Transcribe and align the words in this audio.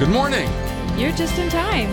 Good 0.00 0.08
morning. 0.08 0.50
You're 0.98 1.12
just 1.12 1.38
in 1.38 1.50
time. 1.50 1.90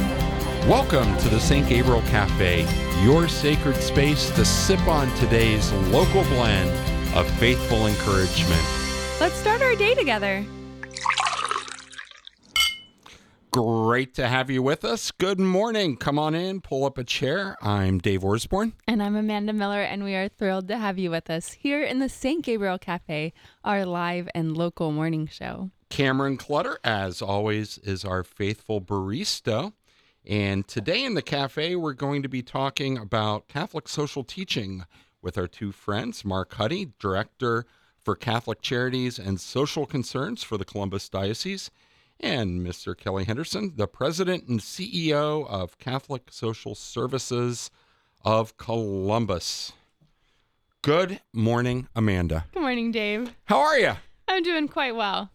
Welcome 0.66 1.18
to 1.18 1.28
the 1.28 1.42
St. 1.42 1.68
Gabriel 1.68 2.00
Cafe, 2.04 2.66
your 3.04 3.28
sacred 3.28 3.76
space 3.76 4.30
to 4.30 4.46
sip 4.46 4.80
on 4.88 5.14
today's 5.16 5.74
local 5.92 6.24
blend 6.24 6.70
of 7.18 7.30
faithful 7.32 7.86
encouragement. 7.86 8.66
Let's 9.20 9.36
start 9.36 9.62
our 9.62 9.76
day 9.76 9.94
together. 9.94 10.46
Great 13.52 14.14
to 14.14 14.30
have 14.30 14.50
you 14.50 14.64
with 14.64 14.86
us. 14.86 15.12
Good 15.12 15.42
morning. 15.42 15.98
Come 15.98 16.18
on 16.18 16.34
in, 16.34 16.62
pull 16.62 16.86
up 16.86 16.98
a 16.98 17.04
chair. 17.04 17.58
I'm 17.62 17.98
Dave 17.98 18.22
Orsborn. 18.22 18.72
And 18.88 19.04
I'm 19.04 19.18
Amanda 19.18 19.52
Miller, 19.52 19.82
and 19.82 20.06
we 20.06 20.16
are 20.16 20.30
thrilled 20.30 20.70
to 20.70 20.78
have 20.78 20.98
you 20.98 21.12
with 21.12 21.30
us 21.30 21.52
here 21.52 21.84
in 21.84 22.00
the 22.00 22.08
St. 22.08 22.42
Gabriel 22.42 22.80
Cafe, 22.80 23.34
our 23.66 23.86
live 23.86 24.30
and 24.34 24.56
local 24.56 24.94
morning 24.94 25.28
show. 25.28 25.72
Cameron 25.90 26.38
Clutter, 26.38 26.80
as 26.84 27.22
always, 27.22 27.78
is 27.80 28.04
our 28.04 28.24
faithful 28.24 28.82
barista. 28.82 29.74
And 30.26 30.68
today 30.68 31.04
in 31.04 31.14
the 31.14 31.22
cafe, 31.22 31.76
we're 31.76 31.94
going 31.94 32.22
to 32.24 32.30
be 32.30 32.42
talking 32.42 32.98
about 32.98 33.48
Catholic 33.48 33.88
social 33.88 34.24
teaching 34.24 34.86
with 35.22 35.38
our 35.38 35.48
two 35.48 35.72
friends, 35.72 36.26
Mark 36.26 36.54
Huddy, 36.56 36.90
Director 37.00 37.66
for 37.98 38.16
Catholic 38.16 38.62
Charities 38.62 39.18
and 39.18 39.40
Social 39.40 39.86
Concerns 39.86 40.44
for 40.44 40.58
the 40.58 40.66
Columbus 40.66 41.10
Diocese, 41.10 41.72
and 42.20 42.66
Mr. 42.66 42.98
Kelley 42.98 43.26
Henderson, 43.26 43.74
the 43.76 43.88
President 43.88 44.48
and 44.48 44.60
CEO 44.60 45.48
of 45.48 45.78
Catholic 45.78 46.32
Social 46.32 46.76
Services 46.76 47.70
of 48.24 48.58
Columbus. 48.58 49.74
Good 50.82 51.22
morning, 51.34 51.88
Amanda. 51.96 52.46
Good 52.54 52.62
morning, 52.62 52.92
Dave. 52.92 53.36
How 53.46 53.60
are 53.60 53.78
you? 53.78 53.94
I'm 54.28 54.44
doing 54.44 54.68
quite 54.68 54.96
well. 54.96 55.32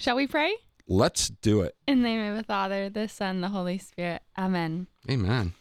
Shall 0.00 0.16
we 0.16 0.26
pray? 0.26 0.56
Let's 0.88 1.28
do 1.28 1.60
it. 1.60 1.76
In 1.86 1.98
the 2.00 2.08
name 2.08 2.32
of 2.32 2.38
the 2.38 2.44
Father, 2.44 2.88
the 2.88 3.06
Son, 3.06 3.42
the 3.42 3.50
Holy 3.50 3.76
Spirit. 3.76 4.22
Amen. 4.38 4.86
Amen. 5.10 5.52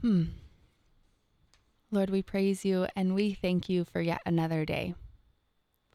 Hmm. 0.00 0.24
Lord, 1.92 2.10
we 2.10 2.22
praise 2.22 2.64
you 2.64 2.88
and 2.96 3.14
we 3.14 3.34
thank 3.34 3.68
you 3.68 3.84
for 3.84 4.00
yet 4.00 4.20
another 4.26 4.64
day, 4.64 4.96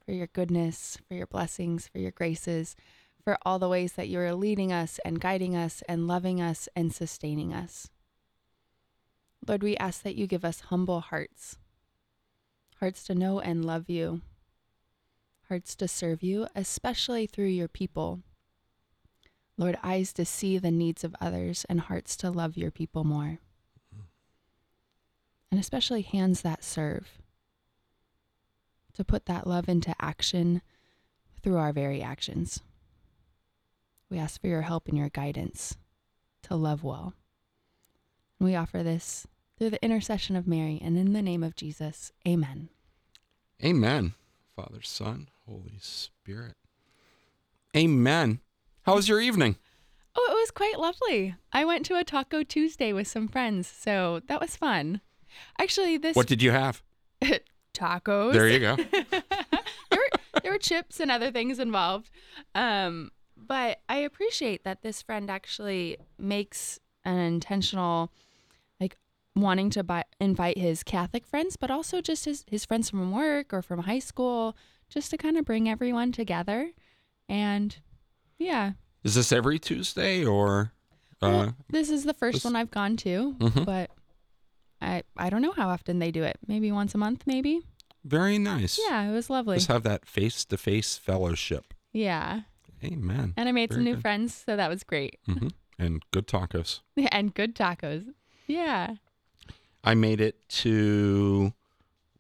for 0.05 0.13
your 0.13 0.27
goodness, 0.27 0.97
for 1.09 1.15
your 1.15 1.27
blessings, 1.27 1.89
for 1.89 1.99
your 1.99 2.11
graces, 2.11 2.77
for 3.21 3.37
all 3.41 3.59
the 3.59 3.67
ways 3.67 3.91
that 3.93 4.07
you 4.07 4.21
are 4.21 4.33
leading 4.33 4.71
us 4.71 4.97
and 5.03 5.19
guiding 5.19 5.53
us 5.53 5.83
and 5.89 6.07
loving 6.07 6.39
us 6.39 6.69
and 6.73 6.93
sustaining 6.93 7.53
us. 7.53 7.89
Lord, 9.45 9.61
we 9.61 9.75
ask 9.75 10.03
that 10.03 10.15
you 10.15 10.25
give 10.25 10.45
us 10.45 10.61
humble 10.61 11.02
hearts, 11.02 11.57
hearts 12.79 13.03
to 13.07 13.13
know 13.13 13.41
and 13.41 13.65
love 13.65 13.89
you, 13.89 14.21
hearts 15.49 15.75
to 15.75 15.87
serve 15.87 16.23
you, 16.23 16.47
especially 16.55 17.27
through 17.27 17.45
your 17.47 17.67
people. 17.67 18.21
Lord, 19.57 19.77
eyes 19.83 20.13
to 20.13 20.25
see 20.25 20.57
the 20.57 20.71
needs 20.71 21.03
of 21.03 21.15
others 21.19 21.65
and 21.67 21.81
hearts 21.81 22.15
to 22.17 22.29
love 22.29 22.57
your 22.57 22.71
people 22.71 23.03
more. 23.03 23.39
And 25.49 25.59
especially 25.59 26.01
hands 26.01 26.41
that 26.41 26.63
serve, 26.63 27.21
to 28.93 29.03
put 29.03 29.25
that 29.25 29.47
love 29.47 29.69
into 29.69 29.95
action 29.99 30.61
through 31.41 31.57
our 31.57 31.71
very 31.71 32.01
actions. 32.01 32.61
We 34.09 34.17
ask 34.17 34.39
for 34.39 34.47
your 34.47 34.63
help 34.63 34.87
and 34.87 34.97
your 34.97 35.09
guidance 35.09 35.77
to 36.43 36.55
love 36.55 36.83
well. 36.83 37.13
And 38.39 38.47
we 38.47 38.55
offer 38.55 38.83
this 38.83 39.25
through 39.57 39.71
the 39.71 39.83
intercession 39.83 40.35
of 40.35 40.47
Mary 40.47 40.79
and 40.81 40.97
in 40.97 41.13
the 41.13 41.21
name 41.21 41.43
of 41.43 41.55
Jesus. 41.55 42.11
Amen. 42.27 42.69
Amen. 43.63 44.13
Father, 44.58 44.81
Son, 44.81 45.30
Holy 45.47 45.77
Spirit. 45.80 46.55
Amen. 47.75 48.39
How 48.81 48.95
was 48.95 49.08
your 49.08 49.22
evening? 49.22 49.55
Oh, 50.16 50.27
it 50.31 50.33
was 50.33 50.49
quite 50.49 50.80
lovely. 50.80 51.36
I 51.53 51.64
went 51.64 51.86
to 51.86 51.95
a 51.95 52.03
Taco 52.03 52.41
Tuesday 52.41 52.91
with 52.91 53.08
some 53.08 53.27
friends, 53.27 53.67
so 53.67 54.22
that 54.27 54.42
was 54.42 54.55
fun. 54.55 55.02
Actually, 55.59 55.98
this 55.98 56.15
What 56.15 56.26
did 56.26 56.42
you 56.42 56.49
have? 56.49 56.81
tacos. 57.76 58.33
There 58.33 58.48
you 58.48 58.59
go. 58.59 58.76
there, 59.11 59.23
were, 59.92 60.39
there 60.42 60.52
were 60.52 60.58
chips 60.58 60.99
and 60.99 61.11
other 61.11 61.30
things 61.30 61.60
involved. 61.60 62.10
Um, 62.55 63.11
but 63.36 63.81
I 63.87 63.98
appreciate 63.98 64.64
that 64.64 64.81
this 64.81 65.04
friend 65.04 65.30
actually 65.30 65.98
makes 66.17 66.80
an 67.05 67.20
intentional, 67.20 68.11
wanting 69.42 69.70
to 69.71 69.83
buy, 69.83 70.03
invite 70.20 70.58
his 70.58 70.83
Catholic 70.83 71.25
friends, 71.25 71.55
but 71.58 71.70
also 71.71 72.02
just 72.02 72.25
his, 72.25 72.43
his 72.49 72.65
friends 72.65 72.89
from 72.89 73.11
work 73.11 73.53
or 73.53 73.61
from 73.61 73.81
high 73.83 73.99
school, 73.99 74.55
just 74.89 75.11
to 75.11 75.17
kind 75.17 75.37
of 75.37 75.45
bring 75.45 75.67
everyone 75.70 76.11
together. 76.11 76.71
And 77.30 77.75
yeah, 78.37 78.73
Is 79.03 79.15
this 79.15 79.31
every 79.31 79.59
Tuesday 79.59 80.23
or? 80.25 80.71
Uh, 81.21 81.30
well, 81.30 81.55
this 81.70 81.89
is 81.89 82.03
the 82.03 82.14
first 82.14 82.36
this- 82.37 82.45
one 82.45 82.55
I've 82.55 82.71
gone 82.71 82.95
to, 82.98 83.36
Mhm. 83.39 83.65
but 83.65 83.92
I 84.81 85.03
I 85.17 85.30
don't 85.30 85.42
know 85.42 85.52
how 85.54 85.69
often 85.69 85.99
they 85.99 86.11
do 86.11 86.23
it. 86.23 86.37
Maybe 86.48 86.71
once 86.71 86.93
a 86.93 86.98
month, 86.98 87.23
maybe. 87.25 87.61
very 88.04 88.37
nice. 88.37 88.80
Yeah, 88.87 89.09
it 89.09 89.11
was 89.11 89.30
lovely. 89.30 89.58
Just 89.58 89.67
have 89.67 89.83
that 89.83 90.05
face 90.08 90.45
to 90.45 90.58
face 90.58 90.98
fellowship. 90.98 91.73
Yeah. 91.92 92.42
Amen. 92.83 93.33
And 93.36 93.49
I 93.49 93.52
made 93.52 93.73
some 93.73 93.83
new 93.83 93.95
good. 93.95 94.02
friends, 94.02 94.33
so 94.45 94.55
that 94.55 94.69
was 94.69 94.83
great. 94.83 95.17
hmm 95.25 95.48
And 95.80 96.02
good 96.11 96.27
tacos. 96.27 96.81
Yeah, 96.95 97.09
and 97.11 97.33
good 97.33 97.55
tacos. 97.55 98.05
Yeah. 98.48 98.95
I 99.83 99.93
made 99.95 100.20
it 100.21 100.48
to 100.49 101.54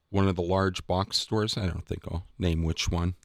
one 0.09 0.27
of 0.27 0.35
the 0.35 0.41
large 0.41 0.85
box 0.87 1.17
stores. 1.17 1.57
I 1.57 1.65
don't 1.67 1.85
think 1.85 2.03
I'll 2.09 2.25
name 2.39 2.63
which 2.63 2.89
one. 2.89 3.15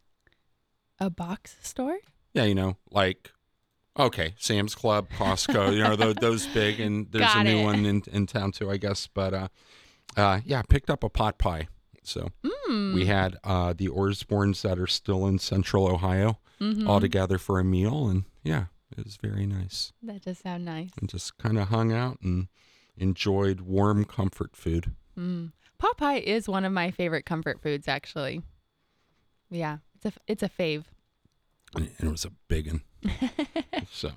A 0.98 1.10
box 1.10 1.56
store? 1.62 1.98
Yeah, 2.34 2.44
you 2.44 2.54
know, 2.54 2.76
like 2.90 3.30
okay, 3.98 4.34
Sam's 4.38 4.74
Club, 4.74 5.08
Costco, 5.10 5.74
you 5.76 5.82
know, 5.82 5.96
those, 5.96 6.14
those 6.14 6.46
big, 6.48 6.80
and 6.80 7.06
there's 7.12 7.30
a 7.32 7.38
Got 7.38 7.46
new 7.46 7.58
it. 7.60 7.64
one 7.64 7.84
in 7.84 8.02
in 8.12 8.26
town 8.26 8.52
too, 8.52 8.70
I 8.70 8.76
guess. 8.78 9.06
But 9.06 9.34
uh, 9.34 9.48
uh, 10.16 10.40
yeah, 10.44 10.60
I 10.60 10.62
picked 10.68 10.90
up 10.90 11.04
a 11.04 11.08
pot 11.10 11.38
pie. 11.38 11.68
So 12.04 12.28
Mm. 12.68 12.94
we 12.94 13.06
had 13.06 13.36
uh 13.44 13.74
the 13.76 13.88
Orsborns 13.88 14.62
that 14.62 14.78
are 14.78 14.86
still 14.86 15.26
in 15.26 15.38
Central 15.38 15.86
Ohio 15.88 16.38
Mhm. 16.60 16.88
all 16.88 17.00
together 17.00 17.38
for 17.38 17.58
a 17.58 17.64
meal, 17.64 18.08
and 18.08 18.24
yeah, 18.44 18.66
it 18.96 19.04
was 19.04 19.16
very 19.16 19.46
nice. 19.46 19.92
That 20.02 20.22
does 20.22 20.38
sound 20.38 20.64
nice. 20.64 20.90
And 21.00 21.08
just 21.08 21.36
kind 21.38 21.58
of 21.58 21.68
hung 21.68 21.92
out 21.92 22.18
and 22.22 22.46
enjoyed 23.02 23.60
warm 23.60 24.04
comfort 24.04 24.56
food. 24.56 24.92
Mm. 25.18 25.52
Pot 25.78 25.96
pie 25.96 26.18
is 26.18 26.48
one 26.48 26.64
of 26.64 26.72
my 26.72 26.90
favorite 26.90 27.26
comfort 27.26 27.60
foods, 27.60 27.88
actually. 27.88 28.42
Yeah, 29.50 29.78
it's 29.96 30.06
a 30.06 30.12
it's 30.26 30.42
a 30.42 30.48
fave. 30.48 30.84
and 31.74 31.90
it 32.00 32.10
was 32.10 32.24
a 32.24 32.30
big 32.48 32.68
one. 32.68 32.82
so 33.90 34.10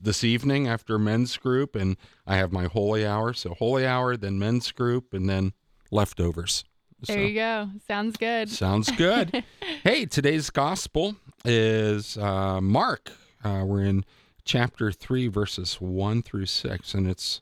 this 0.00 0.24
evening 0.24 0.66
after 0.68 0.98
men's 0.98 1.36
group, 1.36 1.76
and 1.76 1.96
I 2.26 2.36
have 2.36 2.52
my 2.52 2.64
holy 2.66 3.06
hour. 3.06 3.32
So 3.32 3.54
holy 3.54 3.86
hour, 3.86 4.16
then 4.16 4.38
men's 4.38 4.72
group, 4.72 5.14
and 5.14 5.28
then 5.30 5.52
leftovers. 5.90 6.64
There 7.06 7.16
So, 7.16 7.20
you 7.22 7.34
go. 7.34 7.68
Sounds 7.86 8.16
good. 8.16 8.48
Sounds 8.50 8.90
good. 8.90 9.44
hey, 9.84 10.06
today's 10.06 10.50
gospel 10.50 11.16
is 11.44 12.16
uh, 12.18 12.60
Mark. 12.60 13.12
Uh, 13.44 13.62
we're 13.64 13.84
in 13.84 14.04
chapter 14.44 14.90
three, 14.90 15.28
verses 15.28 15.74
one 15.80 16.22
through 16.22 16.46
six, 16.46 16.92
and 16.94 17.06
it's 17.06 17.40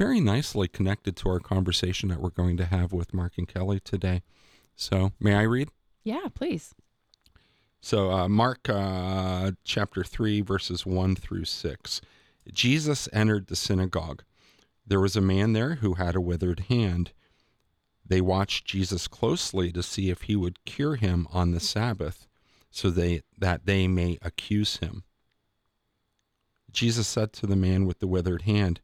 very 0.00 0.18
nicely 0.18 0.66
connected 0.66 1.14
to 1.14 1.28
our 1.28 1.38
conversation 1.38 2.08
that 2.08 2.22
we're 2.22 2.30
going 2.30 2.56
to 2.56 2.64
have 2.64 2.90
with 2.90 3.12
Mark 3.12 3.34
and 3.36 3.46
Kelley 3.46 3.80
today. 3.80 4.22
So, 4.74 5.12
may 5.20 5.34
I 5.34 5.42
read? 5.42 5.68
Yeah, 6.02 6.28
please. 6.34 6.74
So, 7.82 8.10
uh, 8.10 8.26
Mark 8.26 8.66
uh, 8.70 9.52
chapter 9.62 10.02
3, 10.02 10.40
verses 10.40 10.86
1 10.86 11.16
through 11.16 11.44
6. 11.44 12.00
Jesus 12.50 13.10
entered 13.12 13.48
the 13.48 13.56
synagogue. 13.56 14.22
There 14.86 15.02
was 15.02 15.16
a 15.16 15.20
man 15.20 15.52
there 15.52 15.74
who 15.74 15.92
had 15.92 16.16
a 16.16 16.20
withered 16.20 16.60
hand. 16.70 17.12
They 18.02 18.22
watched 18.22 18.64
Jesus 18.64 19.06
closely 19.06 19.70
to 19.70 19.82
see 19.82 20.08
if 20.08 20.22
he 20.22 20.34
would 20.34 20.64
cure 20.64 20.96
him 20.96 21.28
on 21.30 21.50
the 21.50 21.60
Sabbath, 21.60 22.26
so 22.70 22.88
they, 22.88 23.20
that 23.36 23.66
they 23.66 23.86
may 23.86 24.16
accuse 24.22 24.78
him. 24.78 25.04
Jesus 26.72 27.06
said 27.06 27.34
to 27.34 27.46
the 27.46 27.54
man 27.54 27.84
with 27.84 27.98
the 27.98 28.08
withered 28.08 28.42
hand, 28.42 28.80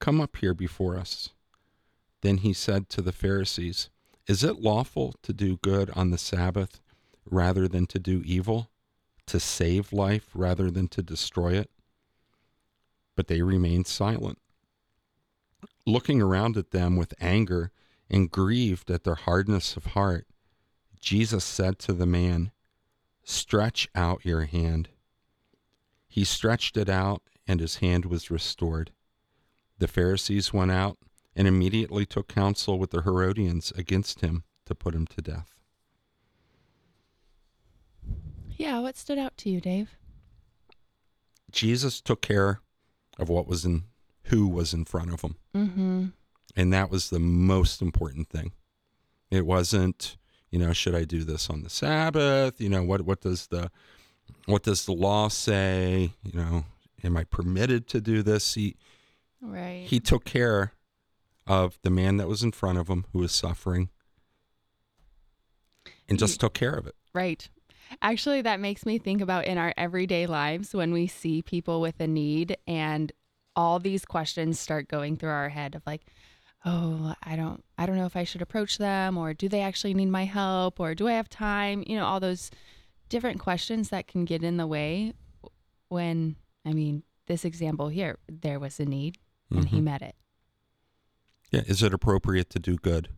Come 0.00 0.20
up 0.20 0.36
here 0.36 0.54
before 0.54 0.96
us. 0.96 1.30
Then 2.20 2.38
he 2.38 2.52
said 2.52 2.88
to 2.90 3.02
the 3.02 3.12
Pharisees, 3.12 3.90
Is 4.26 4.42
it 4.44 4.60
lawful 4.60 5.14
to 5.22 5.32
do 5.32 5.58
good 5.58 5.90
on 5.90 6.10
the 6.10 6.18
Sabbath? 6.18 6.80
rather 7.30 7.68
than 7.68 7.86
to 7.86 7.98
do 7.98 8.22
evil, 8.24 8.70
to 9.26 9.40
save 9.40 9.92
life 9.92 10.30
rather 10.34 10.70
than 10.70 10.88
to 10.88 11.02
destroy 11.02 11.52
it? 11.52 11.70
But 13.16 13.28
they 13.28 13.42
remained 13.42 13.86
silent. 13.86 14.38
Looking 15.86 16.20
around 16.20 16.56
at 16.56 16.70
them 16.70 16.96
with 16.96 17.14
anger 17.20 17.72
and 18.10 18.30
grieved 18.30 18.90
at 18.90 19.04
their 19.04 19.14
hardness 19.16 19.76
of 19.76 19.86
heart, 19.86 20.26
Jesus 21.00 21.44
said 21.44 21.78
to 21.80 21.92
the 21.92 22.06
man, 22.06 22.52
Stretch 23.24 23.88
out 23.94 24.24
your 24.24 24.42
hand. 24.42 24.88
He 26.08 26.24
stretched 26.24 26.76
it 26.76 26.88
out, 26.88 27.22
and 27.46 27.60
his 27.60 27.76
hand 27.76 28.06
was 28.06 28.30
restored. 28.30 28.92
The 29.78 29.88
Pharisees 29.88 30.52
went 30.52 30.70
out 30.70 30.98
and 31.36 31.46
immediately 31.46 32.04
took 32.04 32.28
counsel 32.28 32.78
with 32.78 32.90
the 32.90 33.02
Herodians 33.02 33.72
against 33.76 34.20
him 34.20 34.44
to 34.66 34.74
put 34.74 34.94
him 34.94 35.06
to 35.06 35.22
death. 35.22 35.54
Yeah, 38.56 38.80
what 38.80 38.96
stood 38.96 39.18
out 39.18 39.36
to 39.38 39.50
you, 39.50 39.60
Dave? 39.60 39.90
Jesus 41.50 42.00
took 42.00 42.20
care 42.20 42.60
of 43.18 43.28
what 43.28 43.46
was 43.46 43.64
in 43.64 43.84
who 44.24 44.46
was 44.46 44.74
in 44.74 44.84
front 44.84 45.12
of 45.12 45.22
him. 45.22 45.36
Mm-hmm. 45.54 46.06
And 46.56 46.72
that 46.72 46.90
was 46.90 47.08
the 47.08 47.18
most 47.18 47.80
important 47.80 48.28
thing. 48.28 48.52
It 49.30 49.46
wasn't, 49.46 50.16
you 50.50 50.58
know, 50.58 50.72
should 50.72 50.94
I 50.94 51.04
do 51.04 51.24
this 51.24 51.48
on 51.48 51.62
the 51.62 51.70
Sabbath? 51.70 52.60
You 52.60 52.68
know, 52.68 52.82
what 52.82 53.02
what 53.02 53.20
does 53.20 53.46
the 53.46 53.70
what 54.46 54.64
does 54.64 54.84
the 54.84 54.92
law 54.92 55.28
say? 55.28 56.12
You 56.22 56.38
know, 56.38 56.64
am 57.04 57.16
I 57.16 57.24
permitted 57.24 57.86
to 57.88 58.00
do 58.00 58.22
this? 58.22 58.54
He 58.54 58.76
Right. 59.40 59.86
he 59.86 60.00
took 60.00 60.24
care 60.24 60.72
of 61.46 61.78
the 61.82 61.90
man 61.90 62.16
that 62.18 62.28
was 62.28 62.42
in 62.42 62.52
front 62.52 62.78
of 62.78 62.88
him 62.88 63.06
who 63.12 63.20
was 63.20 63.32
suffering 63.32 63.88
and 66.08 66.18
just 66.18 66.40
took 66.40 66.54
care 66.54 66.74
of 66.74 66.86
it. 66.86 66.94
Right. 67.14 67.48
Actually, 68.02 68.42
that 68.42 68.60
makes 68.60 68.84
me 68.84 68.98
think 68.98 69.20
about 69.20 69.46
in 69.46 69.56
our 69.56 69.72
everyday 69.76 70.26
lives 70.26 70.74
when 70.74 70.92
we 70.92 71.06
see 71.06 71.40
people 71.40 71.80
with 71.80 71.98
a 72.00 72.06
need 72.06 72.56
and 72.66 73.12
all 73.56 73.78
these 73.78 74.04
questions 74.04 74.60
start 74.60 74.88
going 74.88 75.16
through 75.16 75.30
our 75.30 75.48
head 75.48 75.74
of 75.74 75.82
like, 75.86 76.02
oh, 76.64 77.14
I 77.22 77.36
don't 77.36 77.64
I 77.78 77.86
don't 77.86 77.96
know 77.96 78.06
if 78.06 78.16
I 78.16 78.24
should 78.24 78.42
approach 78.42 78.78
them 78.78 79.16
or 79.16 79.32
do 79.32 79.48
they 79.48 79.62
actually 79.62 79.94
need 79.94 80.10
my 80.10 80.24
help 80.24 80.80
or 80.80 80.94
do 80.94 81.08
I 81.08 81.12
have 81.12 81.28
time? 81.28 81.82
You 81.86 81.96
know, 81.96 82.04
all 82.04 82.20
those 82.20 82.50
different 83.08 83.40
questions 83.40 83.88
that 83.88 84.06
can 84.06 84.24
get 84.24 84.42
in 84.42 84.58
the 84.58 84.66
way 84.66 85.14
when 85.88 86.36
I 86.66 86.72
mean, 86.72 87.04
this 87.26 87.44
example 87.44 87.88
here, 87.88 88.18
there 88.28 88.58
was 88.58 88.78
a 88.80 88.84
need 88.84 89.16
and 89.50 89.68
he 89.68 89.78
Mhm. 89.78 89.84
met 89.84 90.02
it. 90.02 90.16
Yeah, 91.50 91.62
is 91.66 91.82
it 91.82 91.94
appropriate 91.94 92.50
to 92.50 92.58
do 92.58 92.76
good? 92.76 93.08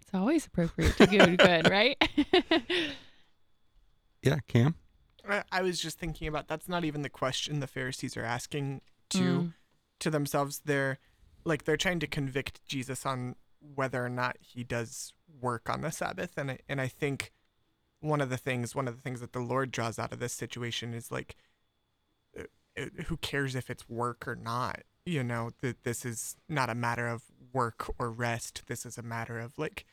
It's 0.00 0.12
always 0.12 0.46
appropriate 0.46 0.96
to 0.98 1.06
do 1.06 1.36
good, 1.36 1.66
right? 1.70 1.96
Yeah, 4.22 4.38
Cam. 4.48 4.76
I, 5.28 5.42
I 5.52 5.62
was 5.62 5.78
just 5.80 5.98
thinking 5.98 6.28
about 6.28 6.48
that's 6.48 6.68
not 6.68 6.84
even 6.84 7.02
the 7.02 7.08
question 7.10 7.60
the 7.60 7.66
Pharisees 7.66 8.16
are 8.16 8.24
asking 8.24 8.80
to 9.10 9.18
Mm. 9.18 9.54
to 10.00 10.10
themselves. 10.10 10.62
They're 10.64 10.98
like 11.44 11.64
they're 11.64 11.76
trying 11.76 12.00
to 12.00 12.06
convict 12.06 12.64
Jesus 12.66 13.04
on 13.04 13.36
whether 13.60 14.04
or 14.04 14.08
not 14.08 14.36
he 14.40 14.64
does 14.64 15.12
work 15.40 15.68
on 15.68 15.80
the 15.82 15.90
Sabbath, 15.90 16.36
and 16.38 16.52
I, 16.52 16.58
and 16.68 16.80
I 16.80 16.88
think 16.88 17.32
one 18.00 18.20
of 18.20 18.30
the 18.30 18.36
things 18.36 18.74
one 18.74 18.88
of 18.88 18.96
the 18.96 19.02
things 19.02 19.20
that 19.20 19.32
the 19.32 19.40
Lord 19.40 19.70
draws 19.70 19.98
out 19.98 20.12
of 20.12 20.20
this 20.20 20.32
situation 20.32 20.94
is 20.94 21.10
like, 21.12 21.36
uh, 22.38 22.44
uh, 22.78 22.86
who 23.06 23.16
cares 23.18 23.54
if 23.54 23.68
it's 23.70 23.88
work 23.88 24.26
or 24.28 24.36
not? 24.36 24.82
You 25.06 25.22
know 25.22 25.50
that 25.60 25.84
this 25.84 26.04
is 26.04 26.36
not 26.48 26.70
a 26.70 26.74
matter 26.74 27.06
of 27.06 27.22
work 27.52 27.92
or 27.98 28.10
rest. 28.10 28.62
This 28.66 28.84
is 28.86 28.98
a 28.98 29.02
matter 29.02 29.38
of 29.38 29.58
like, 29.58 29.84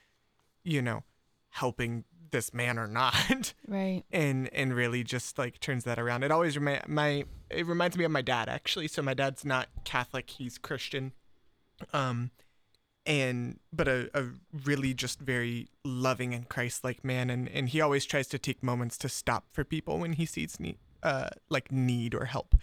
you 0.64 0.82
know, 0.82 1.04
helping 1.50 2.06
this 2.32 2.54
man 2.54 2.80
or 2.80 2.88
not. 2.88 3.54
right. 3.68 4.04
and 4.12 4.52
and 4.54 4.74
really 4.74 5.04
just 5.04 5.38
like 5.38 5.60
turns 5.60 5.84
that 5.84 6.00
around. 6.00 6.24
It 6.24 6.32
always 6.32 6.58
remi- 6.58 6.82
my 6.88 7.26
it 7.50 7.66
reminds 7.66 7.98
me 7.98 8.04
of 8.04 8.12
my 8.12 8.22
dad 8.22 8.50
actually. 8.50 8.88
So 8.88 9.02
my 9.02 9.14
dad's 9.14 9.46
not 9.46 9.68
Catholic; 9.84 10.30
he's 10.30 10.58
Christian, 10.58 11.12
um, 11.94 12.32
and 13.06 13.60
but 13.72 13.88
a, 13.88 14.10
a 14.14 14.30
really 14.66 14.94
just 14.94 15.20
very 15.20 15.68
loving 15.84 16.34
and 16.34 16.48
Christ-like 16.50 17.04
man. 17.04 17.30
And 17.30 17.48
and 17.50 17.70
he 17.70 17.82
always 17.82 18.06
tries 18.06 18.28
to 18.30 18.40
take 18.40 18.64
moments 18.64 18.98
to 19.00 19.10
stop 19.10 19.46
for 19.52 19.64
people 19.64 20.00
when 20.00 20.14
he 20.14 20.26
sees 20.26 20.60
need 20.60 20.78
uh 21.04 21.30
like 21.50 21.72
need 21.72 22.16
or 22.16 22.26
help. 22.26 22.56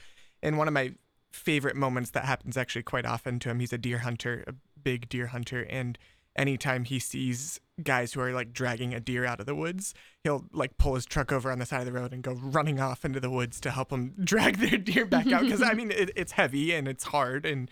And 0.42 0.56
one 0.56 0.68
of 0.68 0.74
my 0.74 0.94
favorite 1.32 1.76
moments 1.76 2.10
that 2.10 2.25
happens 2.25 2.56
actually 2.56 2.82
quite 2.82 3.06
often 3.06 3.38
to 3.40 3.50
him. 3.50 3.60
He's 3.60 3.72
a 3.72 3.78
deer 3.78 3.98
hunter, 3.98 4.44
a 4.46 4.54
big 4.82 5.08
deer 5.08 5.28
hunter, 5.28 5.66
and 5.69 5.98
anytime 6.36 6.84
he 6.84 6.98
sees 6.98 7.60
guys 7.82 8.12
who 8.12 8.20
are 8.20 8.32
like 8.32 8.52
dragging 8.52 8.94
a 8.94 9.00
deer 9.00 9.25
out 9.25 9.40
of 9.40 9.46
the 9.46 9.54
woods, 9.54 9.92
he'll 10.25 10.44
like 10.52 10.78
pull 10.78 10.94
his 10.94 11.04
truck 11.04 11.32
over 11.32 11.50
on 11.50 11.58
the 11.58 11.66
side 11.66 11.80
of 11.80 11.86
the 11.86 11.92
road 11.92 12.12
and 12.12 12.22
go 12.22 12.32
running 12.32 12.80
off 12.80 13.04
into 13.04 13.20
the 13.20 13.30
woods 13.30 13.60
to 13.60 13.70
help 13.70 13.90
them 13.90 14.14
drag 14.25 14.56
their 14.58 14.78
deer 14.78 15.04
back 15.04 15.30
out. 15.32 15.42
Because 15.42 15.62
I 15.62 15.72
mean, 15.75 15.90
it, 15.90 16.10
it's 16.16 16.32
heavy 16.32 16.72
and 16.72 16.88
it's 16.88 17.04
hard, 17.04 17.44
and 17.44 17.70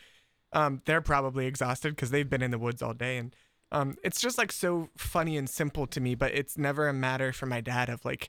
um, 0.52 0.82
they're 0.84 1.00
probably 1.00 1.46
exhausted 1.46 1.90
because 1.90 2.10
they've 2.10 2.28
been 2.28 2.42
in 2.42 2.50
the 2.50 2.58
woods 2.58 2.82
all 2.82 2.94
day. 2.94 3.16
And 3.16 3.34
um, 3.72 3.96
it's 4.04 4.20
just 4.20 4.38
like 4.38 4.52
so 4.52 4.90
funny 4.96 5.36
and 5.36 5.48
simple 5.48 5.86
to 5.88 6.00
me, 6.00 6.14
but 6.14 6.32
it's 6.32 6.58
never 6.58 6.88
a 6.88 6.92
matter 6.92 7.32
for 7.32 7.46
my 7.46 7.60
dad 7.60 7.88
of 7.88 8.04
like, 8.04 8.28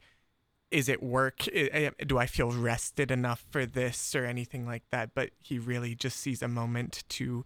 is 0.71 0.89
it 0.89 1.01
work? 1.01 1.47
I- 1.55 1.91
I- 1.99 2.03
Do 2.03 2.17
I 2.17 2.25
feel 2.25 2.51
rested 2.51 3.11
enough 3.11 3.45
for 3.49 3.65
this 3.65 4.13
or 4.15 4.25
anything 4.25 4.65
like 4.65 4.83
that? 4.91 5.13
But 5.15 5.31
he 5.41 5.59
really 5.59 5.95
just 5.95 6.17
sees 6.19 6.41
a 6.41 6.47
moment 6.47 7.03
to 7.09 7.45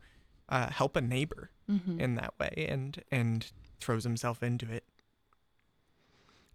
uh, 0.50 0.69
help 0.69 0.95
a 0.95 1.01
neighbor 1.01 1.50
hmm 1.68 2.00
in 2.00 2.15
that 2.15 2.33
way 2.39 2.65
and 2.68 3.01
and 3.12 3.51
throws 3.79 4.03
himself 4.03 4.44
into 4.44 4.69
it. 4.71 4.83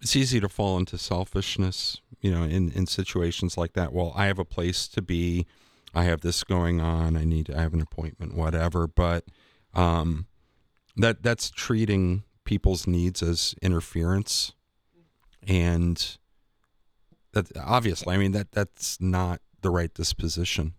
It's 0.03 0.15
easy 0.15 0.41
to 0.41 0.49
fall 0.49 0.77
into 0.77 0.99
selfishness, 0.99 2.03
you 2.21 2.31
know, 2.31 2.43
in, 2.43 2.71
in 2.73 2.87
situations 2.87 3.57
like 3.57 3.73
that. 3.73 3.93
Well, 3.95 4.13
I 4.15 4.27
have 4.27 4.39
a 4.39 4.45
place 4.45 4.87
to 4.89 5.01
be. 5.01 5.47
I 5.95 6.05
have 6.05 6.21
this 6.21 6.45
going 6.45 6.81
on. 6.83 7.17
I 7.17 7.25
need 7.25 7.51
I 7.51 7.63
have 7.63 7.73
an 7.73 7.81
appointment, 7.81 8.35
whatever. 8.35 8.87
But 8.87 9.25
um, 9.73 10.27
that 10.97 11.23
that's 11.23 11.51
treating 11.51 12.25
people's 12.45 12.87
needs 12.87 13.23
as 13.23 13.55
interference, 13.63 14.53
and 15.47 16.19
that 17.37 17.57
obviously, 17.57 18.15
I 18.15 18.19
mean 18.19 18.33
that 18.33 18.53
that's 18.53 19.01
not 19.01 19.41
the 19.61 19.71
right 19.71 19.93
disposition 19.93 20.75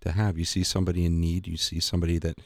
to 0.00 0.12
have. 0.12 0.36
You 0.38 0.44
see 0.44 0.62
somebody 0.64 1.04
in 1.04 1.20
need. 1.20 1.46
You 1.46 1.56
see 1.56 1.80
somebody 1.80 2.18
that, 2.18 2.38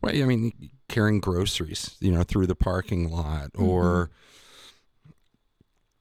well, 0.00 0.14
I 0.14 0.24
mean, 0.24 0.70
carrying 0.88 1.20
groceries, 1.20 1.96
you 2.00 2.10
know, 2.10 2.22
through 2.22 2.46
the 2.46 2.54
parking 2.56 3.10
lot 3.10 3.50
or 3.54 4.10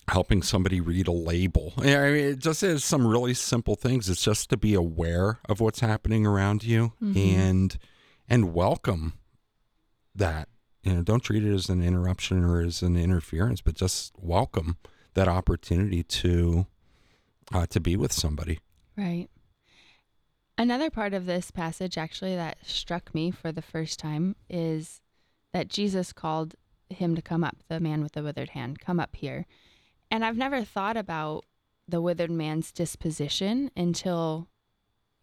helping 0.09 0.41
somebody 0.41 0.81
read 0.81 1.07
a 1.07 1.11
label. 1.11 1.73
Yeah, 1.81 2.01
I 2.03 2.11
mean, 2.11 2.25
it 2.25 2.39
just 2.39 2.63
is 2.63 2.83
some 2.83 3.05
really 3.07 3.33
simple 3.33 3.75
things. 3.75 4.09
It's 4.09 4.23
just 4.23 4.49
to 4.49 4.57
be 4.57 4.73
aware 4.73 5.39
of 5.47 5.59
what's 5.59 5.79
happening 5.79 6.25
around 6.25 6.63
you 6.63 6.93
Mhm. 7.01 7.15
and 7.17 7.77
and 8.27 8.53
welcome 8.53 9.13
that. 10.15 10.47
You 10.83 10.95
know, 10.95 11.03
don't 11.03 11.23
treat 11.23 11.43
it 11.43 11.53
as 11.53 11.69
an 11.69 11.83
interruption 11.83 12.43
or 12.43 12.61
as 12.61 12.81
an 12.81 12.95
interference, 12.95 13.61
but 13.61 13.75
just 13.75 14.13
welcome 14.17 14.77
that 15.13 15.27
opportunity 15.27 16.01
to 16.03 16.65
uh, 17.51 17.65
to 17.67 17.79
be 17.79 17.95
with 17.95 18.11
somebody. 18.11 18.59
Right. 18.97 19.27
Another 20.57 20.89
part 20.89 21.13
of 21.13 21.25
this 21.25 21.49
passage, 21.49 21.97
actually, 21.97 22.35
that 22.35 22.57
struck 22.63 23.15
me 23.15 23.31
for 23.31 23.51
the 23.51 23.61
first 23.61 23.99
time 23.99 24.35
is 24.49 25.01
that 25.53 25.69
Jesus 25.69 26.13
called 26.13 26.55
him 26.89 27.15
to 27.15 27.21
come 27.21 27.43
up, 27.43 27.57
the 27.67 27.79
man 27.79 28.03
with 28.03 28.11
the 28.11 28.23
withered 28.23 28.49
hand, 28.49 28.79
come 28.79 28.99
up 28.99 29.15
here. 29.15 29.45
And 30.11 30.23
I've 30.23 30.37
never 30.37 30.63
thought 30.63 30.97
about 30.97 31.45
the 31.87 32.01
withered 32.01 32.31
man's 32.31 32.71
disposition 32.71 33.71
until, 33.75 34.47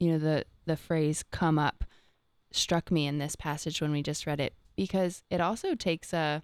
you 0.00 0.10
know, 0.10 0.18
the, 0.18 0.44
the 0.66 0.76
phrase 0.76 1.22
come 1.30 1.58
up 1.58 1.84
struck 2.50 2.90
me 2.90 3.06
in 3.06 3.18
this 3.18 3.36
passage 3.36 3.80
when 3.80 3.92
we 3.92 4.02
just 4.02 4.26
read 4.26 4.40
it, 4.40 4.54
because 4.76 5.22
it 5.30 5.40
also 5.40 5.74
takes 5.74 6.12
a 6.12 6.42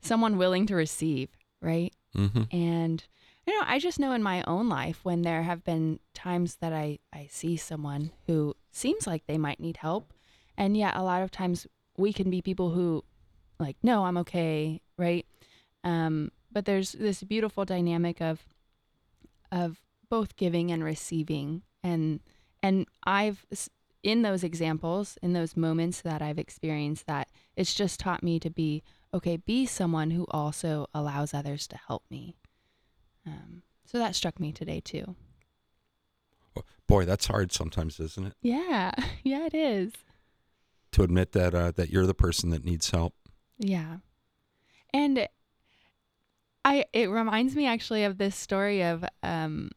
someone 0.00 0.38
willing 0.38 0.66
to 0.66 0.74
receive, 0.74 1.28
right? 1.60 1.92
Mm-hmm. 2.16 2.56
And 2.56 3.04
you 3.50 3.58
know, 3.58 3.66
I 3.66 3.80
just 3.80 3.98
know 3.98 4.12
in 4.12 4.22
my 4.22 4.44
own 4.46 4.68
life 4.68 5.00
when 5.02 5.22
there 5.22 5.42
have 5.42 5.64
been 5.64 5.98
times 6.14 6.56
that 6.60 6.72
I 6.72 7.00
I 7.12 7.26
see 7.28 7.56
someone 7.56 8.12
who 8.28 8.54
seems 8.70 9.08
like 9.08 9.26
they 9.26 9.38
might 9.38 9.58
need 9.58 9.78
help, 9.78 10.12
and 10.56 10.76
yet 10.76 10.94
a 10.94 11.02
lot 11.02 11.22
of 11.22 11.32
times 11.32 11.66
we 11.96 12.12
can 12.12 12.30
be 12.30 12.42
people 12.42 12.70
who 12.70 13.02
like, 13.58 13.76
no, 13.82 14.04
I'm 14.04 14.16
okay, 14.18 14.80
right? 14.96 15.26
Um, 15.82 16.30
but 16.52 16.64
there's 16.64 16.92
this 16.92 17.24
beautiful 17.24 17.64
dynamic 17.64 18.20
of 18.20 18.46
of 19.50 19.80
both 20.08 20.36
giving 20.36 20.70
and 20.70 20.84
receiving, 20.84 21.62
and 21.82 22.20
and 22.62 22.86
I've 23.04 23.44
in 24.04 24.22
those 24.22 24.44
examples, 24.44 25.18
in 25.22 25.32
those 25.32 25.56
moments 25.56 26.02
that 26.02 26.22
I've 26.22 26.38
experienced 26.38 27.08
that, 27.08 27.28
it's 27.56 27.74
just 27.74 27.98
taught 27.98 28.22
me 28.22 28.38
to 28.38 28.48
be 28.48 28.84
okay, 29.12 29.38
be 29.38 29.66
someone 29.66 30.12
who 30.12 30.24
also 30.30 30.86
allows 30.94 31.34
others 31.34 31.66
to 31.66 31.76
help 31.76 32.04
me. 32.12 32.36
Um, 33.30 33.62
so 33.84 33.98
that 33.98 34.14
struck 34.14 34.38
me 34.40 34.52
today 34.52 34.80
too. 34.80 35.16
Boy, 36.86 37.04
that's 37.04 37.26
hard 37.26 37.52
sometimes, 37.52 38.00
isn't 38.00 38.26
it? 38.26 38.34
Yeah, 38.42 38.90
yeah, 39.22 39.46
it 39.46 39.54
is. 39.54 39.92
To 40.92 41.04
admit 41.04 41.32
that 41.32 41.54
uh, 41.54 41.70
that 41.72 41.90
you're 41.90 42.06
the 42.06 42.14
person 42.14 42.50
that 42.50 42.64
needs 42.64 42.90
help. 42.90 43.14
Yeah, 43.58 43.98
and 44.92 45.28
I 46.64 46.84
it 46.92 47.10
reminds 47.10 47.54
me 47.54 47.66
actually 47.66 48.04
of 48.04 48.18
this 48.18 48.34
story 48.34 48.82
of 48.82 49.04
um, 49.22 49.70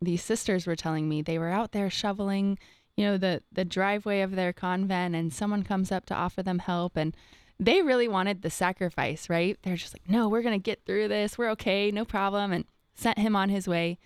these 0.00 0.22
sisters 0.22 0.66
were 0.66 0.76
telling 0.76 1.08
me 1.08 1.20
they 1.20 1.38
were 1.38 1.50
out 1.50 1.72
there 1.72 1.90
shoveling, 1.90 2.58
you 2.96 3.04
know, 3.04 3.18
the 3.18 3.42
the 3.52 3.64
driveway 3.64 4.22
of 4.22 4.36
their 4.36 4.54
convent, 4.54 5.14
and 5.14 5.32
someone 5.32 5.62
comes 5.62 5.92
up 5.92 6.06
to 6.06 6.14
offer 6.14 6.42
them 6.42 6.60
help, 6.60 6.96
and 6.96 7.14
they 7.60 7.82
really 7.82 8.08
wanted 8.08 8.42
the 8.42 8.50
sacrifice, 8.50 9.28
right? 9.28 9.56
They're 9.62 9.76
just 9.76 9.94
like, 9.94 10.08
no, 10.08 10.28
we're 10.28 10.42
gonna 10.42 10.58
get 10.58 10.84
through 10.86 11.08
this, 11.08 11.36
we're 11.38 11.50
okay, 11.50 11.90
no 11.90 12.04
problem, 12.04 12.52
and 12.52 12.64
sent 12.94 13.18
him 13.18 13.36
on 13.36 13.50
his 13.50 13.68
way. 13.68 13.98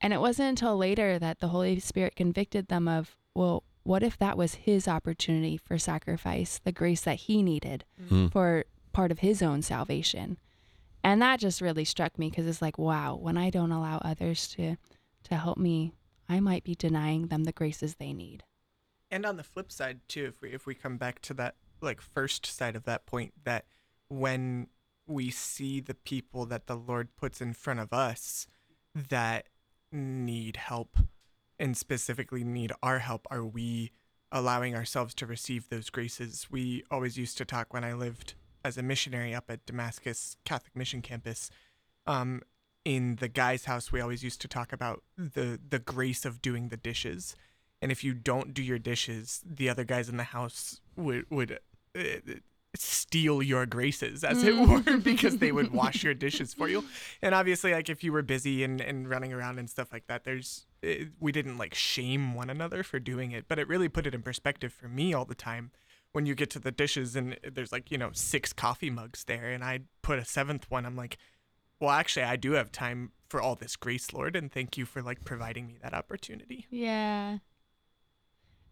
And 0.00 0.12
it 0.12 0.20
wasn't 0.20 0.48
until 0.48 0.76
later 0.76 1.18
that 1.18 1.38
the 1.38 1.48
Holy 1.48 1.78
Spirit 1.78 2.16
convicted 2.16 2.68
them 2.68 2.88
of, 2.88 3.16
well, 3.34 3.62
what 3.84 4.02
if 4.02 4.16
that 4.18 4.38
was 4.38 4.54
his 4.54 4.88
opportunity 4.88 5.56
for 5.58 5.78
sacrifice, 5.78 6.58
the 6.64 6.72
grace 6.72 7.02
that 7.02 7.16
he 7.20 7.42
needed 7.42 7.84
Mm. 8.10 8.32
for 8.32 8.64
part 8.92 9.12
of 9.12 9.18
his 9.20 9.42
own 9.42 9.60
salvation? 9.62 10.38
And 11.02 11.20
that 11.20 11.38
just 11.38 11.60
really 11.60 11.84
struck 11.84 12.18
me 12.18 12.30
because 12.30 12.46
it's 12.46 12.62
like, 12.62 12.78
wow, 12.78 13.14
when 13.14 13.36
I 13.36 13.50
don't 13.50 13.72
allow 13.72 13.98
others 13.98 14.48
to 14.56 14.76
to 15.24 15.36
help 15.36 15.58
me 15.58 15.92
I 16.28 16.40
might 16.40 16.64
be 16.64 16.74
denying 16.74 17.26
them 17.26 17.44
the 17.44 17.52
graces 17.52 17.96
they 17.96 18.14
need. 18.14 18.44
And 19.10 19.26
on 19.26 19.36
the 19.36 19.42
flip 19.42 19.70
side 19.70 20.00
too, 20.08 20.24
if 20.26 20.40
we 20.40 20.52
if 20.52 20.66
we 20.66 20.74
come 20.74 20.96
back 20.96 21.20
to 21.22 21.34
that 21.34 21.54
like 21.84 22.00
first 22.00 22.46
side 22.46 22.76
of 22.76 22.84
that 22.84 23.06
point, 23.06 23.32
that 23.44 23.66
when 24.08 24.68
we 25.06 25.30
see 25.30 25.80
the 25.80 25.94
people 25.94 26.46
that 26.46 26.66
the 26.66 26.76
Lord 26.76 27.14
puts 27.16 27.40
in 27.40 27.52
front 27.52 27.80
of 27.80 27.92
us 27.92 28.46
that 28.94 29.46
need 29.92 30.56
help 30.56 30.98
and 31.58 31.76
specifically 31.76 32.44
need 32.44 32.72
our 32.82 33.00
help, 33.00 33.26
are 33.30 33.44
we 33.44 33.92
allowing 34.32 34.74
ourselves 34.74 35.14
to 35.14 35.26
receive 35.26 35.68
those 35.68 35.90
graces? 35.90 36.48
We 36.50 36.84
always 36.90 37.18
used 37.18 37.38
to 37.38 37.44
talk 37.44 37.72
when 37.72 37.84
I 37.84 37.92
lived 37.92 38.34
as 38.64 38.78
a 38.78 38.82
missionary 38.82 39.34
up 39.34 39.44
at 39.48 39.66
Damascus 39.66 40.36
Catholic 40.44 40.74
Mission 40.74 41.02
Campus. 41.02 41.50
Um, 42.06 42.42
in 42.84 43.16
the 43.16 43.28
guy's 43.28 43.66
house, 43.66 43.92
we 43.92 44.00
always 44.00 44.24
used 44.24 44.40
to 44.42 44.48
talk 44.48 44.72
about 44.72 45.02
the 45.16 45.58
the 45.66 45.78
grace 45.78 46.24
of 46.24 46.42
doing 46.42 46.68
the 46.68 46.76
dishes 46.76 47.34
and 47.84 47.92
if 47.92 48.02
you 48.02 48.14
don't 48.14 48.54
do 48.54 48.62
your 48.62 48.78
dishes, 48.78 49.42
the 49.44 49.68
other 49.68 49.84
guys 49.84 50.08
in 50.08 50.16
the 50.16 50.24
house 50.24 50.80
would 50.96 51.26
would 51.30 51.58
Uh, 51.96 52.34
steal 52.76 53.42
your 53.42 53.66
graces, 53.66 54.24
as 54.24 54.42
it 54.42 54.54
mm. 54.54 54.68
were, 54.68 54.80
Mm. 54.80 55.02
because 55.04 55.38
they 55.38 55.52
would 55.52 55.72
wash 55.72 56.02
your 56.02 56.14
dishes 56.26 56.54
for 56.54 56.68
you. 56.68 56.84
And 57.22 57.34
obviously, 57.34 57.72
like 57.72 57.88
if 57.88 58.02
you 58.02 58.12
were 58.12 58.22
busy 58.22 58.64
and 58.64 58.80
and 58.80 59.08
running 59.08 59.32
around 59.32 59.58
and 59.58 59.70
stuff 59.70 59.92
like 59.92 60.06
that, 60.08 60.24
there's 60.24 60.66
it, 60.82 61.08
we 61.20 61.32
didn't 61.32 61.58
like 61.58 61.74
shame 61.74 62.34
one 62.34 62.50
another 62.50 62.82
for 62.82 62.98
doing 62.98 63.32
it, 63.32 63.46
but 63.48 63.58
it 63.58 63.68
really 63.68 63.88
put 63.88 64.06
it 64.06 64.14
in 64.14 64.22
perspective 64.22 64.72
for 64.72 64.88
me 64.88 65.14
all 65.14 65.24
the 65.24 65.34
time. 65.34 65.70
When 66.12 66.26
you 66.26 66.36
get 66.36 66.50
to 66.50 66.60
the 66.60 66.70
dishes 66.70 67.16
and 67.16 67.34
uh, 67.44 67.50
there's 67.52 67.72
like 67.72 67.90
you 67.90 67.98
know 67.98 68.10
six 68.12 68.52
coffee 68.52 68.90
mugs 68.90 69.24
there, 69.24 69.50
and 69.50 69.64
I 69.64 69.80
put 70.02 70.18
a 70.18 70.24
seventh 70.24 70.70
one, 70.70 70.86
I'm 70.86 70.96
like, 70.96 71.18
well, 71.80 71.90
actually, 71.90 72.24
I 72.24 72.36
do 72.36 72.52
have 72.52 72.72
time 72.72 73.12
for 73.28 73.40
all 73.40 73.56
this 73.56 73.76
grace, 73.76 74.12
Lord, 74.12 74.36
and 74.36 74.50
thank 74.52 74.76
you 74.76 74.84
for 74.86 75.02
like 75.02 75.24
providing 75.24 75.66
me 75.66 75.78
that 75.82 75.94
opportunity. 75.94 76.66
Yeah. 76.70 77.38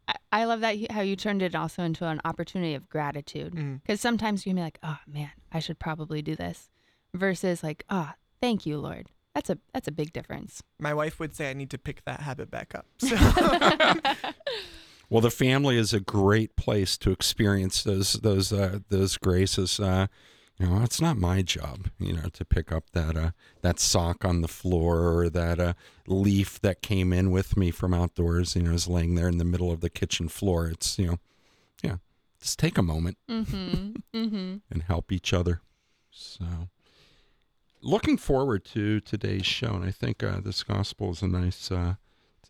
I, 0.08 0.14
I 0.32 0.44
love 0.44 0.60
that 0.60 0.90
how 0.90 1.00
you 1.00 1.16
turned 1.16 1.42
it 1.42 1.54
also 1.54 1.82
into 1.82 2.06
an 2.06 2.20
opportunity 2.24 2.74
of 2.74 2.88
gratitude. 2.88 3.54
Mm. 3.54 3.82
Because 3.82 4.00
sometimes 4.00 4.44
you 4.44 4.50
can 4.50 4.56
be 4.56 4.62
like, 4.62 4.78
oh 4.82 4.98
man, 5.06 5.30
I 5.52 5.58
should 5.60 5.78
probably 5.78 6.22
do 6.22 6.36
this, 6.36 6.70
versus 7.14 7.62
like, 7.62 7.84
ah, 7.90 8.14
thank 8.40 8.66
you, 8.66 8.78
Lord. 8.78 9.08
That's 9.34 9.48
a 9.48 9.58
that's 9.72 9.88
a 9.88 9.92
big 9.92 10.12
difference. 10.12 10.62
My 10.78 10.92
wife 10.92 11.18
would 11.18 11.34
say 11.34 11.50
I 11.50 11.54
need 11.54 11.70
to 11.70 11.78
pick 11.78 12.04
that 12.04 12.20
habit 12.20 12.50
back 12.50 12.74
up. 12.74 12.86
So 12.98 13.16
Well, 15.12 15.20
the 15.20 15.30
family 15.30 15.76
is 15.76 15.92
a 15.92 16.00
great 16.00 16.56
place 16.56 16.96
to 16.96 17.10
experience 17.10 17.82
those 17.82 18.14
those 18.14 18.50
uh, 18.50 18.78
those 18.88 19.18
graces. 19.18 19.78
Uh, 19.78 20.06
you 20.58 20.66
know, 20.66 20.82
it's 20.82 21.00
not 21.00 21.16
my 21.16 21.42
job, 21.42 21.88
you 21.98 22.12
know, 22.12 22.28
to 22.32 22.44
pick 22.44 22.70
up 22.70 22.90
that 22.92 23.16
uh, 23.16 23.30
that 23.62 23.80
sock 23.80 24.24
on 24.24 24.42
the 24.42 24.48
floor 24.48 25.10
or 25.12 25.30
that 25.30 25.58
uh, 25.58 25.72
leaf 26.06 26.60
that 26.60 26.82
came 26.82 27.12
in 27.12 27.30
with 27.30 27.56
me 27.56 27.70
from 27.70 27.94
outdoors. 27.94 28.54
You 28.54 28.62
know, 28.62 28.72
is 28.72 28.86
laying 28.86 29.14
there 29.14 29.28
in 29.28 29.38
the 29.38 29.44
middle 29.44 29.72
of 29.72 29.80
the 29.80 29.90
kitchen 29.90 30.28
floor. 30.28 30.68
It's 30.68 30.98
you 30.98 31.06
know, 31.06 31.18
yeah, 31.82 31.96
just 32.40 32.58
take 32.58 32.76
a 32.76 32.82
moment 32.82 33.16
mm-hmm. 33.28 33.96
Mm-hmm. 34.14 34.56
and 34.70 34.82
help 34.82 35.10
each 35.10 35.32
other. 35.32 35.62
So, 36.10 36.44
looking 37.80 38.18
forward 38.18 38.64
to 38.66 39.00
today's 39.00 39.46
show, 39.46 39.74
and 39.74 39.84
I 39.84 39.90
think 39.90 40.22
uh, 40.22 40.40
this 40.40 40.62
gospel 40.62 41.10
is 41.10 41.22
a 41.22 41.28
nice 41.28 41.72
uh, 41.72 41.94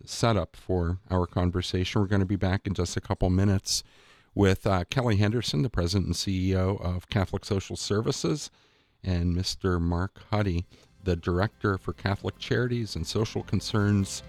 setup 0.04 0.56
for 0.56 0.98
our 1.10 1.26
conversation. 1.26 2.00
We're 2.00 2.08
going 2.08 2.20
to 2.20 2.26
be 2.26 2.36
back 2.36 2.66
in 2.66 2.74
just 2.74 2.96
a 2.96 3.00
couple 3.00 3.30
minutes 3.30 3.84
with 4.34 4.66
uh, 4.66 4.84
Kelley 4.90 5.16
Henderson, 5.16 5.62
the 5.62 5.70
president 5.70 6.06
and 6.06 6.14
CEO 6.14 6.80
of 6.80 7.08
Catholic 7.08 7.44
Social 7.44 7.76
Services, 7.76 8.50
and 9.04 9.36
Mr. 9.36 9.80
Mark 9.80 10.20
Huddy, 10.30 10.64
the 11.02 11.16
director 11.16 11.76
for 11.78 11.92
Catholic 11.92 12.38
Charities 12.38 12.96
and 12.96 13.06
Social 13.06 13.42
Concerns 13.42 14.22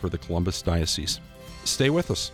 for 0.00 0.08
the 0.08 0.18
Columbus 0.18 0.62
Diocese. 0.62 1.20
Stay 1.64 1.90
with 1.90 2.10
us. 2.10 2.30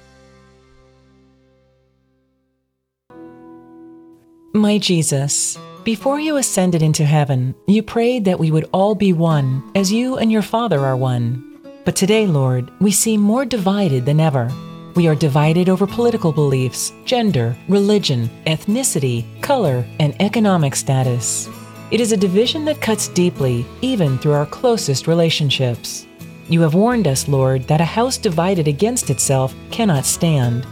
My 4.55 4.79
Jesus, 4.79 5.59
before 5.83 6.21
you 6.21 6.37
ascended 6.37 6.81
into 6.81 7.05
heaven, 7.05 7.55
you 7.67 7.83
prayed 7.83 8.25
that 8.27 8.39
we 8.39 8.51
would 8.51 8.69
all 8.73 8.95
be 8.95 9.13
one, 9.13 9.69
as 9.75 9.93
you 9.93 10.17
and 10.17 10.31
your 10.31 10.43
Father 10.43 10.81
are 10.81 10.97
one. 10.97 11.61
But 11.85 11.97
today, 11.97 12.27
Lord, 12.27 12.71
we 12.81 12.93
seem 12.93 13.21
more 13.21 13.45
divided 13.45 14.07
than 14.07 14.21
ever. 14.21 14.51
We 14.95 15.09
are 15.09 15.17
divided 15.17 15.69
over 15.69 15.89
political 15.89 16.31
beliefs, 16.31 16.93
gender, 17.05 17.57
religion, 17.69 18.31
ethnicity, 18.47 19.25
color, 19.43 19.85
and 19.99 20.15
economic 20.23 20.77
status. 20.77 21.49
It 21.91 22.01
is 22.01 22.13
a 22.13 22.17
division 22.17 22.65
that 22.67 22.81
cuts 22.81 23.09
deeply, 23.09 23.67
even 23.83 24.19
through 24.19 24.35
our 24.35 24.47
closest 24.47 25.09
relationships. 25.09 26.07
You 26.49 26.61
have 26.61 26.75
warned 26.75 27.09
us, 27.09 27.27
Lord, 27.27 27.65
that 27.65 27.81
a 27.81 27.85
house 27.85 28.17
divided 28.17 28.69
against 28.69 29.11
itself 29.11 29.53
cannot 29.73 30.05
stand. 30.05 30.65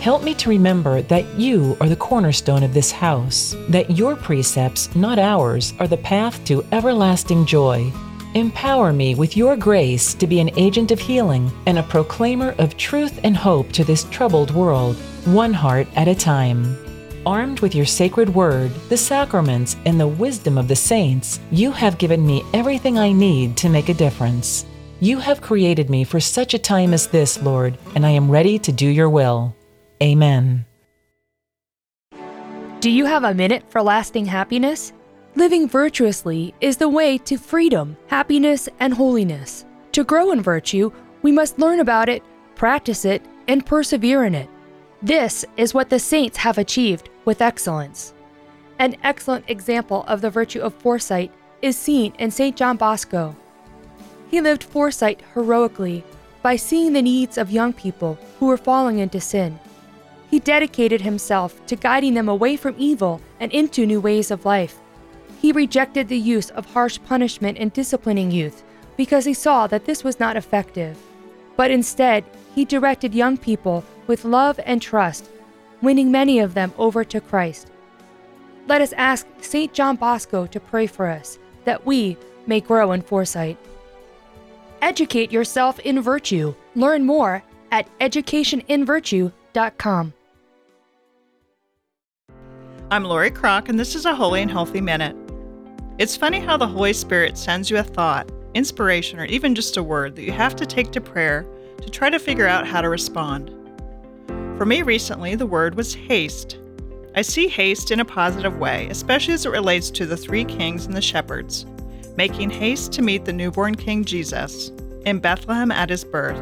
Help 0.00 0.22
me 0.22 0.34
to 0.34 0.50
remember 0.50 1.00
that 1.02 1.26
you 1.38 1.74
are 1.80 1.88
the 1.88 1.96
cornerstone 1.96 2.62
of 2.62 2.74
this 2.74 2.90
house, 2.90 3.56
that 3.70 3.96
your 3.96 4.14
precepts, 4.14 4.94
not 4.94 5.18
ours, 5.18 5.72
are 5.78 5.88
the 5.88 5.96
path 5.96 6.44
to 6.44 6.64
everlasting 6.72 7.46
joy. 7.46 7.90
Empower 8.34 8.92
me 8.92 9.16
with 9.16 9.36
your 9.36 9.56
grace 9.56 10.14
to 10.14 10.24
be 10.24 10.38
an 10.38 10.56
agent 10.56 10.92
of 10.92 11.00
healing 11.00 11.50
and 11.66 11.78
a 11.78 11.82
proclaimer 11.82 12.54
of 12.58 12.76
truth 12.76 13.18
and 13.24 13.36
hope 13.36 13.72
to 13.72 13.82
this 13.82 14.04
troubled 14.04 14.52
world, 14.52 14.94
one 15.24 15.52
heart 15.52 15.88
at 15.96 16.06
a 16.06 16.14
time. 16.14 16.76
Armed 17.26 17.58
with 17.58 17.74
your 17.74 17.86
sacred 17.86 18.32
word, 18.32 18.70
the 18.88 18.96
sacraments, 18.96 19.76
and 19.84 19.98
the 19.98 20.06
wisdom 20.06 20.58
of 20.58 20.68
the 20.68 20.76
saints, 20.76 21.40
you 21.50 21.72
have 21.72 21.98
given 21.98 22.24
me 22.24 22.44
everything 22.54 22.98
I 22.98 23.10
need 23.10 23.56
to 23.58 23.68
make 23.68 23.88
a 23.88 23.94
difference. 23.94 24.64
You 25.00 25.18
have 25.18 25.40
created 25.40 25.90
me 25.90 26.04
for 26.04 26.20
such 26.20 26.54
a 26.54 26.58
time 26.58 26.94
as 26.94 27.08
this, 27.08 27.42
Lord, 27.42 27.76
and 27.96 28.06
I 28.06 28.10
am 28.10 28.30
ready 28.30 28.60
to 28.60 28.70
do 28.70 28.86
your 28.86 29.10
will. 29.10 29.56
Amen. 30.00 30.64
Do 32.78 32.90
you 32.90 33.06
have 33.06 33.24
a 33.24 33.34
minute 33.34 33.64
for 33.70 33.82
lasting 33.82 34.26
happiness? 34.26 34.92
Living 35.36 35.68
virtuously 35.68 36.52
is 36.60 36.78
the 36.78 36.88
way 36.88 37.16
to 37.16 37.38
freedom, 37.38 37.96
happiness, 38.08 38.68
and 38.80 38.92
holiness. 38.92 39.64
To 39.92 40.02
grow 40.02 40.32
in 40.32 40.42
virtue, 40.42 40.90
we 41.22 41.30
must 41.30 41.58
learn 41.58 41.78
about 41.78 42.08
it, 42.08 42.24
practice 42.56 43.04
it, 43.04 43.22
and 43.46 43.64
persevere 43.64 44.24
in 44.24 44.34
it. 44.34 44.48
This 45.02 45.44
is 45.56 45.72
what 45.72 45.88
the 45.88 46.00
saints 46.00 46.36
have 46.38 46.58
achieved 46.58 47.10
with 47.24 47.42
excellence. 47.42 48.12
An 48.80 48.96
excellent 49.04 49.44
example 49.48 50.04
of 50.08 50.20
the 50.20 50.30
virtue 50.30 50.60
of 50.60 50.74
foresight 50.74 51.32
is 51.62 51.76
seen 51.76 52.12
in 52.18 52.32
St. 52.32 52.56
John 52.56 52.76
Bosco. 52.76 53.36
He 54.32 54.40
lived 54.40 54.64
foresight 54.64 55.22
heroically 55.34 56.02
by 56.42 56.56
seeing 56.56 56.92
the 56.92 57.02
needs 57.02 57.38
of 57.38 57.52
young 57.52 57.72
people 57.72 58.18
who 58.40 58.46
were 58.46 58.56
falling 58.56 58.98
into 58.98 59.20
sin. 59.20 59.60
He 60.28 60.40
dedicated 60.40 61.02
himself 61.02 61.64
to 61.66 61.76
guiding 61.76 62.14
them 62.14 62.28
away 62.28 62.56
from 62.56 62.74
evil 62.78 63.20
and 63.38 63.52
into 63.52 63.86
new 63.86 64.00
ways 64.00 64.32
of 64.32 64.44
life. 64.44 64.79
He 65.40 65.52
rejected 65.52 66.08
the 66.08 66.18
use 66.18 66.50
of 66.50 66.66
harsh 66.66 66.98
punishment 67.06 67.56
in 67.56 67.70
disciplining 67.70 68.30
youth 68.30 68.62
because 68.98 69.24
he 69.24 69.32
saw 69.32 69.66
that 69.68 69.86
this 69.86 70.04
was 70.04 70.20
not 70.20 70.36
effective. 70.36 70.98
But 71.56 71.70
instead, 71.70 72.26
he 72.54 72.66
directed 72.66 73.14
young 73.14 73.38
people 73.38 73.82
with 74.06 74.26
love 74.26 74.60
and 74.66 74.82
trust, 74.82 75.30
winning 75.80 76.10
many 76.10 76.40
of 76.40 76.52
them 76.52 76.74
over 76.76 77.04
to 77.04 77.22
Christ. 77.22 77.70
Let 78.66 78.82
us 78.82 78.92
ask 78.92 79.26
St. 79.40 79.72
John 79.72 79.96
Bosco 79.96 80.46
to 80.46 80.60
pray 80.60 80.86
for 80.86 81.06
us 81.06 81.38
that 81.64 81.86
we 81.86 82.18
may 82.46 82.60
grow 82.60 82.92
in 82.92 83.00
foresight. 83.00 83.56
Educate 84.82 85.32
yourself 85.32 85.78
in 85.80 86.02
virtue. 86.02 86.54
Learn 86.74 87.06
more 87.06 87.42
at 87.72 87.88
educationinvirtue.com. 88.00 90.12
I'm 92.92 93.04
Lori 93.04 93.30
Crock, 93.30 93.68
and 93.68 93.78
this 93.78 93.94
is 93.94 94.04
a 94.04 94.14
Holy 94.14 94.42
and 94.42 94.50
Healthy 94.50 94.80
Minute. 94.80 95.14
It's 96.00 96.16
funny 96.16 96.40
how 96.40 96.56
the 96.56 96.66
Holy 96.66 96.94
Spirit 96.94 97.36
sends 97.36 97.68
you 97.68 97.76
a 97.76 97.82
thought, 97.82 98.32
inspiration, 98.54 99.20
or 99.20 99.26
even 99.26 99.54
just 99.54 99.76
a 99.76 99.82
word 99.82 100.16
that 100.16 100.22
you 100.22 100.32
have 100.32 100.56
to 100.56 100.64
take 100.64 100.92
to 100.92 101.00
prayer 101.02 101.44
to 101.82 101.90
try 101.90 102.08
to 102.08 102.18
figure 102.18 102.46
out 102.46 102.66
how 102.66 102.80
to 102.80 102.88
respond. 102.88 103.50
For 104.56 104.64
me 104.64 104.80
recently, 104.80 105.34
the 105.34 105.44
word 105.44 105.74
was 105.74 105.92
haste. 105.92 106.56
I 107.14 107.20
see 107.20 107.48
haste 107.48 107.90
in 107.90 108.00
a 108.00 108.04
positive 108.06 108.56
way, 108.56 108.88
especially 108.88 109.34
as 109.34 109.44
it 109.44 109.50
relates 109.50 109.90
to 109.90 110.06
the 110.06 110.16
three 110.16 110.46
kings 110.46 110.86
and 110.86 110.96
the 110.96 111.02
shepherds, 111.02 111.66
making 112.16 112.48
haste 112.48 112.92
to 112.92 113.02
meet 113.02 113.26
the 113.26 113.34
newborn 113.34 113.74
King 113.74 114.02
Jesus 114.02 114.70
in 115.04 115.18
Bethlehem 115.18 115.70
at 115.70 115.90
his 115.90 116.02
birth. 116.02 116.40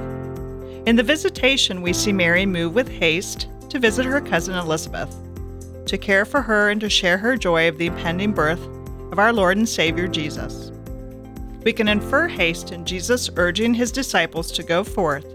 In 0.86 0.94
the 0.94 1.02
visitation, 1.02 1.82
we 1.82 1.92
see 1.92 2.12
Mary 2.12 2.46
move 2.46 2.76
with 2.76 2.88
haste 2.88 3.48
to 3.70 3.80
visit 3.80 4.06
her 4.06 4.20
cousin 4.20 4.54
Elizabeth 4.54 5.12
to 5.86 5.98
care 5.98 6.24
for 6.24 6.42
her 6.42 6.68
and 6.68 6.80
to 6.80 6.88
share 6.88 7.18
her 7.18 7.36
joy 7.36 7.66
of 7.66 7.78
the 7.78 7.86
impending 7.86 8.32
birth 8.32 8.60
of 9.10 9.18
our 9.18 9.32
Lord 9.32 9.56
and 9.56 9.68
Savior 9.68 10.08
Jesus. 10.08 10.72
We 11.64 11.72
can 11.72 11.88
infer 11.88 12.28
haste 12.28 12.72
in 12.72 12.84
Jesus 12.84 13.30
urging 13.36 13.74
his 13.74 13.92
disciples 13.92 14.52
to 14.52 14.62
go 14.62 14.84
forth, 14.84 15.26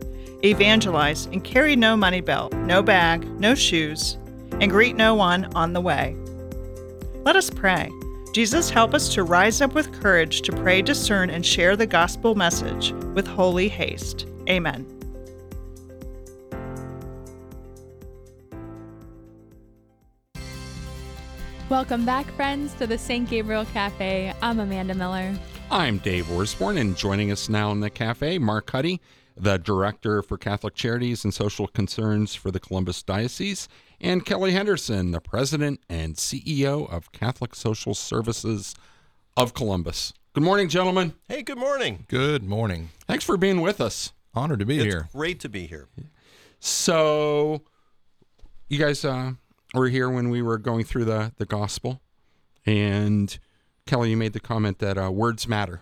evangelize, 0.43 1.25
and 1.27 1.43
carry 1.43 1.75
no 1.75 1.95
money 1.95 2.21
belt, 2.21 2.53
no 2.53 2.81
bag, 2.81 3.27
no 3.39 3.55
shoes, 3.55 4.17
and 4.59 4.71
greet 4.71 4.95
no 4.95 5.15
one 5.15 5.45
on 5.55 5.73
the 5.73 5.81
way. 5.81 6.15
Let 7.23 7.35
us 7.35 7.49
pray. 7.49 7.91
Jesus, 8.33 8.69
help 8.69 8.93
us 8.93 9.13
to 9.13 9.23
rise 9.23 9.61
up 9.61 9.75
with 9.75 9.91
courage 10.01 10.41
to 10.41 10.51
pray, 10.51 10.81
discern, 10.81 11.29
and 11.29 11.45
share 11.45 11.75
the 11.75 11.85
gospel 11.85 12.35
message 12.35 12.91
with 13.13 13.27
holy 13.27 13.69
haste. 13.69 14.25
Amen. 14.49 15.02
Welcome 21.73 22.05
back, 22.05 22.27
friends, 22.33 22.75
to 22.75 22.85
the 22.85 22.99
St. 22.99 23.27
Gabriel 23.27 23.65
Cafe. 23.65 24.31
I'm 24.43 24.59
Amanda 24.59 24.93
Miller. 24.93 25.33
I'm 25.71 25.97
Dave 25.97 26.25
Orsborn, 26.25 26.79
and 26.79 26.95
joining 26.95 27.31
us 27.31 27.49
now 27.49 27.71
in 27.71 27.79
the 27.79 27.89
cafe, 27.89 28.37
Mark 28.37 28.69
Huddy, 28.69 29.01
the 29.35 29.57
Director 29.57 30.21
for 30.21 30.37
Catholic 30.37 30.75
Charities 30.75 31.23
and 31.23 31.33
Social 31.33 31.65
Concerns 31.65 32.35
for 32.35 32.51
the 32.51 32.59
Columbus 32.59 33.01
Diocese, 33.01 33.67
and 33.99 34.23
Kelley 34.23 34.51
Henderson, 34.51 35.09
the 35.09 35.19
President 35.19 35.79
and 35.89 36.15
CEO 36.15 36.87
of 36.93 37.11
Catholic 37.11 37.55
Social 37.55 37.95
Services 37.95 38.75
of 39.35 39.55
Columbus. 39.55 40.13
Good 40.33 40.43
morning, 40.43 40.69
gentlemen. 40.69 41.15
Hey, 41.27 41.41
good 41.41 41.57
morning. 41.57 42.05
Good 42.07 42.43
morning. 42.43 42.89
Thanks 43.07 43.25
for 43.25 43.35
being 43.35 43.61
with 43.61 43.81
us. 43.81 44.13
Honored 44.35 44.59
to 44.59 44.65
be 44.67 44.75
It's 44.75 44.83
here. 44.83 45.09
great 45.11 45.39
to 45.39 45.49
be 45.49 45.65
here. 45.65 45.87
So, 46.59 47.63
you 48.69 48.77
guys 48.77 49.03
uh, 49.03 49.33
were 49.73 49.89
here 49.89 50.09
when 50.09 50.29
we 50.29 50.41
were 50.41 50.57
going 50.57 50.83
through 50.83 51.05
the, 51.05 51.33
the 51.37 51.45
gospel, 51.45 52.01
and 52.65 53.37
Kelley, 53.85 54.11
you 54.11 54.17
made 54.17 54.33
the 54.33 54.39
comment 54.39 54.79
that 54.79 54.97
uh, 54.97 55.11
words 55.11 55.47
matter. 55.47 55.81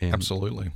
And, 0.00 0.12
Absolutely. 0.12 0.70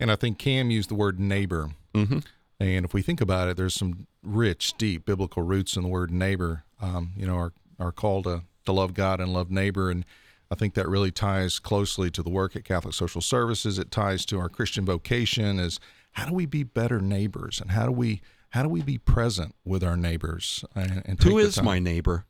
And 0.00 0.10
I 0.10 0.16
think 0.16 0.38
Cam 0.38 0.70
used 0.70 0.90
the 0.90 0.94
word 0.94 1.18
neighbor. 1.18 1.70
Mhm. 1.94 2.24
And 2.60 2.84
if 2.84 2.92
we 2.92 3.02
think 3.02 3.20
about 3.20 3.48
it, 3.48 3.56
there's 3.56 3.74
some 3.74 4.06
rich, 4.22 4.74
deep 4.78 5.04
biblical 5.04 5.42
roots 5.42 5.76
in 5.76 5.82
the 5.82 5.88
word 5.88 6.10
neighbor. 6.10 6.64
Um, 6.80 7.12
you 7.16 7.26
know, 7.26 7.36
our, 7.36 7.52
our 7.78 7.92
call 7.92 8.22
to, 8.24 8.42
to 8.66 8.72
love 8.72 8.94
God 8.94 9.20
and 9.20 9.32
love 9.32 9.50
neighbor. 9.50 9.90
And 9.90 10.04
I 10.50 10.54
think 10.54 10.74
that 10.74 10.88
really 10.88 11.10
ties 11.10 11.58
closely 11.58 12.10
to 12.10 12.22
the 12.22 12.30
work 12.30 12.56
at 12.56 12.64
Catholic 12.64 12.94
Social 12.94 13.20
Services. 13.20 13.78
It 13.78 13.90
ties 13.90 14.24
to 14.26 14.38
our 14.40 14.48
Christian 14.48 14.84
vocation 14.84 15.58
as 15.58 15.78
how 16.12 16.26
do 16.26 16.34
we 16.34 16.46
be 16.46 16.64
better 16.64 17.00
neighbors 17.00 17.60
and 17.60 17.72
how 17.72 17.86
do 17.86 17.92
we 17.92 18.20
how 18.50 18.62
do 18.62 18.68
we 18.68 18.82
be 18.82 18.98
present 18.98 19.54
with 19.64 19.82
our 19.84 19.96
neighbors 19.96 20.64
and, 20.74 21.02
and 21.04 21.18
take 21.20 21.30
Who 21.32 21.40
the 21.40 21.46
is 21.48 21.56
time- 21.56 21.64
my 21.66 21.78
neighbor? 21.78 22.24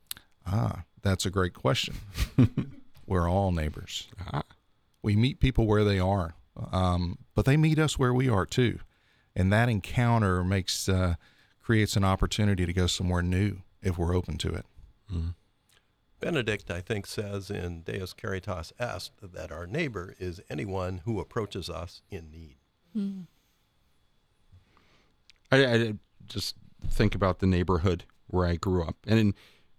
Ah, 0.45 0.83
that's 1.01 1.25
a 1.25 1.29
great 1.29 1.53
question. 1.53 1.95
We're 3.05 3.29
all 3.29 3.51
neighbors. 3.51 4.07
Ah. 4.31 4.43
We 5.01 5.15
meet 5.15 5.39
people 5.39 5.65
where 5.65 5.83
they 5.83 5.99
are, 5.99 6.35
um, 6.71 7.19
but 7.35 7.45
they 7.45 7.55
meet 7.57 7.79
us 7.79 7.97
where 7.97 8.13
we 8.13 8.27
are 8.29 8.45
too, 8.45 8.79
and 9.35 9.51
that 9.53 9.69
encounter 9.69 10.43
makes 10.43 10.89
uh, 10.89 11.15
creates 11.61 11.95
an 11.95 12.03
opportunity 12.03 12.65
to 12.65 12.73
go 12.73 12.85
somewhere 12.87 13.21
new 13.23 13.61
if 13.81 13.97
we're 13.97 14.13
open 14.15 14.37
to 14.39 14.53
it. 14.53 14.65
Benedict, 16.19 16.69
I 16.69 16.81
think, 16.81 17.07
says 17.07 17.49
in 17.49 17.81
Deus 17.83 18.11
Caritas 18.13 18.73
Est 18.77 19.11
that 19.23 19.51
our 19.53 19.65
neighbor 19.65 20.13
is 20.19 20.41
anyone 20.49 21.01
who 21.05 21.19
approaches 21.21 21.69
us 21.69 22.01
in 22.11 22.29
need. 22.29 22.57
I, 25.51 25.65
I 25.65 25.93
just 26.29 26.55
think 26.87 27.15
about 27.15 27.39
the 27.39 27.47
neighborhood 27.47 28.05
where 28.27 28.45
I 28.45 28.55
grew 28.55 28.83
up, 28.83 28.95
and 29.07 29.19
in 29.19 29.33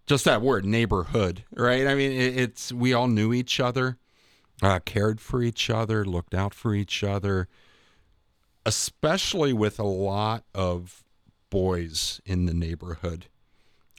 just 0.07 0.25
that 0.25 0.42
word 0.42 0.64
neighborhood, 0.64 1.45
right? 1.52 1.87
I 1.87 1.95
mean, 1.95 2.12
it, 2.12 2.37
it's 2.37 2.73
we 2.73 2.92
all 2.92 3.09
knew 3.09 3.33
each 3.33 3.61
other, 3.61 3.97
uh, 4.62 4.80
cared 4.80 5.21
for 5.21 5.42
each 5.42 5.71
other, 5.71 6.04
looked 6.04 6.35
out 6.35 6.52
for 6.52 6.75
each 6.75 7.04
other, 7.04 7.49
especially 8.66 9.52
with 9.52 9.78
a 9.78 9.85
lot 9.85 10.45
of 10.54 11.04
boys 11.49 12.21
in 12.25 12.47
the 12.47 12.54
neighborhood 12.54 13.26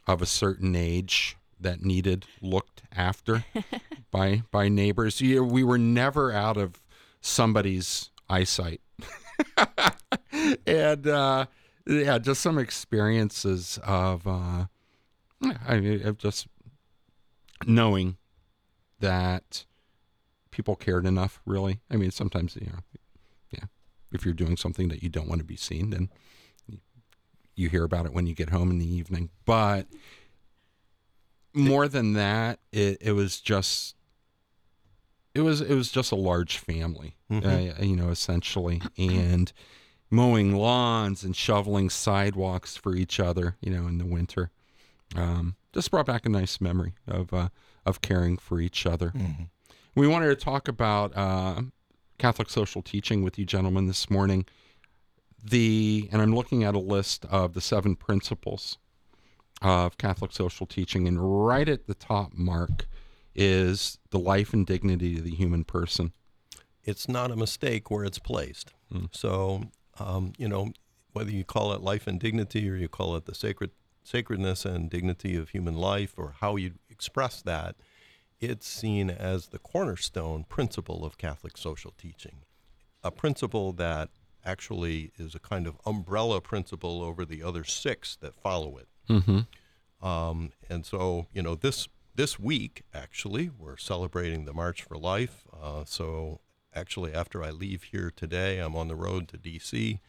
of 0.07 0.21
a 0.21 0.25
certain 0.25 0.75
age 0.75 1.37
that 1.59 1.81
needed 1.81 2.25
looked 2.41 2.83
after 2.93 3.45
by 4.11 4.43
by 4.51 4.67
neighbors. 4.67 5.21
We 5.21 5.63
were 5.63 5.77
never 5.77 6.31
out 6.31 6.57
of 6.57 6.81
somebody's 7.21 8.09
eyesight. 8.29 8.81
and 10.65 11.07
uh, 11.07 11.45
yeah, 11.85 12.17
just 12.19 12.41
some 12.41 12.57
experiences 12.57 13.79
of 13.83 14.25
uh, 14.27 14.65
I 15.67 15.79
mean, 15.79 16.05
of 16.05 16.17
just 16.17 16.47
knowing 17.65 18.17
that 18.99 19.65
people 20.51 20.75
cared 20.75 21.05
enough. 21.05 21.41
Really, 21.45 21.79
I 21.89 21.95
mean, 21.97 22.11
sometimes 22.11 22.55
you 22.55 22.67
know, 22.67 22.79
yeah, 23.51 23.65
if 24.11 24.25
you're 24.25 24.33
doing 24.33 24.57
something 24.57 24.89
that 24.89 25.01
you 25.03 25.09
don't 25.09 25.27
want 25.27 25.39
to 25.39 25.45
be 25.45 25.55
seen, 25.55 25.89
then 25.89 26.09
you 27.55 27.69
hear 27.69 27.83
about 27.83 28.05
it 28.05 28.13
when 28.13 28.27
you 28.27 28.33
get 28.35 28.49
home 28.49 28.69
in 28.71 28.79
the 28.79 28.91
evening. 28.93 29.29
But 29.45 29.87
more 31.53 31.87
than 31.87 32.13
that, 32.13 32.59
it, 32.71 32.97
it 33.01 33.11
was 33.11 33.39
just 33.41 33.95
it 35.33 35.41
was 35.41 35.61
it 35.61 35.75
was 35.75 35.91
just 35.91 36.11
a 36.11 36.15
large 36.15 36.57
family, 36.57 37.15
Mhm. 37.29 37.79
uh, 37.79 37.83
you 37.83 37.95
know, 37.95 38.09
essentially, 38.09 38.81
and 38.97 39.51
mowing 40.11 40.55
lawns 40.55 41.23
and 41.23 41.35
shoveling 41.35 41.89
sidewalks 41.89 42.75
for 42.77 42.95
each 42.95 43.19
other, 43.19 43.55
you 43.61 43.71
know, 43.71 43.87
in 43.87 43.97
the 43.97 44.05
winter. 44.05 44.51
Um, 45.15 45.55
just 45.73 45.89
brought 45.89 46.05
back 46.05 46.25
a 46.25 46.29
nice 46.29 46.61
memory 46.61 46.93
of 47.07 47.33
uh, 47.33 47.49
of 47.85 48.01
caring 48.01 48.37
for 48.37 48.59
each 48.59 48.85
other. 48.85 49.11
We 49.95 50.07
wanted 50.07 50.27
to 50.27 50.35
talk 50.35 50.67
about 50.67 51.15
uh, 51.17 51.61
Catholic 52.19 52.49
social 52.49 52.81
teaching 52.81 53.23
with 53.23 53.39
you 53.39 53.45
gentlemen 53.45 53.87
this 53.87 54.09
morning. 54.09 54.45
The 55.43 56.07
and 56.11 56.21
I'm 56.21 56.35
looking 56.35 56.63
at 56.63 56.75
a 56.75 56.79
list 56.79 57.25
of 57.25 57.53
the 57.53 57.61
seven 57.61 57.95
principles 57.95 58.77
of 59.61 59.97
Catholic 59.97 60.31
social 60.31 60.65
teaching, 60.65 61.07
and 61.07 61.45
right 61.47 61.67
at 61.67 61.87
the 61.87 61.93
top 61.93 62.33
mark 62.33 62.87
is 63.33 63.97
the 64.09 64.19
life 64.19 64.53
and 64.53 64.65
dignity 64.65 65.17
of 65.17 65.23
the 65.23 65.35
human 65.35 65.63
person. 65.63 66.13
It's 66.83 67.07
not 67.07 67.31
a 67.31 67.35
mistake 67.35 67.89
where 67.89 68.03
it's 68.03 68.19
placed. 68.19 68.73
So, 69.11 69.63
um, 69.99 70.33
you 70.37 70.47
know, 70.47 70.73
whether 71.13 71.31
you 71.31 71.43
call 71.43 71.73
it 71.73 71.81
life 71.81 72.07
and 72.07 72.19
dignity 72.19 72.69
or 72.69 72.75
you 72.75 72.87
call 72.87 73.15
it 73.15 73.25
the 73.25 73.35
sacred 73.35 73.71
sacredness 74.03 74.65
and 74.65 74.89
dignity 74.89 75.35
of 75.35 75.49
human 75.49 75.75
life 75.75 76.13
or 76.17 76.35
how 76.39 76.55
you 76.55 76.73
express 76.89 77.41
that, 77.41 77.75
it's 78.39 78.67
seen 78.67 79.09
as 79.09 79.47
the 79.47 79.59
cornerstone 79.59 80.43
principle 80.43 81.05
of 81.05 81.17
Catholic 81.17 81.57
social 81.57 81.93
teaching. 81.97 82.37
A 83.03 83.11
principle 83.11 83.71
that 83.73 84.09
actually 84.43 85.11
is 85.17 85.35
a 85.35 85.39
kind 85.39 85.67
of 85.67 85.77
umbrella 85.85 86.41
principle 86.41 87.03
over 87.03 87.25
the 87.25 87.43
other 87.43 87.63
six 87.63 88.15
that 88.17 88.33
follow 88.35 88.77
it. 88.77 88.87
Mm-hmm. 89.09 90.05
Um, 90.05 90.51
and 90.69 90.85
so, 90.85 91.27
you 91.33 91.41
know, 91.41 91.55
this 91.55 91.87
this 92.13 92.37
week 92.37 92.83
actually 92.93 93.49
we're 93.57 93.77
celebrating 93.77 94.45
the 94.45 94.53
March 94.53 94.81
for 94.83 94.97
Life. 94.97 95.43
Uh, 95.53 95.83
so, 95.85 96.41
actually, 96.75 97.13
after 97.13 97.43
I 97.43 97.49
leave 97.51 97.83
here 97.83 98.11
today, 98.15 98.59
I'm 98.59 98.75
on 98.75 98.87
the 98.87 98.95
road 98.95 99.27
to 99.29 99.37
D.C. 99.37 99.99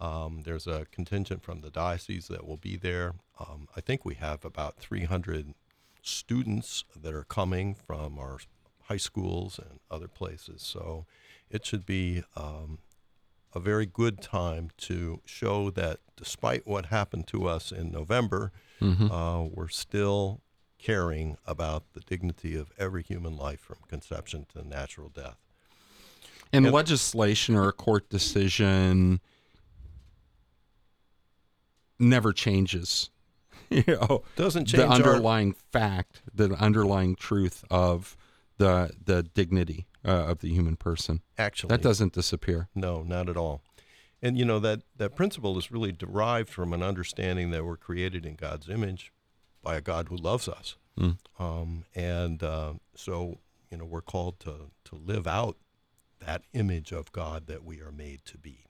Um, 0.00 0.42
there's 0.44 0.66
a 0.66 0.86
contingent 0.90 1.42
from 1.42 1.60
the 1.60 1.70
diocese 1.70 2.28
that 2.28 2.46
will 2.46 2.56
be 2.56 2.76
there. 2.76 3.14
Um, 3.38 3.68
I 3.76 3.80
think 3.80 4.04
we 4.04 4.14
have 4.14 4.44
about 4.44 4.76
300 4.78 5.54
students 6.02 6.84
that 6.96 7.14
are 7.14 7.24
coming 7.24 7.74
from 7.74 8.18
our 8.18 8.38
high 8.84 8.96
schools 8.96 9.58
and 9.58 9.80
other 9.90 10.08
places. 10.08 10.62
So, 10.62 11.06
it 11.50 11.64
should 11.66 11.86
be 11.86 12.24
um, 12.36 12.78
a 13.54 13.60
very 13.60 13.86
good 13.86 14.20
time 14.22 14.70
to 14.78 15.20
show 15.24 15.70
that 15.70 16.00
despite 16.16 16.66
what 16.66 16.86
happened 16.86 17.26
to 17.28 17.46
us 17.46 17.70
in 17.70 17.90
November, 17.92 18.50
uh, 19.12 19.44
we're 19.52 19.68
still 19.68 20.40
caring 20.78 21.36
about 21.46 21.84
the 21.92 22.00
dignity 22.00 22.56
of 22.56 22.72
every 22.78 23.02
human 23.02 23.36
life 23.36 23.60
from 23.60 23.76
conception 23.86 24.46
to 24.52 24.66
natural 24.66 25.08
death. 25.08 25.36
And 26.52 26.66
Yep. 26.66 26.74
legislation 26.74 27.54
or 27.56 27.68
a 27.68 27.72
court 27.72 28.08
decision 28.10 29.20
never 31.98 32.32
changes. 32.32 33.10
you 33.70 33.84
know, 33.86 34.22
Doesn't 34.36 34.70
the 34.70 34.76
change 34.78 34.90
our- 34.90 34.94
underlying 34.96 35.52
fact, 35.52 36.22
the 36.34 36.50
underlying 36.54 37.14
truth 37.16 37.64
of 37.70 38.16
the 38.58 38.90
the 39.04 39.22
dignity 39.22 39.86
uh, 40.04 40.26
of 40.26 40.40
the 40.40 40.48
human 40.52 40.76
person. 40.76 41.22
Actually, 41.38 41.68
That 41.68 41.82
doesn't 41.82 42.12
disappear. 42.12 42.68
No, 42.74 43.02
not 43.02 43.28
at 43.28 43.36
all. 43.36 43.62
And 44.20 44.38
you 44.38 44.44
know 44.44 44.58
that 44.60 44.82
that 44.96 45.16
principle 45.16 45.56
is 45.58 45.70
really 45.72 45.90
derived 45.92 46.48
from 46.48 46.72
an 46.72 46.82
understanding 46.82 47.50
that 47.50 47.64
we're 47.64 47.76
created 47.76 48.24
in 48.26 48.34
God's 48.36 48.68
image 48.68 49.12
by 49.62 49.76
a 49.76 49.80
God 49.80 50.08
who 50.08 50.16
loves 50.16 50.48
us. 50.48 50.76
Mm. 50.98 51.16
Um, 51.38 51.84
and 51.94 52.42
uh, 52.42 52.74
so 52.94 53.38
you 53.70 53.78
know 53.78 53.84
we're 53.84 54.02
called 54.02 54.38
to 54.40 54.70
to 54.84 54.94
live 54.96 55.26
out 55.26 55.56
that 56.26 56.42
image 56.52 56.92
of 56.92 57.12
God 57.12 57.46
that 57.46 57.64
we 57.64 57.80
are 57.80 57.92
made 57.92 58.24
to 58.26 58.38
be. 58.38 58.64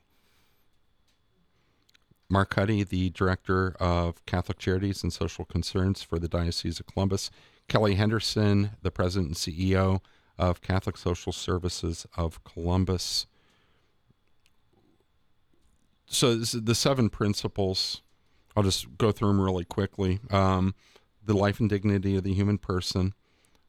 Mark 2.29 2.55
Huddy, 2.55 2.83
the 2.83 3.11
director 3.11 3.77
of 3.79 4.25
Catholic 4.25 4.59
Charities 4.59 5.03
and 5.03 5.13
Social 5.13 5.45
Concerns 5.45 6.03
for 6.03 6.19
the 6.19 6.29
Diocese 6.29 6.81
of 6.81 6.87
Columbus. 6.87 7.31
Kelley 7.69 7.95
Henderson, 7.95 8.71
the 8.83 8.91
president 8.91 9.29
and 9.29 9.37
CEO 9.37 10.01
of 10.39 10.63
Catholic 10.63 10.97
Social 10.97 11.33
Services 11.33 12.07
of 12.17 12.43
Columbus. 12.45 13.27
So, 16.07 16.37
the 16.37 16.75
seven 16.75 17.11
principles, 17.11 18.03
I'll 18.57 18.63
just 18.63 18.97
go 18.99 19.13
through 19.13 19.29
them 19.29 19.41
really 19.41 19.65
quickly. 19.65 20.21
Um, 20.31 20.75
the 21.25 21.35
life 21.35 21.61
and 21.61 21.69
dignity 21.69 22.17
of 22.17 22.25
the 22.25 22.35
human 22.35 22.59
person, 22.59 23.15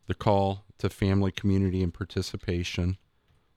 the 0.07 0.13
call 0.13 0.65
to 0.79 0.89
family, 0.89 1.31
community, 1.31 1.83
and 1.83 1.93
participation, 1.93 2.97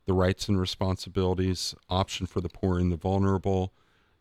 the 0.07 0.12
rights 0.12 0.49
and 0.49 0.59
responsibilities, 0.59 1.75
option 1.90 2.27
for 2.27 2.40
the 2.40 2.49
poor 2.49 2.79
and 2.79 2.92
the 2.92 2.97
vulnerable, 2.97 3.73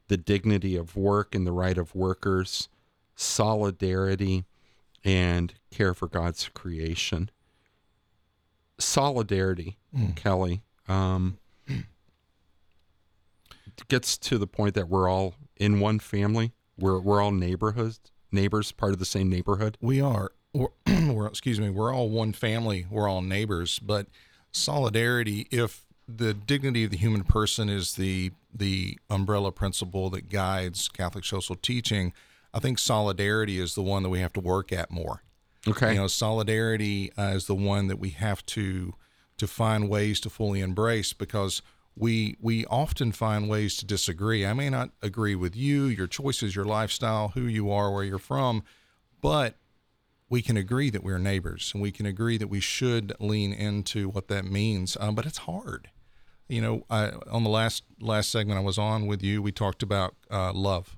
the 0.07 0.17
dignity 0.17 0.75
of 0.75 0.95
work 0.95 1.33
and 1.33 1.45
the 1.45 1.51
right 1.51 1.77
of 1.77 1.95
workers, 1.95 2.69
solidarity, 3.15 4.45
and 5.03 5.53
care 5.71 5.93
for 5.93 6.07
God's 6.07 6.49
creation. 6.49 7.29
Solidarity, 8.77 9.77
Kelley, 10.15 10.63
um, 10.87 11.37
gets 13.87 14.17
to 14.17 14.37
the 14.37 14.47
point 14.47 14.75
that 14.75 14.89
we're 14.89 15.09
all 15.09 15.35
in 15.55 15.79
one 15.79 15.99
family. 15.99 16.51
We're 16.77 16.99
we're 16.99 17.21
all 17.21 17.31
neighborhoods, 17.31 17.99
neighbors, 18.31 18.71
part 18.71 18.91
of 18.91 18.99
the 18.99 19.05
same 19.05 19.29
neighborhood. 19.29 19.77
We 19.79 20.01
are. 20.01 20.31
We're, 20.53 20.67
we're, 21.13 21.27
excuse 21.27 21.59
me. 21.59 21.69
We're 21.69 21.93
all 21.93 22.09
one 22.09 22.33
family. 22.33 22.85
We're 22.89 23.07
all 23.07 23.21
neighbors. 23.21 23.79
But 23.79 24.07
solidarity, 24.55 25.47
if 25.51 25.85
the 26.07 26.33
dignity 26.33 26.83
of 26.83 26.91
the 26.91 26.97
human 26.97 27.23
person 27.23 27.69
is 27.69 27.95
the 27.95 28.31
the 28.53 28.97
umbrella 29.09 29.51
principle 29.51 30.09
that 30.11 30.29
guides 30.29 30.87
Catholic 30.87 31.25
social 31.25 31.55
teaching, 31.55 32.13
I 32.53 32.59
think 32.59 32.79
solidarity 32.79 33.59
is 33.59 33.75
the 33.75 33.81
one 33.81 34.03
that 34.03 34.09
we 34.09 34.19
have 34.19 34.33
to 34.33 34.39
work 34.39 34.71
at 34.71 34.89
more. 34.89 35.23
Okay. 35.67 35.93
You 35.93 36.01
know, 36.01 36.07
solidarity 36.07 37.11
uh, 37.17 37.33
is 37.35 37.47
the 37.47 37.55
one 37.55 37.87
that 37.87 37.99
we 37.99 38.11
have 38.11 38.45
to 38.47 38.93
to 39.37 39.47
find 39.47 39.89
ways 39.89 40.19
to 40.21 40.29
fully 40.29 40.61
embrace 40.61 41.11
because 41.11 41.61
we 41.97 42.37
we 42.39 42.65
often 42.67 43.11
find 43.11 43.49
ways 43.49 43.75
to 43.77 43.85
disagree. 43.85 44.45
I 44.45 44.53
may 44.53 44.69
not 44.69 44.91
agree 45.01 45.35
with 45.35 45.55
you, 45.55 45.85
your 45.85 46.07
choices, 46.07 46.55
your 46.55 46.65
lifestyle, 46.65 47.29
who 47.29 47.41
you 47.41 47.71
are, 47.71 47.91
where 47.91 48.03
you're 48.03 48.19
from, 48.19 48.63
but 49.21 49.55
we 50.29 50.41
can 50.41 50.57
agree 50.57 50.89
that 50.89 51.03
we're 51.03 51.19
neighbors 51.19 51.71
and 51.73 51.81
we 51.81 51.91
can 51.91 52.05
agree 52.05 52.37
that 52.37 52.47
we 52.47 52.59
should 52.59 53.13
lean 53.19 53.53
into 53.53 54.09
what 54.09 54.27
that 54.27 54.45
means. 54.45 54.97
Um, 54.99 55.15
but 55.15 55.25
it's 55.25 55.39
hard. 55.39 55.89
You 56.47 56.61
know, 56.61 56.85
I, 56.89 57.11
on 57.31 57.43
the 57.43 57.49
last 57.49 57.83
last 57.99 58.29
segment 58.31 58.59
I 58.59 58.63
was 58.63 58.77
on 58.77 59.07
with 59.07 59.23
you, 59.23 59.41
we 59.41 59.51
talked 59.51 59.81
about 59.81 60.15
uh, 60.29 60.53
love 60.53 60.97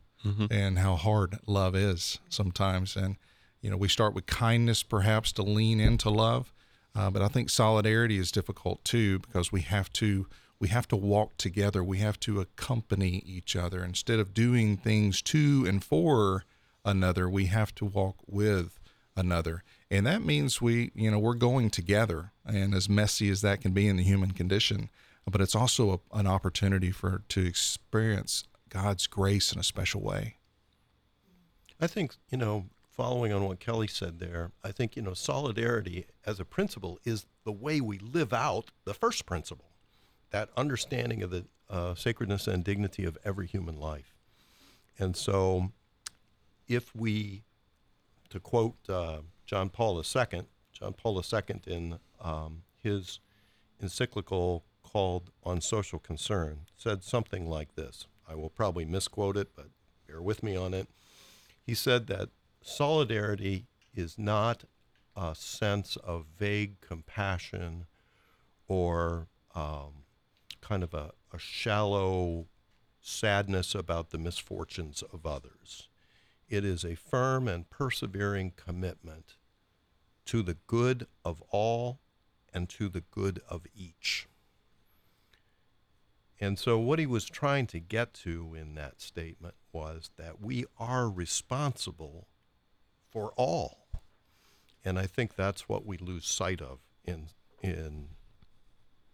and 0.52 0.80
how 0.80 0.96
hard 0.96 1.40
love 1.48 1.74
is 1.74 2.20
sometimes, 2.28 2.98
and 2.98 3.16
you 3.62 3.70
know, 3.70 3.78
we 3.78 3.88
start 3.88 4.14
with 4.14 4.26
kindness 4.26 4.84
perhaps 4.84 5.32
to 5.34 5.42
lean 5.42 5.80
into 5.80 6.10
love, 6.10 6.52
uh, 6.96 7.10
but 7.10 7.22
I 7.22 7.30
think 7.30 7.50
solidarity 7.50 8.18
is 8.18 8.30
difficult 8.32 8.84
too 8.84 9.20
because 9.20 9.54
we 9.54 9.62
have 9.62 9.92
to 9.94 10.28
we 10.60 10.68
have 10.70 10.88
to 10.90 10.96
walk 10.96 11.38
together. 11.38 11.84
We 11.84 12.00
have 12.00 12.20
to 12.22 12.42
accompany 12.42 13.24
each 13.26 13.56
other 13.56 13.84
instead 13.84 14.20
of 14.20 14.34
doing 14.34 14.76
things 14.76 15.22
to 15.24 15.66
and 15.68 15.84
for 15.84 16.44
another. 16.84 17.30
We 17.30 17.46
have 17.46 17.74
to 17.76 17.86
walk 17.86 18.18
with 18.28 18.77
another, 19.18 19.64
and 19.92 20.06
that 20.06 20.22
means 20.22 20.62
we 20.62 20.92
you 20.96 21.12
know 21.12 21.20
we're 21.20 21.34
going 21.34 21.70
together. 21.70 22.32
And 22.46 22.74
as 22.74 22.88
messy 22.88 23.30
as 23.30 23.42
that 23.42 23.60
can 23.60 23.74
be 23.74 23.90
in 23.90 23.98
the 23.98 24.04
human 24.04 24.32
condition, 24.32 24.90
but 25.30 25.42
it's 25.42 25.56
also 25.56 26.02
a, 26.14 26.18
an 26.18 26.28
opportunity 26.28 26.92
for 26.92 27.24
to 27.28 27.46
experience 27.46 28.46
God's 28.70 29.08
grace 29.08 29.52
in 29.52 29.60
a 29.60 29.64
special 29.64 30.02
way. 30.02 30.38
I 31.80 31.88
think, 31.88 32.16
you 32.30 32.38
know, 32.38 32.66
following 32.90 33.32
on 33.32 33.46
what 33.46 33.60
Kelley 33.60 33.88
said 33.88 34.20
there, 34.20 34.52
I 34.64 34.72
think, 34.72 34.96
you 34.96 35.02
know, 35.02 35.14
solidarity 35.14 36.08
as 36.26 36.40
a 36.40 36.46
principle 36.46 37.00
is 37.06 37.26
the 37.44 37.52
way 37.52 37.80
we 37.80 38.00
live 38.00 38.34
out 38.34 38.72
the 38.86 38.94
first 38.94 39.26
principle 39.26 39.66
that 40.32 40.50
understanding 40.58 41.24
of 41.24 41.30
the 41.30 41.46
uh, 41.70 41.96
sacredness 41.96 42.48
and 42.48 42.64
dignity 42.64 43.06
of 43.06 43.18
every 43.24 43.48
human 43.48 43.80
life. 43.80 44.14
And 45.00 45.16
so, 45.16 45.72
if 46.68 46.94
we, 46.96 47.44
to 48.30 48.40
quote 48.40 48.76
uh, 48.90 49.20
John 49.46 49.70
Paul 49.70 49.98
II, 49.98 50.42
John 50.74 50.94
Paul 50.94 51.22
II 51.22 51.62
in 51.66 52.00
um, 52.22 52.64
his 52.82 53.20
encyclical 53.82 54.64
called 54.84 55.32
On 55.44 55.62
Social 55.62 56.00
Concern, 56.00 56.62
said 56.76 57.04
something 57.04 57.50
like 57.50 57.76
this. 57.76 58.08
I 58.28 58.36
will 58.36 58.50
probably 58.50 58.86
misquote 58.86 59.38
it, 59.38 59.50
but 59.56 59.68
bear 60.08 60.22
with 60.22 60.44
me 60.44 60.56
on 60.56 60.74
it. 60.74 60.88
He 61.66 61.74
said 61.74 62.08
that 62.08 62.30
solidarity 62.62 63.66
is 63.96 64.18
not 64.18 64.64
a 65.16 65.34
sense 65.34 65.98
of 65.98 66.26
vague 66.38 66.80
compassion 66.82 67.86
or 68.68 69.28
um, 69.56 70.04
kind 70.62 70.84
of 70.84 70.94
a, 70.94 71.12
a 71.34 71.40
shallow 71.40 72.48
sadness 73.02 73.74
about 73.74 74.10
the 74.10 74.18
misfortunes 74.18 75.04
of 75.14 75.26
others. 75.26 75.90
It 76.50 76.64
is 76.64 76.86
a 76.86 76.96
firm 76.96 77.48
and 77.48 77.70
persevering 77.70 78.54
commitment 78.56 79.36
to 80.26 80.42
the 80.42 80.58
good 80.68 81.08
of 81.26 81.42
all 81.50 82.00
and 82.54 82.70
to 82.70 82.88
the 82.88 83.02
good 83.12 83.42
of 83.50 83.66
each. 83.76 84.28
And 86.40 86.58
so, 86.58 86.78
what 86.78 87.00
he 87.00 87.06
was 87.06 87.26
trying 87.26 87.68
to 87.68 87.80
get 87.80 88.14
to 88.16 88.56
in 88.56 88.76
that 88.76 89.02
statement 89.02 89.56
was 89.74 90.12
that 90.18 90.40
we 90.40 90.66
are 90.80 91.10
responsible 91.10 92.28
for 93.10 93.34
all. 93.36 93.88
And 94.86 95.00
I 95.00 95.08
think 95.08 95.36
that's 95.36 95.68
what 95.68 95.86
we 95.86 95.98
lose 95.98 96.26
sight 96.26 96.62
of 96.62 96.80
in, 97.04 97.28
in 97.62 98.10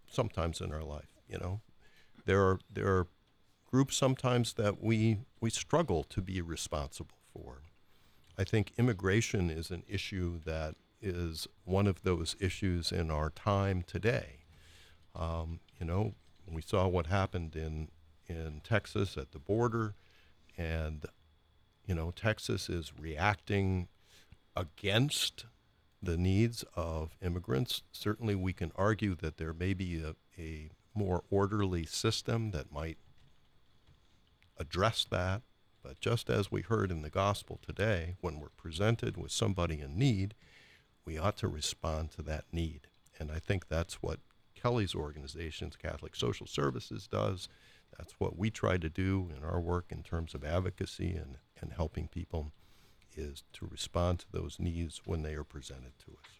sometimes 0.07 0.61
in 0.61 0.71
our 0.71 0.83
life. 0.83 1.09
You 1.27 1.39
know, 1.39 1.61
there 2.25 2.41
are, 2.41 2.59
there 2.71 2.87
are 2.87 3.07
groups 3.65 3.95
sometimes 3.95 4.53
that 4.53 4.83
we, 4.83 5.19
we 5.39 5.49
struggle 5.49 6.03
to 6.03 6.21
be 6.21 6.41
responsible 6.41 7.22
for. 7.33 7.63
I 8.37 8.43
think 8.43 8.73
immigration 8.77 9.49
is 9.49 9.71
an 9.71 9.83
issue 9.87 10.39
that 10.45 10.75
is 11.01 11.47
one 11.65 11.87
of 11.87 12.03
those 12.03 12.35
issues 12.39 12.91
in 12.91 13.11
our 13.11 13.29
time 13.29 13.83
today. 13.85 14.45
Um, 15.15 15.59
you 15.79 15.85
know, 15.85 16.13
we 16.47 16.61
saw 16.61 16.87
what 16.87 17.07
happened 17.07 17.55
in 17.55 17.89
in 18.27 18.61
Texas 18.63 19.17
at 19.17 19.31
the 19.31 19.39
border, 19.39 19.95
and 20.57 21.05
you 21.85 21.93
know 21.93 22.11
Texas 22.11 22.69
is 22.69 22.93
reacting 22.97 23.87
against 24.55 25.45
the 26.01 26.17
needs 26.17 26.63
of 26.75 27.15
immigrants. 27.21 27.83
Certainly, 27.91 28.35
we 28.35 28.53
can 28.53 28.71
argue 28.75 29.15
that 29.15 29.37
there 29.37 29.53
may 29.53 29.73
be 29.73 30.01
a, 30.01 30.15
a 30.39 30.69
more 30.93 31.23
orderly 31.29 31.85
system 31.85 32.51
that 32.51 32.71
might 32.71 32.97
address 34.57 35.05
that. 35.09 35.41
But 35.83 35.99
just 35.99 36.29
as 36.29 36.51
we 36.51 36.61
heard 36.61 36.91
in 36.91 37.01
the 37.01 37.09
gospel 37.09 37.59
today, 37.61 38.15
when 38.21 38.39
we're 38.39 38.49
presented 38.49 39.17
with 39.17 39.31
somebody 39.31 39.81
in 39.81 39.97
need, 39.97 40.33
we 41.05 41.17
ought 41.17 41.37
to 41.37 41.47
respond 41.47 42.11
to 42.11 42.21
that 42.23 42.45
need. 42.51 42.87
And 43.19 43.29
I 43.31 43.39
think 43.39 43.67
that's 43.67 43.95
what 43.95 44.19
Kelley's 44.55 44.95
organizations, 44.95 45.75
Catholic 45.75 46.15
Social 46.15 46.47
Services, 46.47 47.07
does. 47.07 47.49
That's 47.97 48.13
what 48.17 48.37
we 48.37 48.49
try 48.49 48.77
to 48.77 48.89
do 48.89 49.29
in 49.35 49.43
our 49.43 49.59
work 49.59 49.87
in 49.89 50.03
terms 50.03 50.33
of 50.33 50.45
advocacy 50.45 51.11
and, 51.11 51.37
and 51.59 51.73
helping 51.73 52.07
people 52.07 52.51
is 53.15 53.43
to 53.53 53.67
respond 53.69 54.19
to 54.19 54.31
those 54.31 54.57
needs 54.59 55.01
when 55.05 55.21
they 55.21 55.35
are 55.35 55.43
presented 55.43 55.99
to 55.99 56.11
us. 56.11 56.39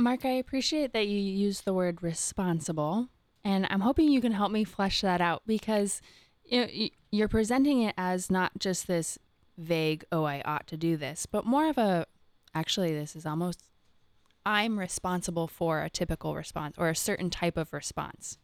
Mark, 0.00 0.24
I 0.24 0.30
appreciate 0.30 0.92
that 0.92 1.06
you 1.06 1.18
use 1.18 1.60
the 1.60 1.74
word 1.74 2.02
responsible, 2.02 3.08
and 3.44 3.66
I'm 3.70 3.80
hoping 3.80 4.10
you 4.10 4.20
can 4.20 4.32
help 4.32 4.50
me 4.50 4.64
flesh 4.64 5.02
that 5.02 5.20
out 5.20 5.42
because 5.46 6.00
you're 7.10 7.28
presenting 7.28 7.82
it 7.82 7.94
as 7.96 8.30
not 8.30 8.58
just 8.58 8.86
this 8.86 9.18
vague, 9.56 10.04
oh, 10.12 10.24
I 10.24 10.42
ought 10.44 10.66
to 10.68 10.76
do 10.76 10.96
this, 10.96 11.26
but 11.26 11.44
more 11.44 11.68
of 11.68 11.78
a, 11.78 12.06
actually, 12.54 12.92
this 12.92 13.16
is 13.16 13.26
almost, 13.26 13.62
I'm 14.46 14.78
responsible 14.78 15.46
for 15.46 15.82
a 15.82 15.90
typical 15.90 16.34
response 16.34 16.76
or 16.78 16.88
a 16.88 16.96
certain 16.96 17.30
type 17.30 17.56
of 17.56 17.72
response. 17.72 18.38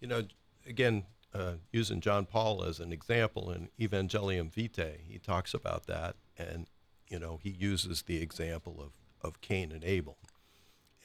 You 0.00 0.08
know, 0.08 0.22
again, 0.66 1.04
uh, 1.34 1.54
using 1.72 2.00
John 2.00 2.26
Paul 2.26 2.64
as 2.64 2.80
an 2.80 2.92
example 2.92 3.50
in 3.50 3.68
Evangelium 3.78 4.52
Vitae, 4.52 5.00
he 5.06 5.18
talks 5.18 5.54
about 5.54 5.86
that, 5.86 6.16
and 6.38 6.66
you 7.08 7.18
know, 7.18 7.38
he 7.42 7.50
uses 7.50 8.02
the 8.02 8.22
example 8.22 8.80
of 8.80 8.92
of 9.22 9.40
Cain 9.42 9.70
and 9.70 9.84
Abel, 9.84 10.16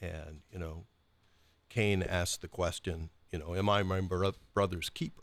and 0.00 0.40
you 0.50 0.58
know, 0.58 0.86
Cain 1.68 2.02
asked 2.02 2.40
the 2.40 2.48
question, 2.48 3.10
you 3.30 3.38
know, 3.38 3.54
am 3.54 3.68
I 3.68 3.82
my 3.82 4.00
bro- 4.00 4.32
brother's 4.54 4.88
keeper? 4.88 5.22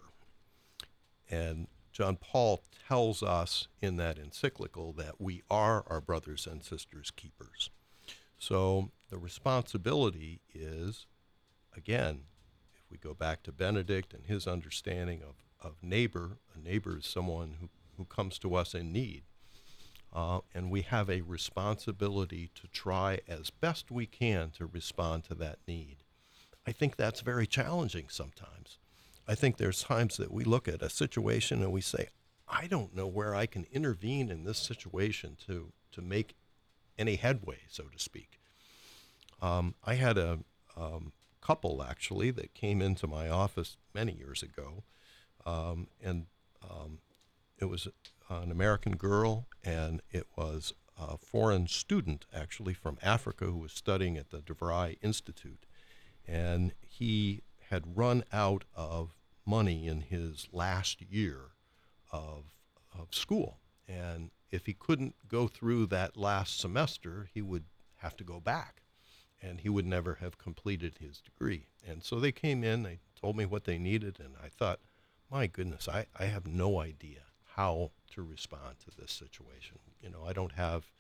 And 1.30 1.68
John 1.92 2.18
Paul 2.18 2.64
tells 2.88 3.22
us 3.22 3.68
in 3.82 3.98
that 3.98 4.18
encyclical 4.18 4.94
that 4.94 5.22
we 5.22 5.44
are 5.50 5.84
our 5.88 6.02
brothers 6.02 6.48
and 6.48 6.64
sisters' 6.64 7.12
keepers. 7.12 7.70
So 8.38 8.92
the 9.10 9.18
responsibility 9.18 10.42
is, 10.54 11.06
again, 11.78 12.24
if 12.76 12.90
we 12.90 12.98
go 12.98 13.14
back 13.14 13.44
to 13.44 13.52
Benedict 13.52 14.14
and 14.14 14.26
his 14.26 14.48
understanding 14.48 15.22
of, 15.22 15.36
of 15.62 15.84
neighbor, 15.84 16.40
a 16.54 16.60
neighbor 16.60 16.98
is 16.98 17.06
someone 17.06 17.56
who, 17.60 17.70
who 17.98 18.06
comes 18.06 18.40
to 18.40 18.56
us 18.56 18.74
in 18.74 18.92
need. 18.92 19.24
Uh, 20.12 20.40
and 20.54 20.70
we 20.70 20.82
have 20.82 21.10
a 21.10 21.22
responsibility 21.22 22.50
to 22.54 22.68
try 22.68 23.20
as 23.28 23.50
best 23.50 23.90
we 23.90 24.06
can 24.06 24.52
to 24.52 24.66
respond 24.66 25.24
to 25.24 25.34
that 25.36 25.60
need. 25.68 25.98
I 26.68 26.72
think 26.72 26.96
that's 26.96 27.22
very 27.22 27.48
challenging 27.48 28.08
sometimes. 28.10 28.78
I 29.28 29.36
think 29.36 29.58
there's 29.58 29.84
times 29.84 30.18
that 30.18 30.32
we 30.32 30.44
look 30.44 30.68
at 30.68 30.82
a 30.82 30.90
situation 30.90 31.62
and 31.62 31.72
we 31.72 31.82
say, 31.82 32.10
I 32.48 32.68
don't 32.68 32.96
know 32.96 33.08
where 33.08 33.36
I 33.36 33.46
can 33.46 33.66
intervene 33.72 34.30
in 34.30 34.44
this 34.44 34.60
situation 34.60 35.38
to, 35.48 35.72
to 35.94 36.02
make 36.02 36.36
any 36.98 37.16
headway, 37.16 37.60
so 37.70 37.84
to 37.86 38.00
speak. 38.00 38.40
Um, 39.42 39.76
I 39.84 39.96
had 39.96 40.18
a 40.18 40.40
um, 40.78 41.14
couple 41.42 41.84
actually 41.84 42.32
that 42.32 42.54
came 42.54 42.82
into 42.82 43.08
my 43.08 43.30
office 43.30 43.78
many 43.94 44.14
years 44.14 44.44
ago, 44.44 44.84
um, 45.46 45.88
and 46.02 46.26
um, 46.64 47.00
it 47.60 47.66
was 47.66 47.88
an 48.30 48.52
American 48.52 48.96
girl, 48.96 49.48
and 49.64 50.02
it 50.12 50.28
was 50.38 50.74
a 50.98 51.18
foreign 51.18 51.68
student 51.68 52.26
actually 52.34 52.74
from 52.74 52.98
Africa 53.02 53.46
who 53.46 53.58
was 53.58 53.72
studying 53.72 54.18
at 54.18 54.30
the 54.30 54.40
DeVry 54.40 54.98
Institute, 55.02 55.66
and 56.28 56.74
he 56.88 57.42
had 57.74 57.98
run 57.98 58.24
out 58.32 58.64
of 58.76 59.16
money 59.48 59.88
in 59.88 60.02
his 60.02 60.48
last 60.52 61.02
year 61.02 61.40
of 62.12 62.54
of 62.98 63.08
school, 63.12 63.58
and 63.88 64.30
if 64.52 64.68
he 64.68 64.74
couldn't 64.74 65.16
go 65.28 65.48
through 65.48 65.88
that 65.88 66.16
last 66.16 66.60
semester, 66.60 67.28
he 67.34 67.42
would 67.42 67.64
have 67.98 68.16
to 68.16 68.24
go 68.24 68.40
back 68.40 68.84
and 69.42 69.62
he 69.62 69.70
would 69.70 69.86
never 69.86 70.16
have 70.22 70.38
completed 70.38 71.00
his 71.00 71.20
degree. 71.20 71.66
And 71.86 72.04
so 72.04 72.20
they 72.20 72.32
came 72.32 72.64
in, 72.64 72.84
they 72.84 73.00
told 73.20 73.36
me 73.36 73.46
what 73.46 73.64
they 73.64 73.80
needed, 73.80 74.20
and 74.20 74.36
I 74.42 74.50
thought, 74.50 74.80
my 75.32 75.48
goodness, 75.48 75.90
I, 75.90 76.06
I 76.18 76.26
have 76.26 76.46
no 76.46 76.80
idea 76.80 77.22
how 77.56 77.92
to 78.12 78.22
respond 78.22 78.76
to 78.86 78.96
this 78.96 79.12
situation. 79.12 79.80
You 80.02 80.12
know, 80.12 80.24
I 80.24 80.34
don't 80.34 80.54
have 80.54 80.92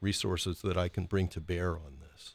resources 0.00 0.62
that 0.62 0.78
I 0.78 0.88
can 0.88 1.04
bring 1.04 1.28
to 1.28 1.40
bear 1.40 1.72
on 1.76 1.98
this. 2.00 2.34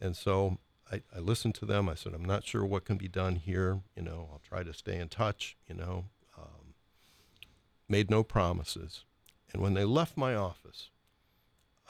And 0.00 0.16
so 0.16 0.58
I, 0.94 1.02
I 1.16 1.20
listened 1.20 1.54
to 1.56 1.66
them. 1.66 1.88
I 1.88 1.94
said, 1.94 2.14
I'm 2.14 2.24
not 2.24 2.44
sure 2.44 2.64
what 2.64 2.84
can 2.84 2.96
be 2.96 3.08
done 3.08 3.36
here. 3.36 3.80
You 3.96 4.02
know, 4.02 4.28
I'll 4.32 4.42
try 4.46 4.62
to 4.62 4.72
stay 4.72 4.98
in 4.98 5.08
touch, 5.08 5.56
you 5.68 5.74
know. 5.74 6.04
Um, 6.38 6.74
made 7.88 8.10
no 8.10 8.22
promises. 8.22 9.04
And 9.52 9.60
when 9.60 9.74
they 9.74 9.84
left 9.84 10.16
my 10.16 10.34
office, 10.34 10.90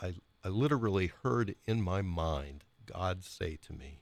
I, 0.00 0.14
I 0.42 0.48
literally 0.48 1.12
heard 1.22 1.54
in 1.66 1.82
my 1.82 2.02
mind 2.02 2.64
God 2.86 3.24
say 3.24 3.58
to 3.66 3.72
me, 3.72 4.00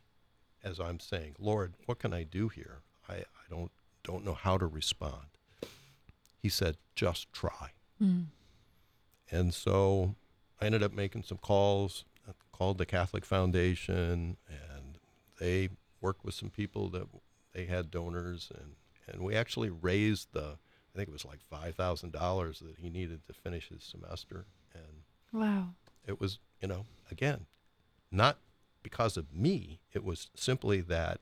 as 0.65 0.79
I'm 0.79 1.01
saying, 1.01 1.35
Lord, 1.39 1.75
what 1.87 1.99
can 1.99 2.13
I 2.13 2.23
do 2.23 2.49
here? 2.49 2.83
I, 3.09 3.15
I 3.15 3.45
don't, 3.51 3.71
don't 4.05 4.25
know 4.25 4.35
how 4.35 4.59
to 4.59 4.67
respond. 4.67 5.27
He 6.39 6.49
said, 6.49 6.77
just 6.95 7.33
try. 7.33 7.71
Mm. 8.01 8.27
And 9.31 9.55
so 9.55 10.15
I 10.61 10.67
ended 10.67 10.83
up 10.83 10.93
making 10.93 11.23
some 11.25 11.39
calls, 11.39 12.05
uh, 12.29 12.33
called 12.53 12.79
the 12.79 12.87
Catholic 12.87 13.25
Foundation, 13.25 14.37
and 14.49 14.72
they 15.43 15.69
worked 16.01 16.25
with 16.25 16.35
some 16.35 16.51
people 16.51 16.89
that 16.91 17.09
they 17.53 17.67
had 17.67 17.91
donors, 17.91 18.51
and, 18.57 18.77
and 19.09 19.23
we 19.25 19.35
actually 19.35 19.71
raised 19.71 20.29
the, 20.33 20.57
I 20.95 20.97
think 20.97 21.09
it 21.09 21.13
was 21.13 21.25
like 21.25 21.41
$5,000 21.53 22.59
that 22.61 22.79
he 22.79 22.89
needed 22.89 23.27
to 23.27 23.33
finish 23.33 23.69
his 23.69 23.83
semester. 23.83 24.47
And 24.73 25.03
Wow. 25.33 25.71
it 26.07 26.21
was, 26.21 26.39
you 26.61 26.69
know, 26.69 26.87
again, 27.11 27.47
not 28.13 28.39
because 28.85 29.17
of 29.17 29.35
me. 29.35 29.81
It 29.93 30.05
was 30.05 30.31
simply 30.37 30.81
that 30.83 31.21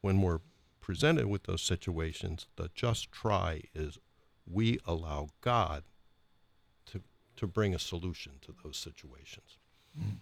when 0.00 0.20
we're 0.22 0.40
presented 0.80 1.26
with 1.26 1.44
those 1.44 1.62
situations, 1.62 2.48
the 2.56 2.68
just 2.74 3.12
try 3.12 3.62
is 3.74 3.98
we 4.44 4.80
allow 4.84 5.28
God 5.40 5.84
to 6.86 7.02
to 7.36 7.46
bring 7.46 7.74
a 7.74 7.78
solution 7.78 8.32
to 8.42 8.54
those 8.64 8.76
situations. 8.76 9.58
Mm. 9.98 10.16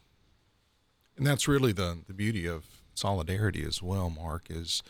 And 1.17 1.27
that's 1.27 1.49
really 1.49 1.73
the 1.73 1.99
the 2.07 2.13
beauty 2.13 2.47
of 2.47 2.67
solidarity 3.01 3.65
as 3.65 3.83
well, 3.83 4.11
Mark, 4.11 4.47
is 4.51 4.83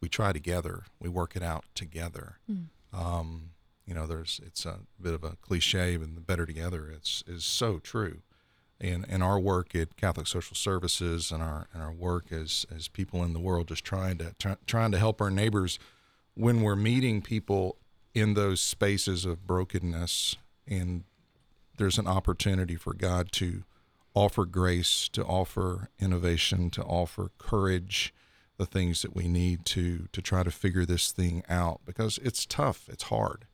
we 0.00 0.08
try 0.08 0.32
together, 0.32 0.84
we 1.00 1.08
work 1.08 1.34
it 1.34 1.42
out 1.42 1.64
together. 1.74 2.38
Um, 2.92 3.50
you 3.86 3.94
know, 3.94 4.06
there's 4.06 4.40
it's 4.46 4.64
a 4.66 4.80
bit 5.00 5.14
of 5.14 5.24
a 5.24 5.36
cliche, 5.40 5.96
but 5.96 6.14
the 6.14 6.20
better 6.20 6.46
together 6.46 6.90
it's 6.94 7.24
is 7.26 7.44
so 7.44 7.78
true. 7.78 8.18
And 8.80 9.06
and 9.08 9.22
our 9.22 9.38
work 9.38 9.74
at 9.74 9.96
Catholic 9.96 10.26
Social 10.26 10.56
Services 10.56 11.30
and 11.32 11.42
our 11.42 11.66
and 11.72 11.82
our 11.82 11.92
work 11.92 12.32
as 12.32 12.66
as 12.74 12.88
people 12.88 13.22
in 13.24 13.32
the 13.32 13.40
world 13.40 13.68
just 13.68 13.84
trying 13.84 14.18
to 14.18 14.34
try, 14.38 14.56
trying 14.66 14.92
to 14.92 14.98
help 14.98 15.20
our 15.20 15.30
neighbors 15.30 15.78
when 16.34 16.62
we're 16.62 16.76
meeting 16.76 17.22
people 17.22 17.76
in 18.14 18.34
those 18.34 18.60
spaces 18.60 19.24
of 19.24 19.46
brokenness 19.46 20.36
and 20.66 21.04
there's 21.76 21.98
an 21.98 22.06
opportunity 22.06 22.76
for 22.76 22.94
God 22.94 23.32
to 23.32 23.64
offer 24.14 24.44
grace, 24.44 25.08
to 25.10 25.24
offer 25.24 25.90
innovation, 25.98 26.70
to 26.70 26.82
offer 26.84 27.30
courage, 27.38 28.14
the 28.56 28.66
things 28.66 29.02
that 29.02 29.14
we 29.16 29.26
need 29.26 29.64
to 29.64 30.06
to 30.12 30.22
try 30.22 30.42
to 30.44 30.50
figure 30.50 30.84
this 30.86 31.10
thing 31.10 31.42
out 31.48 31.80
because 31.84 32.18
it's 32.18 32.46
tough, 32.46 32.88
it's 32.88 33.04
hard. 33.04 33.46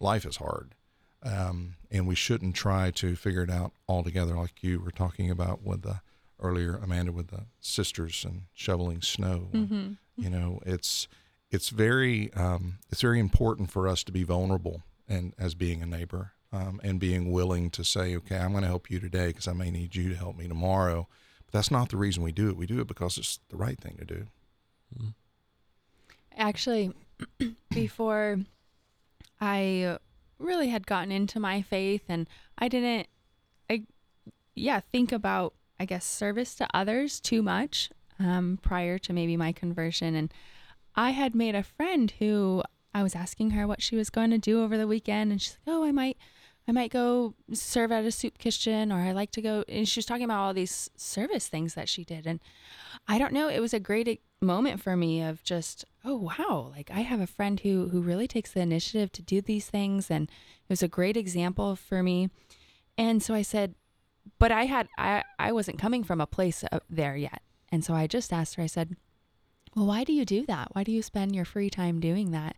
Life 0.00 0.26
is 0.26 0.36
hard. 0.36 0.74
Um, 1.22 1.76
and 1.92 2.08
we 2.08 2.16
shouldn't 2.16 2.56
try 2.56 2.90
to 2.90 3.14
figure 3.14 3.44
it 3.44 3.50
out 3.50 3.72
all 3.86 4.02
together 4.02 4.34
like 4.34 4.62
you 4.64 4.80
were 4.80 4.90
talking 4.90 5.30
about 5.30 5.62
with 5.62 5.82
the 5.82 6.00
earlier 6.40 6.74
Amanda 6.82 7.12
with 7.12 7.28
the 7.28 7.46
sisters 7.60 8.24
and 8.24 8.42
shoveling 8.52 9.00
snow. 9.02 9.48
Mhm. 9.52 9.98
You 10.16 10.30
know, 10.30 10.60
it's 10.66 11.06
it's 11.52 11.68
very 11.68 12.32
um, 12.34 12.78
it's 12.90 13.00
very 13.02 13.20
important 13.20 13.70
for 13.70 13.86
us 13.86 14.02
to 14.04 14.10
be 14.12 14.24
vulnerable 14.24 14.82
and 15.06 15.34
as 15.38 15.54
being 15.54 15.80
a 15.82 15.86
neighbor 15.86 16.32
um, 16.52 16.80
and 16.84 17.00
being 17.00 17.32
willing 17.32 17.70
to 17.70 17.82
say, 17.82 18.14
okay, 18.16 18.36
I'm 18.36 18.52
going 18.52 18.62
to 18.62 18.68
help 18.68 18.90
you 18.90 19.00
today 19.00 19.28
because 19.28 19.48
I 19.48 19.54
may 19.54 19.70
need 19.70 19.96
you 19.96 20.10
to 20.10 20.14
help 20.14 20.36
me 20.36 20.46
tomorrow. 20.46 21.08
But 21.46 21.52
that's 21.52 21.70
not 21.70 21.88
the 21.88 21.96
reason 21.96 22.22
we 22.22 22.32
do 22.32 22.48
it. 22.50 22.56
We 22.56 22.66
do 22.66 22.80
it 22.80 22.86
because 22.86 23.16
it's 23.16 23.40
the 23.48 23.56
right 23.56 23.80
thing 23.80 23.96
to 23.98 24.04
do. 24.04 24.26
Actually, 26.36 26.92
before 27.70 28.40
I 29.40 29.98
really 30.38 30.68
had 30.68 30.86
gotten 30.86 31.10
into 31.10 31.40
my 31.40 31.62
faith 31.62 32.02
and 32.08 32.28
I 32.58 32.68
didn't 32.68 33.06
I 33.70 33.84
yeah, 34.54 34.80
think 34.80 35.12
about 35.12 35.54
I 35.78 35.84
guess 35.84 36.04
service 36.04 36.54
to 36.56 36.66
others 36.74 37.20
too 37.20 37.42
much 37.42 37.90
um 38.18 38.58
prior 38.60 38.98
to 38.98 39.12
maybe 39.12 39.36
my 39.36 39.52
conversion 39.52 40.14
and 40.14 40.32
I 40.94 41.10
had 41.10 41.34
made 41.34 41.54
a 41.54 41.62
friend 41.62 42.12
who 42.18 42.62
I 42.92 43.02
was 43.02 43.14
asking 43.14 43.50
her 43.50 43.66
what 43.66 43.80
she 43.80 43.96
was 43.96 44.10
going 44.10 44.30
to 44.30 44.38
do 44.38 44.62
over 44.62 44.76
the 44.76 44.86
weekend 44.86 45.32
and 45.32 45.40
she's 45.40 45.56
like, 45.64 45.74
"Oh, 45.74 45.84
I 45.84 45.92
might 45.92 46.18
I 46.68 46.72
might 46.72 46.92
go 46.92 47.34
serve 47.52 47.90
at 47.90 48.04
a 48.04 48.12
soup 48.12 48.38
kitchen 48.38 48.92
or 48.92 49.00
I 49.00 49.12
like 49.12 49.32
to 49.32 49.42
go 49.42 49.64
and 49.68 49.88
she 49.88 49.98
was 49.98 50.06
talking 50.06 50.24
about 50.24 50.40
all 50.40 50.54
these 50.54 50.90
service 50.96 51.48
things 51.48 51.74
that 51.74 51.88
she 51.88 52.04
did 52.04 52.26
and 52.26 52.40
I 53.08 53.18
don't 53.18 53.32
know, 53.32 53.48
it 53.48 53.60
was 53.60 53.74
a 53.74 53.80
great 53.80 54.22
moment 54.40 54.80
for 54.80 54.96
me 54.96 55.22
of 55.22 55.42
just, 55.42 55.84
oh 56.04 56.16
wow, 56.16 56.72
like 56.74 56.90
I 56.90 57.00
have 57.00 57.20
a 57.20 57.26
friend 57.26 57.58
who 57.60 57.88
who 57.88 58.00
really 58.00 58.28
takes 58.28 58.52
the 58.52 58.60
initiative 58.60 59.10
to 59.12 59.22
do 59.22 59.40
these 59.40 59.68
things 59.68 60.10
and 60.10 60.24
it 60.24 60.68
was 60.68 60.82
a 60.82 60.88
great 60.88 61.16
example 61.16 61.74
for 61.74 62.02
me. 62.02 62.30
And 62.96 63.22
so 63.22 63.34
I 63.34 63.42
said, 63.42 63.74
but 64.38 64.52
I 64.52 64.66
had 64.66 64.88
I 64.96 65.24
I 65.38 65.52
wasn't 65.52 65.80
coming 65.80 66.04
from 66.04 66.20
a 66.20 66.26
place 66.26 66.64
there 66.88 67.16
yet. 67.16 67.42
And 67.70 67.84
so 67.84 67.94
I 67.94 68.06
just 68.06 68.32
asked 68.32 68.54
her 68.54 68.62
I 68.62 68.66
said, 68.66 68.96
"Well, 69.74 69.86
why 69.86 70.04
do 70.04 70.12
you 70.12 70.24
do 70.24 70.46
that? 70.46 70.68
Why 70.74 70.84
do 70.84 70.92
you 70.92 71.02
spend 71.02 71.34
your 71.34 71.44
free 71.44 71.70
time 71.70 71.98
doing 72.00 72.30
that?" 72.30 72.56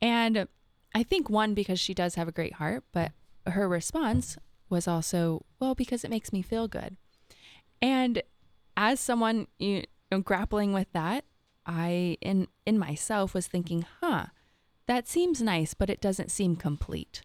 And 0.00 0.46
I 0.94 1.02
think 1.02 1.28
one 1.28 1.54
because 1.54 1.80
she 1.80 1.94
does 1.94 2.14
have 2.14 2.28
a 2.28 2.32
great 2.32 2.54
heart, 2.54 2.84
but 2.92 3.12
her 3.46 3.68
response 3.68 4.36
was 4.68 4.88
also, 4.88 5.44
"Well, 5.60 5.74
because 5.74 6.04
it 6.04 6.10
makes 6.10 6.32
me 6.32 6.42
feel 6.42 6.68
good." 6.68 6.96
And 7.80 8.22
as 8.76 9.00
someone 9.00 9.46
you 9.58 9.84
know, 10.10 10.20
grappling 10.20 10.72
with 10.72 10.90
that, 10.92 11.24
I 11.66 12.16
in 12.20 12.48
in 12.66 12.78
myself 12.78 13.34
was 13.34 13.46
thinking, 13.46 13.84
"Huh, 14.00 14.26
that 14.86 15.08
seems 15.08 15.40
nice, 15.42 15.74
but 15.74 15.90
it 15.90 16.00
doesn't 16.00 16.30
seem 16.30 16.56
complete." 16.56 17.22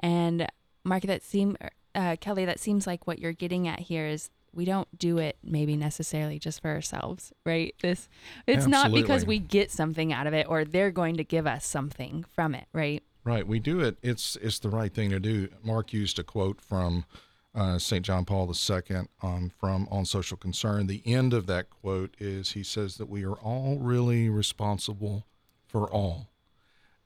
And 0.00 0.46
Mark, 0.84 1.02
that 1.04 1.22
seem 1.22 1.56
uh, 1.94 2.16
Kelley, 2.20 2.44
that 2.44 2.60
seems 2.60 2.86
like 2.86 3.06
what 3.06 3.18
you're 3.18 3.32
getting 3.32 3.68
at 3.68 3.80
here 3.80 4.06
is 4.06 4.30
we 4.52 4.64
don't 4.64 4.98
do 4.98 5.18
it 5.18 5.36
maybe 5.42 5.76
necessarily 5.76 6.38
just 6.38 6.62
for 6.62 6.70
ourselves, 6.70 7.32
right? 7.44 7.74
This 7.82 8.08
it's 8.46 8.66
not 8.66 8.92
because 8.92 9.24
we 9.26 9.38
get 9.38 9.70
something 9.70 10.12
out 10.12 10.26
of 10.26 10.34
it 10.34 10.46
or 10.48 10.64
they're 10.64 10.90
going 10.90 11.16
to 11.16 11.24
give 11.24 11.46
us 11.46 11.64
something 11.66 12.24
from 12.32 12.54
it, 12.54 12.66
right? 12.72 13.02
Right, 13.24 13.46
we 13.46 13.58
do 13.58 13.80
it. 13.80 13.96
It's 14.02 14.36
it's 14.36 14.58
the 14.58 14.68
right 14.68 14.92
thing 14.92 15.08
to 15.10 15.18
do. 15.18 15.48
Mark 15.62 15.94
used 15.94 16.18
a 16.18 16.22
quote 16.22 16.60
from 16.60 17.06
uh, 17.54 17.78
St. 17.78 18.04
John 18.04 18.26
Paul 18.26 18.52
II 18.52 18.96
um, 19.22 19.50
from 19.58 19.88
On 19.90 20.04
Social 20.04 20.36
Concern. 20.36 20.88
The 20.88 21.02
end 21.06 21.32
of 21.32 21.46
that 21.46 21.70
quote 21.70 22.14
is 22.18 22.52
he 22.52 22.62
says 22.62 22.96
that 22.96 23.08
we 23.08 23.24
are 23.24 23.36
all 23.36 23.78
really 23.78 24.28
responsible 24.28 25.24
for 25.66 25.90
all. 25.90 26.28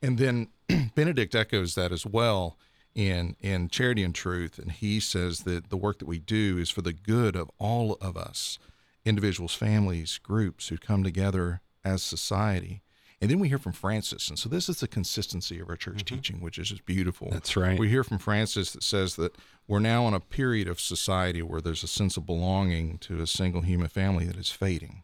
And 0.02 0.18
then 0.18 0.48
Benedict 0.94 1.34
echoes 1.34 1.76
that 1.76 1.92
as 1.92 2.04
well 2.04 2.56
in 2.96 3.36
in 3.40 3.68
Charity 3.68 4.02
and 4.02 4.14
Truth, 4.14 4.58
and 4.58 4.72
he 4.72 4.98
says 4.98 5.40
that 5.40 5.70
the 5.70 5.76
work 5.76 6.00
that 6.00 6.08
we 6.08 6.18
do 6.18 6.58
is 6.58 6.68
for 6.68 6.82
the 6.82 6.92
good 6.92 7.36
of 7.36 7.48
all 7.58 7.96
of 8.00 8.16
us, 8.16 8.58
individuals, 9.04 9.54
families, 9.54 10.18
groups 10.18 10.66
who 10.66 10.78
come 10.78 11.04
together 11.04 11.60
as 11.84 12.02
society. 12.02 12.82
And 13.20 13.30
then 13.30 13.40
we 13.40 13.48
hear 13.48 13.58
from 13.58 13.72
Francis, 13.72 14.28
and 14.28 14.38
so 14.38 14.48
this 14.48 14.68
is 14.68 14.78
the 14.78 14.86
consistency 14.86 15.58
of 15.58 15.68
our 15.68 15.76
church 15.76 16.04
teaching, 16.04 16.40
which 16.40 16.56
is 16.56 16.68
just 16.68 16.86
beautiful. 16.86 17.28
That's 17.32 17.56
right. 17.56 17.76
We 17.76 17.88
hear 17.88 18.04
from 18.04 18.18
Francis 18.18 18.72
that 18.72 18.84
says 18.84 19.16
that 19.16 19.34
we're 19.66 19.80
now 19.80 20.06
in 20.06 20.14
a 20.14 20.20
period 20.20 20.68
of 20.68 20.78
society 20.78 21.42
where 21.42 21.60
there's 21.60 21.82
a 21.82 21.88
sense 21.88 22.16
of 22.16 22.26
belonging 22.26 22.98
to 22.98 23.20
a 23.20 23.26
single 23.26 23.62
human 23.62 23.88
family 23.88 24.24
that 24.26 24.36
is 24.36 24.52
fading. 24.52 25.02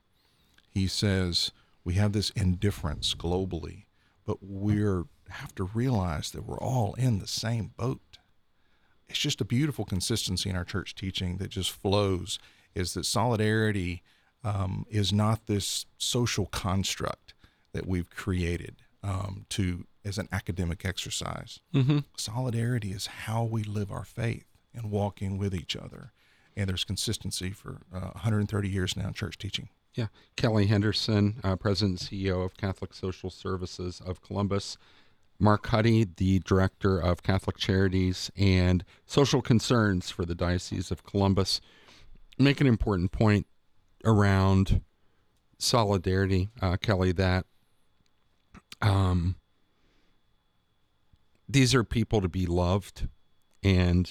He 0.71 0.87
says 0.87 1.51
we 1.83 1.95
have 1.95 2.13
this 2.13 2.31
indifference 2.31 3.15
globally, 3.15 3.87
but 4.25 4.39
we're 4.41 5.05
have 5.31 5.55
to 5.57 5.65
realize 5.65 6.31
that 6.31 6.47
we're 6.47 6.59
all 6.59 6.95
in 6.95 7.19
the 7.19 7.27
same 7.27 7.73
boat. 7.77 8.19
It's 9.09 9.19
just 9.19 9.41
a 9.41 9.45
beautiful 9.45 9.85
consistency 9.85 10.51
in 10.51 10.57
our 10.57 10.65
church 10.65 10.95
teaching 10.95 11.39
that 11.39 11.51
just 11.51 11.71
flows. 11.71 12.39
Is 12.75 12.95
that 12.95 13.07
solidarity 13.07 14.03
um, 14.43 14.85
is 14.91 15.13
not 15.13 15.47
this 15.47 15.87
social 15.97 16.47
construct 16.47 17.24
that 17.75 17.87
we've 17.87 18.09
created 18.09 18.77
um, 19.03 19.45
to 19.51 19.87
as 20.05 20.19
an 20.19 20.29
academic 20.33 20.85
exercise. 20.85 21.61
Mm-hmm. 21.75 21.99
Solidarity 22.17 22.93
is 22.93 23.07
how 23.07 23.45
we 23.45 23.63
live 23.63 23.91
our 23.91 24.05
faith 24.05 24.47
and 24.75 24.91
walking 24.91 25.39
with 25.39 25.55
each 25.55 25.77
other. 25.77 26.13
And 26.57 26.69
there's 26.69 26.85
consistency 26.85 27.51
for 27.51 27.83
uh, 27.95 28.11
130 28.13 28.69
years 28.69 28.97
now 28.97 29.09
in 29.09 29.15
church 29.15 29.39
teaching. 29.39 29.69
Yeah. 29.95 30.07
Kelley 30.37 30.67
Henderson, 30.67 31.41
uh, 31.45 31.57
President 31.57 32.01
and 32.01 32.21
CEO 32.23 32.45
of 32.45 32.57
Catholic 32.57 32.95
Social 32.95 33.31
Services 33.31 34.01
of 34.05 34.23
Columbus. 34.23 34.77
Mark 35.39 35.67
Huddy, 35.67 36.07
the 36.17 36.39
Director 36.41 36.99
of 36.99 37.23
Catholic 37.23 37.57
Charities 37.57 38.31
and 38.37 38.85
Social 39.07 39.43
Concerns 39.43 40.11
for 40.11 40.25
the 40.25 40.35
Diocese 40.35 40.93
of 40.93 41.05
Columbus, 41.05 41.61
make 42.39 42.61
an 42.61 42.69
important 42.69 43.11
point 43.11 43.47
around 44.05 44.81
solidarity, 45.59 46.51
uh, 46.63 46.77
Kelley, 46.77 47.13
that 47.13 47.47
um, 48.85 49.37
these 51.49 51.75
are 51.75 51.85
people 51.85 52.21
to 52.21 52.29
be 52.29 52.47
loved. 52.47 53.09
And 53.63 54.11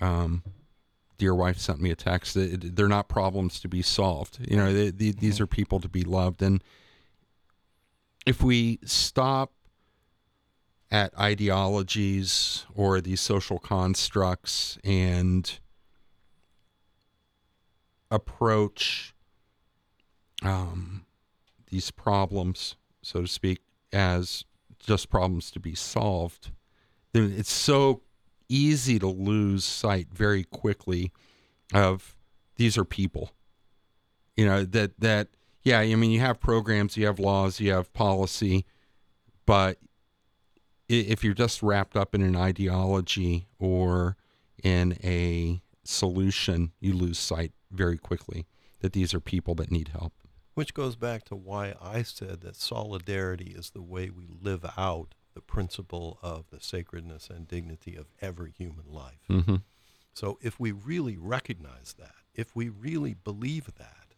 um, 0.00 0.42
dear 1.18 1.34
wife 1.34 1.58
sent 1.58 1.80
me 1.80 1.90
a 1.90 1.96
text 1.96 2.36
they're 2.36 2.88
not 2.88 3.08
problems 3.08 3.60
to 3.60 3.68
be 3.68 3.82
solved. 3.82 4.38
You 4.48 4.56
know, 4.56 4.72
they, 4.72 4.90
they, 4.90 5.10
these 5.12 5.40
are 5.40 5.46
people 5.46 5.80
to 5.80 5.88
be 5.88 6.02
loved. 6.02 6.42
And 6.42 6.62
if 8.26 8.42
we 8.42 8.80
stop 8.84 9.52
at 10.90 11.16
ideologies 11.18 12.64
or 12.74 13.00
these 13.00 13.20
social 13.20 13.58
constructs 13.58 14.78
and 14.84 15.58
approach 18.10 19.14
um, 20.42 21.04
these 21.70 21.90
problems, 21.90 22.76
so 23.02 23.22
to 23.22 23.28
speak, 23.28 23.60
as 23.96 24.44
just 24.78 25.08
problems 25.08 25.50
to 25.50 25.58
be 25.58 25.74
solved, 25.74 26.50
then 27.12 27.32
it's 27.36 27.52
so 27.52 28.02
easy 28.48 28.98
to 28.98 29.08
lose 29.08 29.64
sight 29.64 30.08
very 30.12 30.44
quickly 30.44 31.12
of 31.72 32.16
these 32.56 32.76
are 32.76 32.84
people. 32.84 33.32
You 34.36 34.46
know, 34.46 34.64
that, 34.64 35.00
that, 35.00 35.28
yeah, 35.62 35.80
I 35.80 35.94
mean, 35.94 36.10
you 36.10 36.20
have 36.20 36.38
programs, 36.38 36.96
you 36.96 37.06
have 37.06 37.18
laws, 37.18 37.58
you 37.58 37.72
have 37.72 37.92
policy, 37.94 38.66
but 39.46 39.78
if 40.88 41.24
you're 41.24 41.34
just 41.34 41.62
wrapped 41.62 41.96
up 41.96 42.14
in 42.14 42.22
an 42.22 42.36
ideology 42.36 43.48
or 43.58 44.16
in 44.62 44.98
a 45.02 45.62
solution, 45.84 46.72
you 46.80 46.92
lose 46.92 47.18
sight 47.18 47.52
very 47.72 47.96
quickly 47.96 48.46
that 48.80 48.92
these 48.92 49.14
are 49.14 49.20
people 49.20 49.54
that 49.54 49.70
need 49.70 49.88
help. 49.88 50.12
Which 50.56 50.72
goes 50.72 50.96
back 50.96 51.26
to 51.26 51.36
why 51.36 51.74
I 51.82 52.02
said 52.02 52.40
that 52.40 52.56
solidarity 52.56 53.52
is 53.54 53.68
the 53.68 53.82
way 53.82 54.08
we 54.08 54.26
live 54.26 54.64
out 54.78 55.14
the 55.34 55.42
principle 55.42 56.18
of 56.22 56.46
the 56.50 56.60
sacredness 56.60 57.28
and 57.28 57.46
dignity 57.46 57.94
of 57.94 58.06
every 58.22 58.52
human 58.56 58.86
life. 58.88 59.20
Mm-hmm. 59.28 59.56
So 60.14 60.38
if 60.40 60.58
we 60.58 60.72
really 60.72 61.18
recognize 61.18 61.94
that, 61.98 62.14
if 62.34 62.56
we 62.56 62.70
really 62.70 63.12
believe 63.12 63.66
that, 63.76 64.14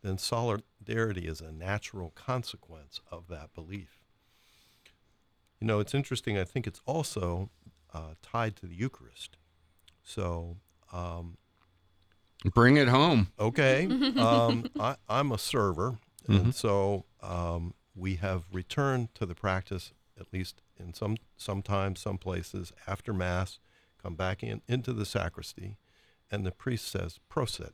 then 0.00 0.16
solidarity 0.16 1.26
is 1.26 1.42
a 1.42 1.52
natural 1.52 2.08
consequence 2.14 3.02
of 3.10 3.28
that 3.28 3.52
belief. 3.54 3.98
You 5.60 5.66
know, 5.66 5.78
it's 5.78 5.92
interesting. 5.92 6.38
I 6.38 6.44
think 6.44 6.66
it's 6.66 6.80
also 6.86 7.50
uh, 7.92 8.14
tied 8.22 8.56
to 8.56 8.66
the 8.66 8.74
Eucharist. 8.74 9.36
So, 10.02 10.56
um, 10.90 11.36
bring 12.50 12.76
it 12.76 12.88
home. 12.88 13.28
Okay. 13.38 13.88
Um, 14.22 14.66
I, 14.78 14.96
am 15.08 15.32
a 15.32 15.38
server, 15.38 15.98
and 16.28 16.38
mm-hmm. 16.38 16.50
so 16.50 17.06
um, 17.22 17.74
we 17.94 18.16
have 18.16 18.44
returned 18.52 19.14
to 19.14 19.26
the 19.26 19.34
practice, 19.34 19.92
at 20.18 20.32
least 20.32 20.62
in 20.78 20.94
some 20.94 21.16
sometimes 21.36 22.00
some 22.00 22.18
places 22.18 22.72
after 22.86 23.12
Mass, 23.12 23.58
come 24.00 24.14
back 24.14 24.42
in 24.42 24.62
into 24.68 24.92
the 24.92 25.04
sacristy, 25.04 25.76
and 26.30 26.46
the 26.46 26.52
priest 26.52 26.88
says 26.88 27.18
"Prosit," 27.30 27.72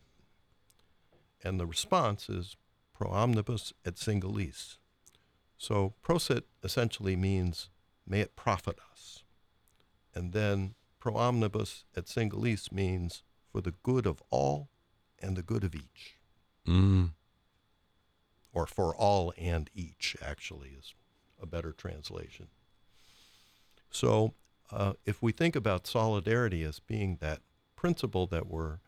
and 1.43 1.61
the 1.61 1.67
response 1.67 2.29
is 2.29 2.57
"Pro 2.95 3.11
omnibus 3.11 3.73
et 3.85 3.97
singulis." 3.97 4.79
So 5.57 5.95
"Prosit" 6.03 6.45
essentially 6.63 7.17
means 7.17 7.69
may 8.07 8.21
it 8.21 8.37
profit 8.37 8.79
us. 8.91 9.25
And 10.15 10.33
then 10.33 10.75
pro 10.99 11.17
omnibus 11.17 11.85
et 11.97 12.07
singulis 12.07 12.73
means 12.73 13.23
for 13.51 13.61
the 13.61 13.75
good 13.83 14.07
of 14.07 14.23
all 14.31 14.69
and 15.21 15.37
the 15.37 15.43
good 15.43 15.65
of 15.65 15.75
each. 15.75 16.17
Mm. 16.67 17.11
Or 18.53 18.67
for 18.67 18.95
all 18.95 19.33
and 19.37 19.71
each, 19.75 20.17
actually, 20.23 20.71
is 20.79 20.95
a 21.41 21.47
better 21.47 21.73
translation. 21.73 22.49
So 23.91 24.35
uh, 24.71 24.95
if 25.07 25.23
we 25.23 25.33
think 25.33 25.57
about 25.57 25.87
solidarity 25.87 26.63
as 26.63 26.79
being 26.79 27.19
that 27.21 27.41
principle 27.77 28.27
that 28.27 28.47
we're, 28.47 28.79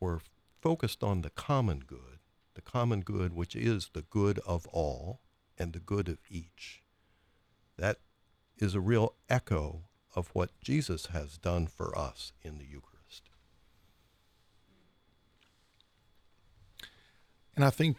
we're 0.00 0.20
focused 0.60 1.02
on 1.02 1.22
the 1.22 1.30
common 1.30 1.80
good, 1.80 2.18
the 2.54 2.62
common 2.62 3.00
good 3.00 3.34
which 3.34 3.54
is 3.54 3.90
the 3.92 4.02
good 4.02 4.38
of 4.40 4.66
all 4.68 5.20
and 5.58 5.72
the 5.72 5.80
good 5.80 6.08
of 6.08 6.18
each, 6.30 6.82
that 7.76 7.98
is 8.56 8.74
a 8.74 8.80
real 8.80 9.14
echo 9.28 9.82
of 10.14 10.28
what 10.32 10.50
Jesus 10.60 11.06
has 11.06 11.36
done 11.36 11.66
for 11.66 11.96
us 11.98 12.32
in 12.42 12.58
the 12.58 12.64
Eucharist. 12.64 12.93
And 17.56 17.64
I 17.64 17.70
think 17.70 17.96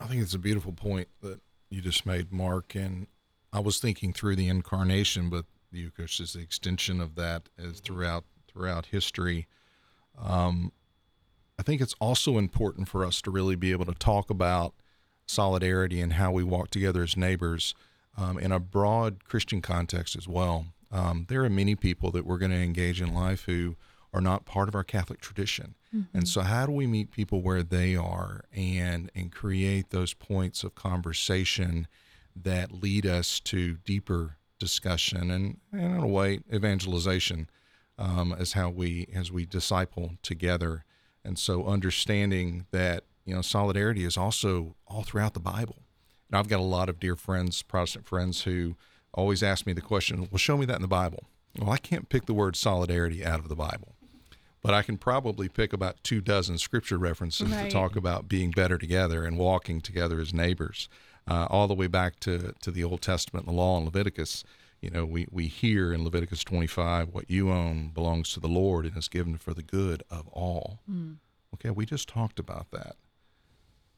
I 0.00 0.06
think 0.06 0.22
it's 0.22 0.34
a 0.34 0.38
beautiful 0.38 0.72
point 0.72 1.08
that 1.22 1.40
you 1.70 1.80
just 1.80 2.04
made, 2.04 2.32
Mark. 2.32 2.74
And 2.74 3.06
I 3.52 3.60
was 3.60 3.78
thinking 3.78 4.12
through 4.12 4.36
the 4.36 4.48
incarnation, 4.48 5.30
but 5.30 5.46
the 5.70 5.78
Eucharist 5.80 6.20
is 6.20 6.32
the 6.32 6.40
extension 6.40 7.00
of 7.00 7.14
that 7.16 7.48
as 7.58 7.80
throughout 7.80 8.24
throughout 8.48 8.86
history. 8.86 9.46
Um, 10.20 10.72
I 11.58 11.62
think 11.62 11.80
it's 11.80 11.94
also 12.00 12.38
important 12.38 12.88
for 12.88 13.04
us 13.04 13.22
to 13.22 13.30
really 13.30 13.56
be 13.56 13.72
able 13.72 13.84
to 13.86 13.94
talk 13.94 14.30
about 14.30 14.74
solidarity 15.26 16.00
and 16.00 16.14
how 16.14 16.32
we 16.32 16.44
walk 16.44 16.70
together 16.70 17.02
as 17.02 17.16
neighbors 17.16 17.74
um, 18.16 18.38
in 18.38 18.52
a 18.52 18.60
broad 18.60 19.24
Christian 19.24 19.60
context 19.60 20.16
as 20.16 20.28
well. 20.28 20.66
Um, 20.92 21.26
there 21.28 21.44
are 21.44 21.50
many 21.50 21.74
people 21.74 22.10
that 22.12 22.26
we're 22.26 22.38
going 22.38 22.52
to 22.52 22.56
engage 22.56 23.00
in 23.00 23.12
life 23.12 23.44
who 23.44 23.76
are 24.14 24.20
not 24.20 24.44
part 24.44 24.68
of 24.68 24.76
our 24.76 24.84
Catholic 24.84 25.20
tradition. 25.20 25.74
Mm-hmm. 25.94 26.16
And 26.16 26.28
so 26.28 26.42
how 26.42 26.66
do 26.66 26.72
we 26.72 26.86
meet 26.86 27.10
people 27.10 27.42
where 27.42 27.62
they 27.62 27.96
are 27.96 28.44
and 28.54 29.10
and 29.14 29.32
create 29.32 29.90
those 29.90 30.14
points 30.14 30.62
of 30.62 30.74
conversation 30.74 31.88
that 32.36 32.72
lead 32.72 33.06
us 33.06 33.40
to 33.40 33.74
deeper 33.84 34.36
discussion 34.58 35.30
and, 35.30 35.58
and 35.72 35.96
in 35.96 36.02
a 36.02 36.06
way 36.06 36.40
evangelization 36.52 37.50
um, 37.98 38.34
as 38.38 38.52
how 38.52 38.70
we 38.70 39.08
as 39.12 39.32
we 39.32 39.44
disciple 39.44 40.12
together. 40.22 40.84
And 41.24 41.38
so 41.38 41.66
understanding 41.66 42.66
that 42.70 43.04
you 43.24 43.34
know 43.34 43.42
solidarity 43.42 44.04
is 44.04 44.16
also 44.16 44.76
all 44.86 45.02
throughout 45.02 45.34
the 45.34 45.40
Bible. 45.40 45.82
And 46.30 46.38
I've 46.38 46.48
got 46.48 46.60
a 46.60 46.62
lot 46.62 46.88
of 46.88 47.00
dear 47.00 47.16
friends, 47.16 47.62
Protestant 47.62 48.06
friends, 48.06 48.42
who 48.42 48.76
always 49.12 49.42
ask 49.42 49.66
me 49.66 49.72
the 49.72 49.80
question, 49.80 50.28
well, 50.30 50.38
show 50.38 50.56
me 50.56 50.66
that 50.66 50.76
in 50.76 50.82
the 50.82 50.88
Bible. 50.88 51.24
Well, 51.58 51.70
I 51.70 51.76
can't 51.76 52.08
pick 52.08 52.26
the 52.26 52.34
word 52.34 52.56
solidarity 52.56 53.24
out 53.24 53.38
of 53.38 53.48
the 53.48 53.54
Bible, 53.54 53.93
but 54.64 54.72
I 54.72 54.80
can 54.80 54.96
probably 54.96 55.50
pick 55.50 55.74
about 55.74 56.02
two 56.02 56.22
dozen 56.22 56.56
scripture 56.56 56.96
references 56.96 57.50
right. 57.50 57.64
to 57.66 57.70
talk 57.70 57.96
about 57.96 58.28
being 58.28 58.50
better 58.50 58.78
together 58.78 59.22
and 59.22 59.36
walking 59.36 59.82
together 59.82 60.18
as 60.18 60.32
neighbors, 60.32 60.88
uh, 61.28 61.46
all 61.50 61.68
the 61.68 61.74
way 61.74 61.86
back 61.86 62.18
to, 62.20 62.54
to 62.62 62.70
the 62.70 62.82
Old 62.82 63.02
Testament, 63.02 63.46
and 63.46 63.54
the 63.54 63.60
law 63.60 63.76
in 63.76 63.84
Leviticus. 63.84 64.42
You 64.80 64.88
know, 64.88 65.04
we, 65.04 65.26
we 65.30 65.48
hear 65.48 65.92
in 65.92 66.02
Leviticus 66.02 66.42
25, 66.44 67.10
what 67.12 67.30
you 67.30 67.52
own 67.52 67.88
belongs 67.88 68.32
to 68.32 68.40
the 68.40 68.48
Lord 68.48 68.86
and 68.86 68.96
is 68.96 69.08
given 69.08 69.36
for 69.36 69.52
the 69.52 69.62
good 69.62 70.02
of 70.10 70.28
all. 70.28 70.80
Mm. 70.90 71.16
Okay, 71.52 71.68
we 71.68 71.84
just 71.84 72.08
talked 72.08 72.38
about 72.38 72.70
that. 72.70 72.96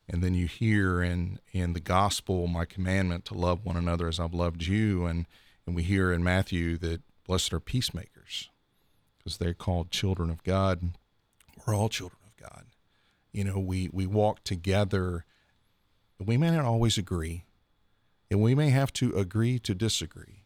And 0.08 0.22
then 0.22 0.34
you 0.34 0.48
hear 0.48 1.00
in, 1.00 1.38
in 1.52 1.74
the 1.74 1.80
gospel 1.80 2.48
my 2.48 2.64
commandment 2.64 3.24
to 3.26 3.34
love 3.34 3.64
one 3.64 3.76
another 3.76 4.08
as 4.08 4.18
I've 4.18 4.34
loved 4.34 4.64
you. 4.64 5.06
And, 5.06 5.26
and 5.64 5.76
we 5.76 5.84
hear 5.84 6.12
in 6.12 6.24
Matthew 6.24 6.76
that 6.78 7.02
blessed 7.24 7.52
are 7.52 7.60
peacemakers 7.60 8.15
because 9.26 9.38
they're 9.38 9.54
called 9.54 9.90
children 9.90 10.30
of 10.30 10.44
God. 10.44 10.92
We're 11.66 11.74
all 11.74 11.88
children 11.88 12.20
of 12.24 12.36
God. 12.36 12.66
You 13.32 13.42
know, 13.42 13.58
we, 13.58 13.90
we 13.92 14.06
walk 14.06 14.44
together. 14.44 15.24
We 16.24 16.36
may 16.36 16.52
not 16.52 16.64
always 16.64 16.96
agree, 16.96 17.44
and 18.30 18.40
we 18.40 18.54
may 18.54 18.70
have 18.70 18.92
to 18.92 19.16
agree 19.16 19.58
to 19.58 19.74
disagree. 19.74 20.44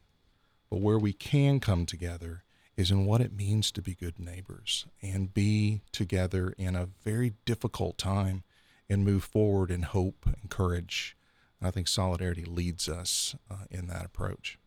But 0.71 0.81
where 0.81 0.99
we 0.99 1.13
can 1.13 1.61
come 1.61 1.85
together 1.85 2.45
is 2.75 2.91
in 2.91 3.05
what 3.05 3.21
it 3.21 3.35
means 3.35 3.71
to 3.73 3.83
be 3.83 3.95
good 3.95 4.19
neighbors 4.19 4.87
and 5.03 5.35
be 5.35 5.83
together 5.93 6.55
in 6.57 6.75
a 6.75 6.89
very 7.05 7.35
difficult 7.45 7.99
time 7.99 8.45
and 8.89 9.05
move 9.05 9.25
forward 9.25 9.71
in 9.71 9.83
hope 9.83 10.25
and 10.25 10.49
courage. 10.49 11.19
I 11.61 11.71
think 11.71 11.87
solidarity 11.87 12.47
leads 12.47 12.89
us 12.89 13.37
uh, 13.51 13.67
in 13.71 13.89
that 13.89 14.07
approach. 14.07 14.59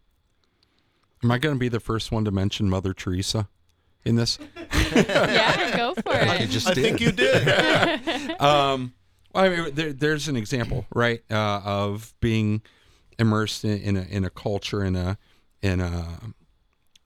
Am 1.23 1.31
I 1.31 1.39
going 1.39 1.55
to 1.55 1.59
be 1.59 1.67
the 1.69 1.79
first 1.79 2.11
one 2.11 2.25
to 2.25 2.31
mention 2.31 2.69
Mother 2.69 2.93
Teresa 2.93 3.47
in 4.05 4.15
this? 4.15 4.39
yeah, 4.95 5.75
go 5.77 5.93
for 5.93 6.13
it. 6.13 6.27
I, 6.27 6.45
just 6.45 6.67
I 6.67 6.73
think 6.73 6.99
you 6.99 7.11
did. 7.11 7.47
um, 8.41 8.93
Well, 9.33 9.45
I 9.45 9.49
mean, 9.49 9.75
there, 9.75 9.93
there's 9.93 10.27
an 10.27 10.35
example, 10.35 10.85
right, 10.93 11.21
uh, 11.31 11.61
of 11.63 12.13
being 12.19 12.61
immersed 13.19 13.63
in, 13.63 13.79
in 13.79 13.97
a 13.97 14.01
in 14.03 14.25
a 14.25 14.29
culture 14.29 14.83
in 14.83 14.95
a 14.95 15.17
in 15.61 15.79
a 15.79 16.19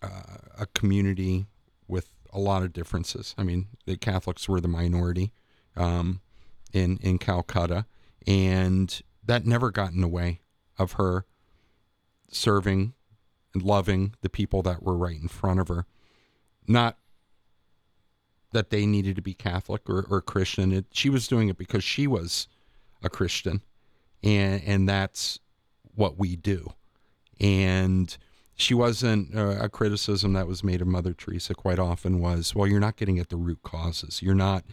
uh, 0.01 0.37
a 0.59 0.65
community 0.67 1.47
with 1.87 2.11
a 2.33 2.39
lot 2.39 2.63
of 2.63 2.73
differences. 2.73 3.33
I 3.37 3.43
mean, 3.43 3.67
the 3.85 3.97
Catholics 3.97 4.47
were 4.47 4.61
the 4.61 4.67
minority 4.67 5.31
um, 5.75 6.21
in 6.73 6.97
in 7.01 7.17
Calcutta, 7.17 7.85
and 8.25 9.01
that 9.23 9.45
never 9.45 9.71
got 9.71 9.91
in 9.91 10.01
the 10.01 10.07
way 10.07 10.41
of 10.77 10.93
her 10.93 11.25
serving 12.29 12.93
and 13.53 13.63
loving 13.63 14.13
the 14.21 14.29
people 14.29 14.61
that 14.63 14.83
were 14.83 14.97
right 14.97 15.19
in 15.19 15.27
front 15.27 15.59
of 15.59 15.67
her. 15.69 15.85
Not 16.67 16.97
that 18.51 18.69
they 18.69 18.85
needed 18.85 19.15
to 19.15 19.21
be 19.21 19.33
Catholic 19.33 19.89
or, 19.89 20.05
or 20.09 20.21
Christian. 20.21 20.71
It, 20.71 20.85
she 20.91 21.09
was 21.09 21.27
doing 21.27 21.49
it 21.49 21.57
because 21.57 21.83
she 21.83 22.07
was 22.07 22.47
a 23.03 23.09
Christian, 23.09 23.61
and 24.23 24.61
and 24.65 24.89
that's 24.89 25.39
what 25.95 26.17
we 26.17 26.35
do. 26.35 26.73
And 27.39 28.15
she 28.55 28.73
wasn't 28.73 29.35
uh, 29.35 29.57
a 29.61 29.69
criticism 29.69 30.33
that 30.33 30.47
was 30.47 30.63
made 30.63 30.81
of 30.81 30.87
Mother 30.87 31.13
Teresa. 31.13 31.53
Quite 31.53 31.77
often 31.77 32.19
was, 32.19 32.55
well, 32.55 32.67
you're 32.67 32.79
not 32.79 32.95
getting 32.95 33.19
at 33.19 33.29
the 33.29 33.35
root 33.37 33.61
causes. 33.63 34.21
You're 34.21 34.35
not 34.35 34.63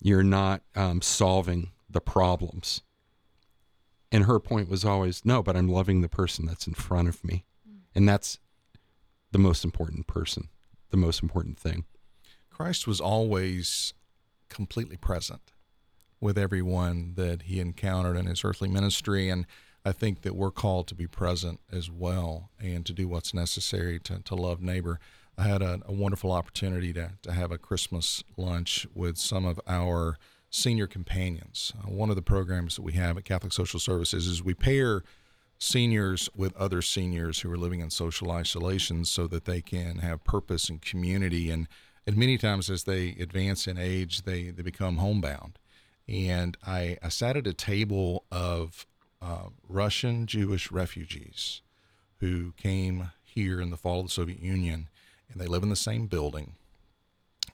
you're 0.00 0.22
not 0.22 0.62
um, 0.74 1.02
solving 1.02 1.72
the 1.88 2.00
problems. 2.00 2.82
And 4.12 4.24
her 4.24 4.38
point 4.38 4.68
was 4.68 4.84
always, 4.84 5.24
no, 5.24 5.42
but 5.42 5.56
I'm 5.56 5.68
loving 5.68 6.00
the 6.00 6.08
person 6.08 6.46
that's 6.46 6.66
in 6.66 6.74
front 6.74 7.08
of 7.08 7.24
me, 7.24 7.44
and 7.94 8.08
that's 8.08 8.38
the 9.32 9.38
most 9.38 9.64
important 9.64 10.06
person, 10.06 10.48
the 10.90 10.96
most 10.96 11.22
important 11.22 11.58
thing. 11.58 11.84
Christ 12.50 12.86
was 12.86 13.00
always 13.00 13.92
completely 14.48 14.96
present 14.96 15.52
with 16.20 16.38
everyone 16.38 17.12
that 17.16 17.42
he 17.42 17.60
encountered 17.60 18.16
in 18.16 18.26
his 18.26 18.44
earthly 18.44 18.68
ministry. 18.68 19.28
And 19.28 19.46
I 19.84 19.92
think 19.92 20.22
that 20.22 20.34
we're 20.34 20.50
called 20.50 20.88
to 20.88 20.94
be 20.94 21.06
present 21.06 21.60
as 21.70 21.90
well 21.90 22.50
and 22.58 22.84
to 22.86 22.92
do 22.92 23.08
what's 23.08 23.34
necessary 23.34 24.00
to, 24.00 24.20
to 24.20 24.34
love 24.34 24.62
neighbor. 24.62 24.98
I 25.38 25.44
had 25.44 25.62
a, 25.62 25.80
a 25.84 25.92
wonderful 25.92 26.32
opportunity 26.32 26.92
to, 26.94 27.12
to 27.22 27.32
have 27.32 27.52
a 27.52 27.58
Christmas 27.58 28.24
lunch 28.36 28.86
with 28.94 29.18
some 29.18 29.44
of 29.44 29.60
our 29.68 30.16
senior 30.48 30.86
companions. 30.86 31.72
Uh, 31.78 31.90
one 31.90 32.08
of 32.08 32.16
the 32.16 32.22
programs 32.22 32.76
that 32.76 32.82
we 32.82 32.94
have 32.94 33.18
at 33.18 33.24
Catholic 33.24 33.52
Social 33.52 33.78
Services 33.78 34.26
is 34.26 34.42
we 34.42 34.54
pair 34.54 35.02
seniors 35.58 36.28
with 36.34 36.56
other 36.56 36.82
seniors 36.82 37.40
who 37.40 37.52
are 37.52 37.56
living 37.56 37.80
in 37.80 37.90
social 37.90 38.30
isolation 38.30 39.04
so 39.04 39.26
that 39.26 39.44
they 39.44 39.60
can 39.60 39.98
have 39.98 40.24
purpose 40.24 40.68
and 40.68 40.82
community. 40.82 41.50
And 41.50 41.68
and 42.06 42.16
many 42.16 42.38
times 42.38 42.70
as 42.70 42.84
they 42.84 43.16
advance 43.18 43.66
in 43.66 43.78
age 43.78 44.22
they, 44.22 44.50
they 44.50 44.62
become 44.62 44.98
homebound. 44.98 45.58
And 46.08 46.56
I, 46.64 46.98
I 47.02 47.08
sat 47.08 47.36
at 47.36 47.48
a 47.48 47.52
table 47.52 48.24
of 48.30 48.86
uh, 49.20 49.48
russian 49.66 50.26
jewish 50.26 50.70
refugees 50.70 51.62
who 52.20 52.52
came 52.52 53.10
here 53.24 53.60
in 53.60 53.70
the 53.70 53.76
fall 53.76 54.00
of 54.00 54.06
the 54.06 54.12
soviet 54.12 54.40
union 54.40 54.88
and 55.30 55.40
they 55.40 55.46
live 55.46 55.62
in 55.62 55.68
the 55.68 55.76
same 55.76 56.06
building. 56.06 56.54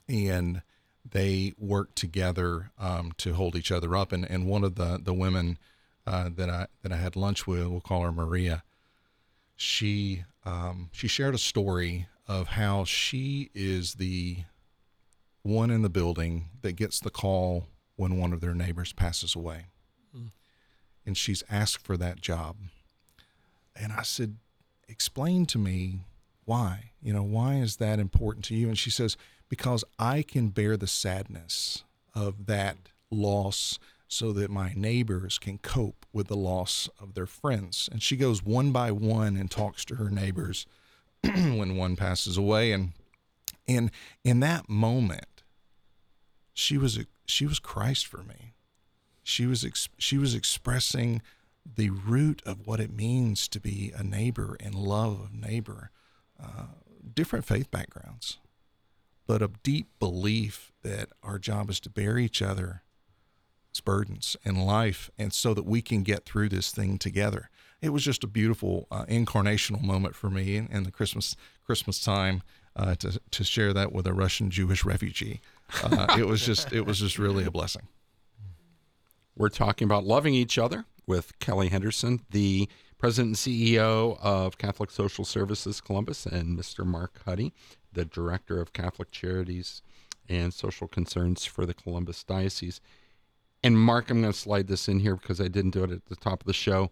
And 0.09 0.63
they 1.09 1.55
work 1.59 1.95
together 1.95 2.71
um, 2.79 3.13
to 3.19 3.35
hold 3.35 3.57
each 3.57 3.73
other 3.73 3.97
up. 3.97 4.13
And, 4.13 4.29
and 4.31 4.47
one 4.47 4.65
of 4.65 4.77
the, 4.77 5.01
the 5.03 5.15
women 5.15 5.59
uh, 6.07 6.31
that 6.35 6.51
I 6.51 6.67
that 6.83 6.93
I 6.93 6.97
had 6.97 7.17
lunch 7.17 7.47
with, 7.47 7.67
we'll 7.67 7.81
call 7.81 8.03
her 8.03 8.13
Maria. 8.13 8.63
She 9.57 10.25
um, 10.45 10.91
she 10.93 11.07
shared 11.09 11.35
a 11.35 11.39
story 11.39 12.09
of 12.27 12.49
how 12.49 12.85
she 12.85 13.51
is 13.55 13.95
the 13.95 14.39
one 15.43 15.71
in 15.71 15.83
the 15.83 15.91
building 15.91 16.49
that 16.63 16.73
gets 16.73 17.01
the 17.01 17.11
call 17.11 17.67
when 17.97 18.17
one 18.17 18.33
of 18.33 18.41
their 18.41 18.55
neighbors 18.55 18.93
passes 18.93 19.37
away, 19.37 19.67
and 21.07 21.17
she's 21.17 21.43
asked 21.51 21.85
for 21.85 21.97
that 21.97 22.21
job. 22.21 22.57
And 23.77 23.93
I 23.93 24.03
said, 24.03 24.37
"Explain 24.89 25.47
to 25.47 25.59
me 25.59 26.01
why. 26.45 26.93
You 27.01 27.13
know, 27.13 27.23
why 27.23 27.57
is 27.57 27.77
that 27.77 27.99
important 28.01 28.45
to 28.47 28.55
you?" 28.55 28.69
And 28.69 28.79
she 28.79 28.91
says, 28.91 29.17
"Because 29.49 29.85
I 29.99 30.23
can 30.23 30.49
bear 30.49 30.77
the 30.77 30.87
sadness 30.89 31.85
of 32.15 32.47
that 32.47 32.77
loss." 33.11 33.79
So 34.13 34.31
that 34.31 34.51
my 34.51 34.75
neighbors 34.77 35.39
can 35.39 35.57
cope 35.57 36.05
with 36.13 36.27
the 36.27 36.37
loss 36.37 36.87
of 37.01 37.15
their 37.15 37.25
friends. 37.25 37.89
And 37.91 38.03
she 38.03 38.15
goes 38.15 38.45
one 38.45 38.71
by 38.71 38.91
one 38.91 39.39
and 39.39 39.51
talks 39.51 39.87
to 39.87 39.95
her 39.95 40.11
neighbors 40.11 40.67
when 41.23 41.77
one 41.79 41.97
passes 41.97 42.37
away 42.37 42.73
and 42.73 42.93
and 43.67 43.91
in 44.23 44.41
that 44.41 44.69
moment 44.69 45.45
she 46.53 46.77
was 46.77 46.99
she 47.25 47.47
was 47.47 47.59
Christ 47.59 48.07
for 48.07 48.23
me. 48.23 48.53
She 49.23 49.47
was 49.47 49.65
ex, 49.65 49.89
she 49.97 50.19
was 50.19 50.35
expressing 50.35 51.23
the 51.65 51.89
root 51.89 52.43
of 52.45 52.67
what 52.67 52.81
it 52.81 52.93
means 52.93 53.49
to 53.49 53.61
be 53.61 53.95
a 53.97 54.03
neighbor 54.03 54.59
and 54.61 54.75
love 54.75 55.21
of 55.23 55.33
neighbor. 55.33 55.91
Uh, 56.39 56.67
different 57.15 57.47
faith 57.47 57.71
backgrounds, 57.71 58.39
but 59.27 59.41
a 59.41 59.51
deep 59.63 59.89
belief 59.99 60.71
that 60.83 61.09
our 61.23 61.39
job 61.39 61.71
is 61.71 61.81
to 61.81 61.89
bear 61.89 62.19
each 62.19 62.43
other 62.43 62.82
burdens 63.81 64.37
in 64.45 64.57
life 64.57 65.11
and 65.19 65.33
so 65.33 65.55
that 65.55 65.65
we 65.65 65.83
can 65.83 66.03
get 66.03 66.25
through 66.25 66.49
this 66.49 66.71
thing 66.71 66.99
together. 66.99 67.49
It 67.81 67.91
was 67.91 68.05
just 68.05 68.23
a 68.23 68.29
beautiful 68.29 68.87
uh, 68.91 69.05
incarnational 69.07 69.83
moment 69.83 70.15
for 70.15 70.31
me 70.31 70.57
in, 70.57 70.67
in 70.69 70.85
the 70.85 70.91
christmas 70.91 71.37
christmas 71.65 72.01
time 72.01 72.43
uh, 72.77 72.95
to, 72.97 73.21
to 73.31 73.45
share 73.45 73.73
that 73.73 73.93
with 73.93 74.07
a 74.07 74.13
russian 74.13 74.51
jewish 74.51 74.85
refugee. 74.85 75.41
Uh, 75.83 76.17
it 76.19 76.27
was 76.27 76.45
just 76.45 76.73
it 76.73 76.87
was 76.87 77.01
just 77.01 77.19
really 77.19 77.45
a 77.45 77.51
blessing. 77.51 77.89
We're 79.37 79.49
talking 79.49 79.87
about 79.87 80.05
loving 80.05 80.35
each 80.35 80.59
other 80.59 80.85
with 81.07 81.39
kelley 81.39 81.69
henderson 81.69 82.21
the 82.31 82.69
president 82.99 83.29
and 83.29 83.37
ceo 83.37 84.19
of 84.21 84.59
catholic 84.59 84.91
social 84.91 85.25
services 85.25 85.81
columbus 85.81 86.27
and 86.27 86.57
mr 86.59 86.87
mark 86.87 87.21
huddy 87.25 87.53
the 87.93 88.05
director 88.05 88.61
of 88.61 88.73
catholic 88.73 89.11
charities 89.11 89.83
and 90.29 90.55
social 90.55 90.87
concerns 90.87 91.45
for 91.45 91.67
the 91.67 91.75
columbus 91.75 92.23
diocese 92.23 92.81
and 93.65 93.79
Mark, 93.79 94.11
I'm 94.11 94.21
going 94.21 94.33
to 94.33 94.39
slide 94.39 94.67
this 94.67 94.89
in 94.89 95.01
here 95.01 95.17
because 95.17 95.41
I 95.41 95.49
didn't 95.49 95.71
do 95.71 95.85
it 95.85 95.91
at 95.91 96.07
the 96.07 96.17
top 96.17 96.41
of 96.41 96.47
the 96.47 96.53
show. 96.53 96.91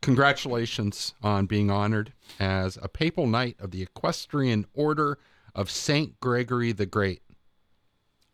Congratulations 0.00 1.14
on 1.22 1.46
being 1.46 1.70
honored 1.70 2.12
as 2.38 2.78
a 2.80 2.88
papal 2.88 3.26
knight 3.26 3.56
of 3.58 3.70
the 3.70 3.82
Equestrian 3.82 4.66
Order 4.74 5.18
of 5.54 5.70
St. 5.70 6.18
Gregory 6.20 6.72
the 6.72 6.86
Great. 6.86 7.22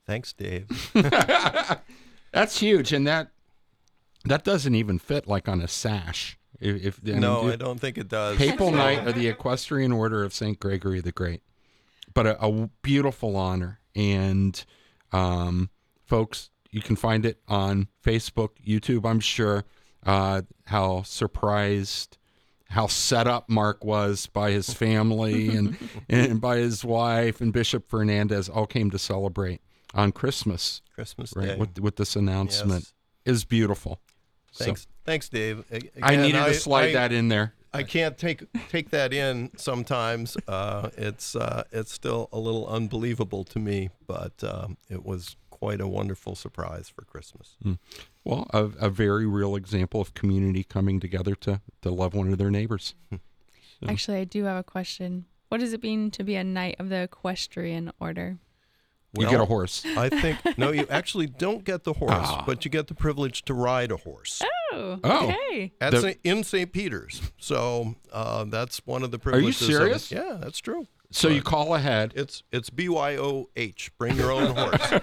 Thanks, 0.07 0.33
Dave. 0.33 0.91
That's 2.33 2.59
huge. 2.59 2.93
And 2.93 3.07
that 3.07 3.29
that 4.25 4.45
doesn't 4.45 4.75
even 4.75 4.99
fit 4.99 5.27
like 5.27 5.49
on 5.49 5.61
a 5.61 5.69
sash. 5.69 6.39
If, 6.61 6.85
if 6.85 7.03
No, 7.03 7.49
I 7.51 7.57
don't 7.57 7.81
think 7.81 7.99
it 7.99 8.09
does. 8.09 8.39
Papal 8.39 8.71
Knight 8.71 9.07
of 9.07 9.15
the 9.15 9.29
Equestrian 9.29 9.93
Order 9.93 10.23
of 10.23 10.33
St. 10.33 10.59
Gregory 10.59 11.01
the 11.01 11.13
Great. 11.13 11.43
But 12.13 12.27
a, 12.27 12.45
a 12.45 12.71
beautiful 12.83 13.37
honor. 13.37 13.81
And 13.95 14.63
um, 15.13 15.71
folks, 16.07 16.51
you 16.75 16.83
can 16.83 16.97
find 16.97 17.25
it 17.25 17.41
on 17.47 17.87
Facebook, 18.05 18.51
YouTube, 18.67 19.09
I'm 19.09 19.21
sure. 19.21 19.65
Uh, 20.05 20.43
how 20.67 21.03
surprised, 21.03 22.19
how 22.69 22.89
set 22.89 23.29
up 23.29 23.49
Mark 23.49 23.85
was 23.85 24.27
by 24.27 24.51
his 24.51 24.75
family 24.75 25.57
and, 25.57 25.79
and 26.09 26.41
by 26.41 26.57
his 26.57 26.85
wife 26.85 27.41
and 27.41 27.53
Bishop 27.53 27.89
Fernandes 27.89 28.51
all 28.53 28.67
came 28.67 28.91
to 28.91 28.99
celebrate 28.99 29.61
on 29.95 30.11
Christmas. 30.11 30.83
Christmas 30.97 31.33
right, 31.37 31.47
Day. 31.51 31.57
With, 31.57 31.79
with 31.79 31.95
this 31.95 32.17
announcement. 32.17 32.93
Yes. 33.25 33.37
is 33.37 33.45
beautiful. 33.45 34.01
Thanks, 34.53 34.83
So 34.83 34.89
thanks, 35.05 35.29
Dave. 35.29 35.65
A- 35.71 36.05
I 36.05 36.15
again, 36.15 36.23
needed 36.23 36.45
to 36.45 36.55
slide 36.55 36.91
I- 36.91 36.93
that 36.95 37.13
in 37.13 37.29
there. 37.29 37.55
I 37.73 37.83
can't 37.83 38.17
take 38.17 38.45
take 38.69 38.91
that 38.91 39.13
in 39.13 39.51
sometimes. 39.57 40.37
Uh, 40.47 40.91
it's 40.97 41.35
uh, 41.35 41.65
it's 41.73 41.93
still 41.93 42.29
a 42.33 42.39
little 42.39 42.69
unbelievable 42.69 43.43
to 43.43 43.59
me, 43.59 43.91
but 44.07 44.45
um, 44.45 44.77
it 44.89 45.05
was 45.05 45.35
quite 45.55 45.81
a 45.81 45.87
wonderful 45.87 46.35
surprise 46.35 46.89
for 46.89 47.03
Christmas. 47.05 47.57
Well, 48.25 48.47
a, 48.53 48.65
a 48.81 48.91
very 48.91 49.25
real 49.27 49.55
example 49.57 50.01
of 50.01 50.13
community 50.15 50.65
coming 50.65 50.99
together 51.01 51.35
to, 51.37 51.61
to 51.83 51.91
love 51.91 52.13
one 52.15 52.33
of 52.33 52.39
their 52.39 52.51
neighbors. 52.51 52.95
Actually, 53.89 54.19
I 54.19 54.25
do 54.25 54.45
have 54.45 54.57
a 54.57 54.65
question. 54.65 55.27
What 55.49 55.61
does 55.61 55.73
it 55.73 55.83
mean 55.83 56.11
to 56.13 56.25
be 56.25 56.35
a 56.37 56.43
knight 56.45 56.77
of 56.81 56.89
the 56.89 57.03
equestrian 57.03 57.93
order? 58.01 58.39
you 59.17 59.31
get 59.31 59.41
a 59.41 59.45
horse. 59.45 59.85
I 59.97 60.09
think 60.09 60.59
no, 60.59 60.73
you 60.73 60.87
actually 60.91 61.29
don't 61.29 61.63
get 61.65 61.85
the 61.85 61.93
horse, 61.93 62.11
Ah. 62.15 62.43
but 62.45 62.65
you 62.65 62.71
get 62.71 62.89
the 62.89 62.95
privilege 62.95 63.45
to 63.45 63.55
ride 63.55 63.93
a 63.93 63.97
horse 63.97 64.43
Oh, 64.73 64.99
Oh. 65.05 65.27
okay. 65.29 65.73
at 65.81 65.93
The- 65.93 66.01
St. 66.01 66.19
in 66.25 66.43
St. 66.43 66.73
Peter's. 66.73 67.23
So 67.39 67.95
uh, 68.13 68.43
that's 68.45 68.79
one 68.87 69.05
of 69.05 69.13
the 69.13 69.21
privileges. 69.21 69.63
Are 69.63 69.65
you 69.73 69.77
privileges. 69.79 70.03
of 70.03 70.09
serious? 70.09 70.29
yeah, 70.31 70.37
that's 70.41 70.59
true. 70.59 70.89
So 71.17 71.29
you 71.29 71.43
call 71.43 71.75
ahead, 71.77 72.13
It's 72.17 72.43
it's 72.53 72.71
B 72.71 72.89
Y 72.89 73.17
O 73.17 73.49
H. 73.57 73.91
Bring 73.99 74.17
your 74.17 74.33
own 74.33 74.55
horse. 74.57 74.81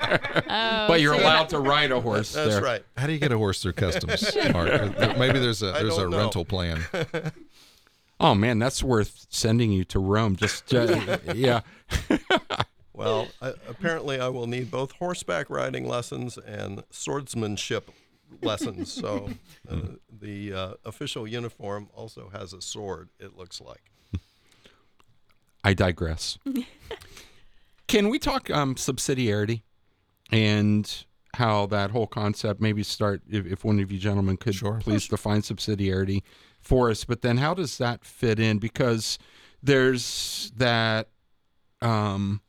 Oh, 0.53 0.87
but 0.87 0.99
you're 1.01 1.15
so 1.15 1.21
allowed 1.21 1.49
to 1.49 1.59
ride 1.59 1.91
a 1.91 2.01
horse 2.01 2.33
That's 2.33 2.55
there. 2.55 2.61
right. 2.61 2.83
how 2.97 3.07
do 3.07 3.13
you 3.13 3.19
get 3.19 3.31
a 3.31 3.37
horse 3.37 3.61
through 3.61 3.73
customs 3.73 4.35
Mark? 4.53 4.69
Maybe 5.17 5.39
there's 5.39 5.63
a 5.63 5.69
I 5.73 5.81
there's 5.83 5.97
a 5.97 6.01
don't 6.01 6.11
know. 6.11 6.17
rental 6.17 6.43
plan 6.45 6.81
Oh 8.19 8.35
man, 8.35 8.59
that's 8.59 8.83
worth 8.83 9.25
sending 9.29 9.71
you 9.71 9.83
to 9.85 9.99
Rome. 9.99 10.35
Just 10.35 10.73
uh, 10.73 11.17
yeah. 11.33 11.61
Well, 12.93 13.29
I, 13.41 13.53
apparently 13.67 14.19
I 14.19 14.27
will 14.27 14.45
need 14.47 14.69
both 14.69 14.91
horseback 14.91 15.49
riding 15.49 15.87
lessons 15.87 16.37
and 16.37 16.83
swordsmanship 16.91 17.89
lessons. 18.43 18.91
So 18.93 19.29
uh, 19.69 19.75
the 20.11 20.53
uh, 20.53 20.73
official 20.85 21.25
uniform 21.27 21.89
also 21.95 22.29
has 22.33 22.53
a 22.53 22.61
sword. 22.61 23.09
It 23.19 23.35
looks 23.37 23.59
like. 23.61 23.90
I 25.63 25.73
digress. 25.73 26.37
Can 27.87 28.09
we 28.09 28.19
talk 28.19 28.49
um, 28.49 28.75
subsidiarity 28.75 29.61
and 30.31 31.05
how 31.35 31.65
that 31.67 31.91
whole 31.91 32.07
concept 32.07 32.61
maybe 32.61 32.83
start 32.83 33.21
if, 33.29 33.45
if 33.45 33.63
one 33.63 33.79
of 33.79 33.91
you 33.91 33.97
gentlemen 33.99 34.37
could 34.37 34.55
Sure. 34.55 34.79
please 34.81 35.07
define 35.07 35.41
subsidiarity 35.41 36.23
for 36.61 36.89
us 36.89 37.05
but 37.05 37.21
then 37.21 37.37
how 37.37 37.53
does 37.53 37.77
that 37.77 38.03
fit 38.03 38.37
in 38.39 38.57
because 38.59 39.17
there's 39.63 40.51
that 40.57 41.07
um, 41.81 42.41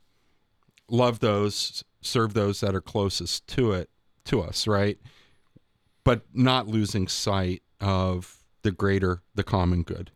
love 0.88 1.20
those 1.20 1.84
serve 2.00 2.34
those 2.34 2.60
that 2.60 2.74
are 2.74 2.80
closest 2.80 3.46
to 3.46 3.72
it 3.72 3.88
to 4.24 4.40
us 4.42 4.66
right 4.66 4.98
but 6.04 6.22
not 6.34 6.66
losing 6.66 7.06
sight 7.06 7.62
of 7.80 8.38
the 8.62 8.72
greater 8.72 9.22
the 9.34 9.44
common 9.44 9.82
good 9.82 10.10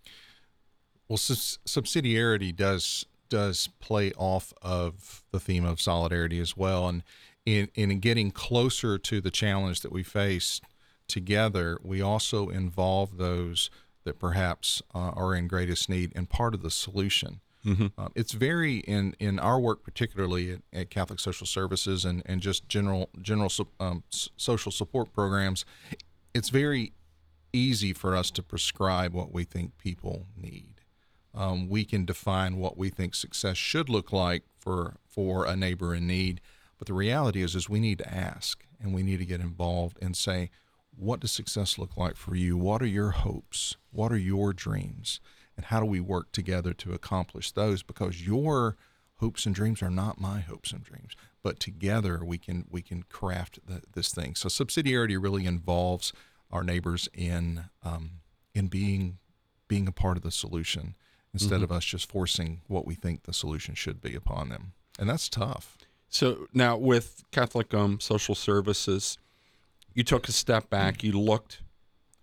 Well, 1.09 1.17
subs- 1.17 1.59
subsidiarity 1.67 2.55
does 2.55 3.07
does 3.29 3.69
play 3.81 4.13
off 4.13 4.53
of 4.63 5.25
the 5.33 5.41
theme 5.41 5.65
of 5.65 5.81
solidarity 5.81 6.39
as 6.41 6.57
well, 6.57 6.89
and 6.89 7.03
in 7.45 7.69
in 7.75 7.99
getting 8.01 8.31
closer 8.31 8.99
to 8.99 9.21
the 9.21 9.31
challenge 9.31 9.81
that 9.81 9.93
we 9.93 10.03
face 10.03 10.61
together, 11.09 11.79
we 11.83 12.01
also 12.03 12.49
involve 12.49 13.17
those 13.17 13.71
that 14.05 14.19
perhaps 14.19 14.83
uh, 14.95 15.11
are 15.11 15.35
in 15.35 15.49
greatest 15.49 15.89
need 15.89 16.13
and 16.15 16.29
part 16.29 16.55
of 16.55 16.63
the 16.63 16.71
solution. 16.71 17.41
Um, 17.99 18.13
it's 18.15 18.33
very 18.33 18.79
in 18.79 19.17
in 19.19 19.39
our 19.39 19.59
work, 19.59 19.83
particularly 19.83 20.53
at, 20.53 20.61
at 20.73 20.91
Catholic 20.91 21.19
Social 21.19 21.47
Services 21.47 22.05
and 22.05 22.23
and 22.27 22.41
just 22.41 22.69
general 22.69 23.11
general 23.21 23.51
um, 23.81 24.05
social 24.11 24.71
support 24.71 25.13
programs. 25.13 25.65
It's 26.33 26.49
very 26.49 26.93
easy 27.53 27.93
for 27.93 28.15
us 28.15 28.31
to 28.33 28.43
prescribe 28.43 29.15
what 29.15 29.33
we 29.33 29.45
think 29.45 29.79
people 29.79 30.27
need 30.37 30.76
um, 31.37 31.69
we 31.69 31.85
can 31.85 32.05
define 32.05 32.57
what 32.57 32.79
we 32.79 32.89
think 32.89 33.15
success 33.15 33.57
should 33.57 33.89
look 33.89 34.13
like 34.13 34.43
for 34.59 34.97
for 35.07 35.45
a 35.45 35.55
neighbor 35.55 35.95
in 35.95 36.07
need. 36.07 36.41
But 36.79 36.89
the 36.89 36.95
reality 36.95 37.43
is, 37.43 37.55
is 37.55 37.69
we 37.69 37.81
need 37.81 37.99
to 37.99 38.13
ask 38.13 38.65
and 38.81 38.95
we 38.95 39.03
need 39.03 39.19
to 39.19 39.27
get 39.27 39.41
involved 39.41 39.99
and 40.03 40.17
say, 40.17 40.51
what 40.97 41.21
does 41.21 41.33
success 41.33 41.79
look 41.79 41.97
like 41.97 42.17
for 42.17 42.35
you? 42.35 42.57
What 42.57 42.83
are 42.83 42.87
your 42.87 43.11
hopes? 43.11 43.77
What 43.91 44.13
are 44.13 44.19
your 44.19 44.53
dreams? 44.53 45.21
And 45.57 45.67
how 45.67 45.81
do 45.81 45.87
we 45.87 46.01
work 46.01 46.33
together 46.33 46.73
to 46.75 46.93
accomplish 46.93 47.53
those? 47.53 47.83
Because 47.83 48.27
your 48.27 48.77
hopes 49.17 49.47
and 49.47 49.55
dreams 49.55 49.83
are 49.83 49.91
not 49.91 50.21
my 50.21 50.41
hopes 50.41 50.73
and 50.73 50.83
dreams, 50.83 51.17
but 51.43 51.59
together 51.61 52.23
we 52.23 52.39
can 52.39 52.67
we 52.71 52.83
can 52.83 53.05
craft 53.05 53.59
the, 53.67 53.83
this 53.93 54.13
thing. 54.13 54.35
So 54.35 54.49
subsidiarity 54.49 55.23
really 55.23 55.47
involves 55.47 56.13
our 56.51 56.63
neighbors 56.63 57.09
in 57.15 57.65
um, 57.83 58.21
in 58.55 58.67
being 58.69 59.19
being 59.69 59.89
a 59.89 59.93
part 59.93 60.17
of 60.17 60.23
the 60.23 60.31
solution 60.31 60.95
instead 61.43 61.63
of 61.63 61.71
us 61.71 61.85
just 61.85 62.11
forcing 62.11 62.61
what 62.67 62.87
we 62.87 62.95
think 62.95 63.23
the 63.25 63.33
solution 63.33 63.75
should 63.75 64.01
be 64.01 64.15
upon 64.15 64.49
them. 64.49 64.73
And 64.99 65.09
that's 65.09 65.29
tough. 65.29 65.77
So 66.09 66.47
now 66.55 66.77
with 66.77 67.23
Catholic 67.31 67.75
um, 67.75 68.01
Social 68.01 68.35
Services, 68.35 69.19
you 69.95 70.03
took 70.03 70.29
a 70.29 70.33
step 70.33 70.71
back. 70.71 71.03
You 71.05 71.13
looked 71.13 71.63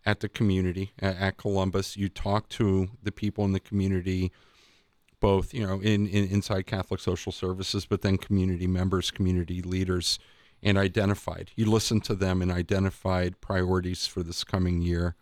at 0.06 0.20
the 0.20 0.30
community 0.30 0.92
at, 1.00 1.18
at 1.18 1.38
Columbus. 1.38 1.96
You 1.98 2.10
talked 2.10 2.50
to 2.54 2.90
the 3.02 3.12
people 3.12 3.46
in 3.46 3.52
the 3.52 3.60
community, 3.60 4.32
both 5.20 5.54
you 5.54 5.66
know 5.66 5.80
in, 5.82 6.08
in 6.08 6.28
inside 6.30 6.66
Catholic 6.66 7.00
Social 7.00 7.32
Services, 7.32 7.86
but 7.86 8.02
then 8.02 8.18
community 8.18 8.68
members, 8.68 9.12
community 9.12 9.62
leaders, 9.62 10.20
and 10.62 10.78
identified. 10.78 11.52
You 11.56 11.70
listened 11.70 12.04
to 12.06 12.16
them 12.16 12.42
and 12.42 12.52
identified 12.52 13.40
priorities 13.42 14.08
for 14.08 14.24
this 14.24 14.44
coming 14.44 14.82
year 14.82 15.16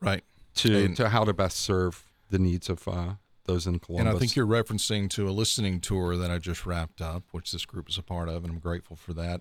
Right. 0.00 0.24
to 0.56 0.84
And- 0.84 0.96
to 0.96 1.08
how 1.08 1.24
to 1.24 1.32
best 1.32 1.56
serve 1.58 2.04
the 2.30 2.38
needs 2.38 2.68
of 2.68 2.86
uh, 2.88 3.14
those 3.46 3.66
in 3.66 3.78
Columbus. 3.78 4.06
And 4.06 4.16
I 4.16 4.18
think 4.18 4.36
you're 4.36 4.46
referencing 4.46 5.08
to 5.10 5.28
a 5.28 5.30
listening 5.30 5.80
tour 5.80 6.16
that 6.16 6.30
I 6.30 6.38
just 6.38 6.66
wrapped 6.66 7.00
up, 7.00 7.24
which 7.30 7.52
this 7.52 7.64
group 7.64 7.88
is 7.88 7.98
a 7.98 8.02
part 8.02 8.28
of, 8.28 8.44
and 8.44 8.52
I'm 8.52 8.58
grateful 8.58 8.96
for 8.96 9.12
that. 9.14 9.40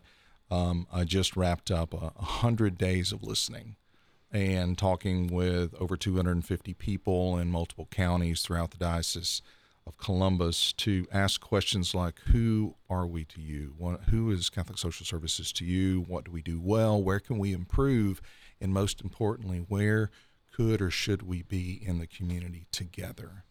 Um, 0.50 0.88
I 0.94 1.04
just 1.04 1.36
wrapped 1.36 1.72
up 1.72 1.94
a, 1.94 2.12
hundred 2.22 2.78
days 2.78 3.12
of 3.12 3.24
listening 3.24 3.78
and 4.32 4.78
talking 4.78 5.28
with 5.28 5.74
over 5.80 5.98
250 5.98 6.74
people 6.76 7.38
in 7.38 7.50
multiple 7.50 7.88
counties 7.90 8.42
throughout 8.42 8.72
the 8.72 8.78
diocese 8.78 9.42
of 9.88 9.98
Columbus 9.98 10.74
to 10.74 11.08
ask 11.12 11.42
questions 11.42 11.96
like, 11.96 12.20
"Who 12.32 12.76
are 12.90 13.08
we 13.08 13.24
to 13.26 13.42
you? 13.42 13.74
What, 13.78 14.02
who 14.10 14.32
is 14.32 14.50
Catholic 14.50 14.78
Social 14.78 15.06
Services 15.06 15.52
to 15.54 15.66
you? 15.66 16.02
What 16.08 16.26
do 16.26 16.32
we 16.32 16.42
do 16.42 16.60
well? 16.60 17.02
Where 17.02 17.20
can 17.20 17.38
we 17.38 17.54
improve? 17.54 18.22
And 18.62 18.74
most 18.74 19.02
importantly, 19.02 19.66
where 19.68 20.10
could 20.56 20.82
or 20.82 20.92
should 20.92 21.22
we 21.22 21.42
be 21.42 21.82
in 21.86 22.00
the 22.00 22.08
community 22.08 22.68
together?" 22.72 23.44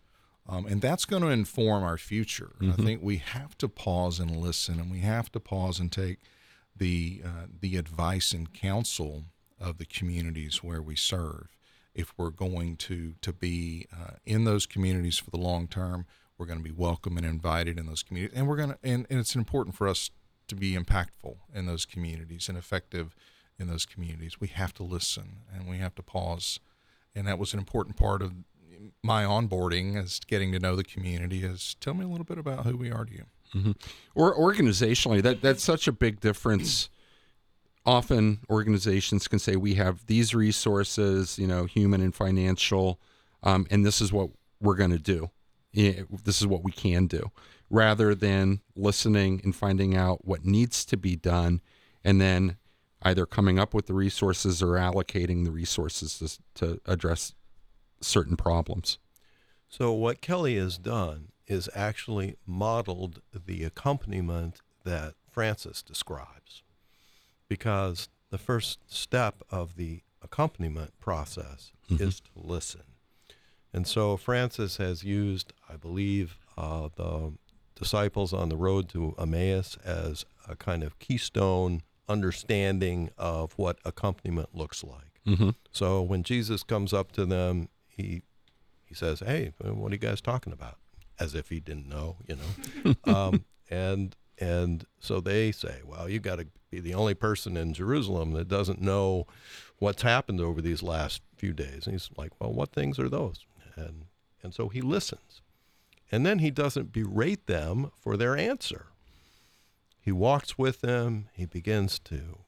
Um, 0.47 0.67
and 0.67 0.83
that's 0.83 1.07
going 1.07 1.23
to 1.23 1.29
inform 1.29 1.83
our 1.83 1.97
future. 1.97 2.53
I 2.61 2.73
think 2.73 3.03
we 3.03 3.17
have 3.17 3.57
to 3.59 3.69
pause 3.69 4.21
and 4.21 4.37
listen, 4.37 4.79
and 4.79 4.91
we 4.91 5.01
have 5.01 5.33
to 5.33 5.41
pause 5.41 5.81
and 5.81 5.91
take 5.91 6.19
the 6.77 7.23
uh, 7.25 7.47
the 7.61 7.77
advice 7.77 8.33
and 8.33 8.53
counsel 8.53 9.25
of 9.61 9.79
the 9.79 9.87
communities 9.87 10.63
where 10.63 10.83
we 10.83 10.97
serve. 10.97 11.49
If 11.95 12.13
we're 12.17 12.31
going 12.31 12.77
to 12.89 13.15
to 13.23 13.33
be 13.33 13.87
uh, 13.93 14.15
in 14.27 14.45
those 14.45 14.67
communities 14.67 15.19
for 15.19 15.31
the 15.31 15.39
long 15.39 15.67
term, 15.69 16.07
we're 16.37 16.47
going 16.47 16.59
to 16.59 16.65
be 16.65 16.71
welcome 16.73 17.17
and 17.17 17.25
invited 17.27 17.79
in 17.79 17.87
those 17.87 18.03
communities, 18.03 18.37
and 18.37 18.49
we're 18.49 18.57
going 18.57 18.71
to 18.71 18.79
and, 18.83 19.07
and 19.09 19.19
it's 19.21 19.35
important 19.35 19.77
for 19.77 19.89
us 19.89 20.11
to 20.49 20.55
be 20.55 20.75
impactful 20.75 21.37
in 21.55 21.67
those 21.67 21.87
communities 21.87 22.49
and 22.49 22.59
effective 22.59 23.15
in 23.59 23.69
those 23.69 23.87
communities. 23.87 24.41
We 24.41 24.49
have 24.49 24.75
to 24.75 24.83
listen 24.83 25.45
and 25.55 25.69
we 25.69 25.79
have 25.79 25.95
to 25.95 26.03
pause, 26.03 26.61
and 27.15 27.27
that 27.27 27.39
was 27.39 27.53
an 27.53 27.59
important 27.59 27.97
part 27.97 28.23
of 28.23 28.33
my 29.03 29.25
onboarding 29.25 30.03
as 30.03 30.21
getting 30.21 30.53
to 30.53 30.59
know 30.59 30.77
the 30.77 30.85
community 30.85 31.45
is 31.45 31.77
tell 31.81 31.95
me 31.95 32.05
a 32.05 32.09
little 32.09 32.25
bit 32.25 32.39
about 32.39 32.65
who 32.65 32.77
we 32.77 32.91
are 32.91 33.05
to 33.05 33.12
you. 33.12 33.75
or 34.17 34.37
organizationally 34.37 35.23
that 35.23 35.41
that's 35.41 35.62
such 35.62 35.87
a 35.87 35.93
big 35.93 36.21
difference. 36.21 36.89
Often 37.87 38.41
organizations 38.51 39.29
can 39.29 39.39
say 39.39 39.57
we 39.57 39.75
have 39.75 40.07
these 40.07 40.35
resources 40.35 41.39
you 41.39 41.47
know 41.47 41.65
human 41.67 42.01
and 42.01 42.15
financial 42.15 42.99
um, 43.43 43.67
and 43.71 43.85
this 43.85 44.01
is 44.01 44.12
what 44.12 44.31
we're 44.61 44.75
going 44.75 44.91
to 44.91 44.99
do 44.99 45.31
this 45.73 46.41
is 46.41 46.47
what 46.47 46.62
we 46.65 46.73
can 46.73 47.07
do. 47.07 47.31
Rather 47.71 48.15
than 48.15 48.61
listening 48.77 49.41
and 49.43 49.55
finding 49.57 49.97
out 49.97 50.25
what 50.25 50.45
needs 50.45 50.85
to 50.87 50.97
be 50.97 51.17
done 51.17 51.61
and 52.05 52.21
then 52.21 52.57
either 53.05 53.27
coming 53.27 53.59
up 53.59 53.75
with 53.75 53.87
the 53.87 53.95
resources 53.95 54.63
or 54.63 54.73
allocating 54.73 55.45
the 55.45 55.51
resources 55.51 56.19
to, 56.19 56.67
to 56.67 56.81
address 56.87 57.35
certain 58.01 58.37
problems. 58.37 58.99
So 59.69 59.93
what 59.93 60.21
Kelley 60.21 60.57
has 60.57 60.79
done 60.79 61.29
is 61.47 61.69
actually 61.75 62.37
modeled 62.47 63.21
the 63.47 63.65
accompaniment 63.65 64.61
that 64.85 65.15
Francis 65.31 65.83
describes, 65.83 66.63
because 67.49 68.09
the 68.31 68.39
first 68.39 68.79
step 68.87 69.43
of 69.51 69.77
the 69.77 70.03
accompaniment 70.23 70.99
process 71.01 71.73
is 71.91 72.21
to 72.21 72.31
listen. 72.35 72.83
And 73.73 73.87
so 73.87 74.17
Francis 74.17 74.79
has 74.79 75.05
used, 75.05 75.53
I 75.69 75.77
believe, 75.77 76.39
uh, 76.57 76.89
the 76.97 77.33
disciples 77.75 78.33
on 78.33 78.49
the 78.49 78.57
road 78.57 78.89
to 78.91 79.15
Emmaus 79.19 79.77
as 79.85 80.25
a 80.49 80.57
kind 80.57 80.83
of 80.83 80.99
keystone 80.99 81.83
understanding 82.09 83.11
of 83.17 83.53
what 83.57 83.79
accompaniment 83.85 84.51
looks 84.55 84.85
like. 84.85 85.21
mm-hmm. 85.27 85.51
So 85.73 86.03
when 86.03 86.23
Jesus 86.23 86.63
comes 86.63 86.93
up 86.93 87.13
to 87.13 87.25
them, 87.25 87.69
he 87.89 88.23
he 88.85 88.95
says, 88.95 89.21
"Hey, 89.21 89.53
what 89.59 89.91
are 89.91 89.95
you 89.95 89.99
guys 89.99 90.21
talking 90.21 90.53
about?" 90.53 90.79
As 91.19 91.35
if 91.35 91.49
he 91.49 91.61
didn't 91.61 91.89
know, 91.89 92.17
you 92.27 92.37
know. 92.37 92.95
um, 93.15 93.45
and 93.71 94.17
and 94.39 94.85
so 95.01 95.21
they 95.21 95.53
say, 95.53 95.81
"Well, 95.85 96.09
you 96.09 96.21
got 96.21 96.37
to 96.37 96.47
be 96.71 96.81
the 96.81 96.95
only 96.95 97.15
person 97.15 97.57
in 97.57 97.73
Jerusalem 97.73 98.33
that 98.33 98.49
doesn't 98.49 98.81
know 98.81 99.27
what's 99.79 100.03
happened 100.03 100.41
over 100.41 100.61
these 100.61 100.83
last 100.83 101.23
few 101.37 101.53
days." 101.53 101.87
And 101.87 101.95
he's 101.95 102.11
like, 102.17 102.33
"Well, 102.41 102.53
what 102.53 102.73
things 102.73 102.99
are 102.99 103.09
those?" 103.09 103.47
And 103.77 104.05
and 104.43 104.55
so 104.55 104.69
he 104.69 104.81
listens, 104.81 105.43
and 106.13 106.27
then 106.27 106.41
he 106.41 106.51
doesn't 106.51 106.93
berate 106.93 107.47
them 107.47 107.91
for 107.99 108.17
their 108.17 108.37
answer. 108.37 108.87
He 110.05 110.13
walks 110.13 110.59
with 110.59 110.83
them. 110.83 111.29
He 111.33 111.47
begins 111.47 111.99
to 112.01 112.41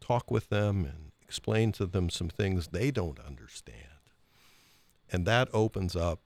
talk 0.00 0.30
with 0.30 0.48
them 0.48 0.86
and 0.86 1.12
explain 1.20 1.70
to 1.72 1.84
them 1.84 2.08
some 2.08 2.30
things 2.30 2.68
they 2.68 2.90
don't 2.90 3.20
understand. 3.20 4.00
And 5.12 5.26
that 5.26 5.50
opens 5.52 5.94
up 5.94 6.20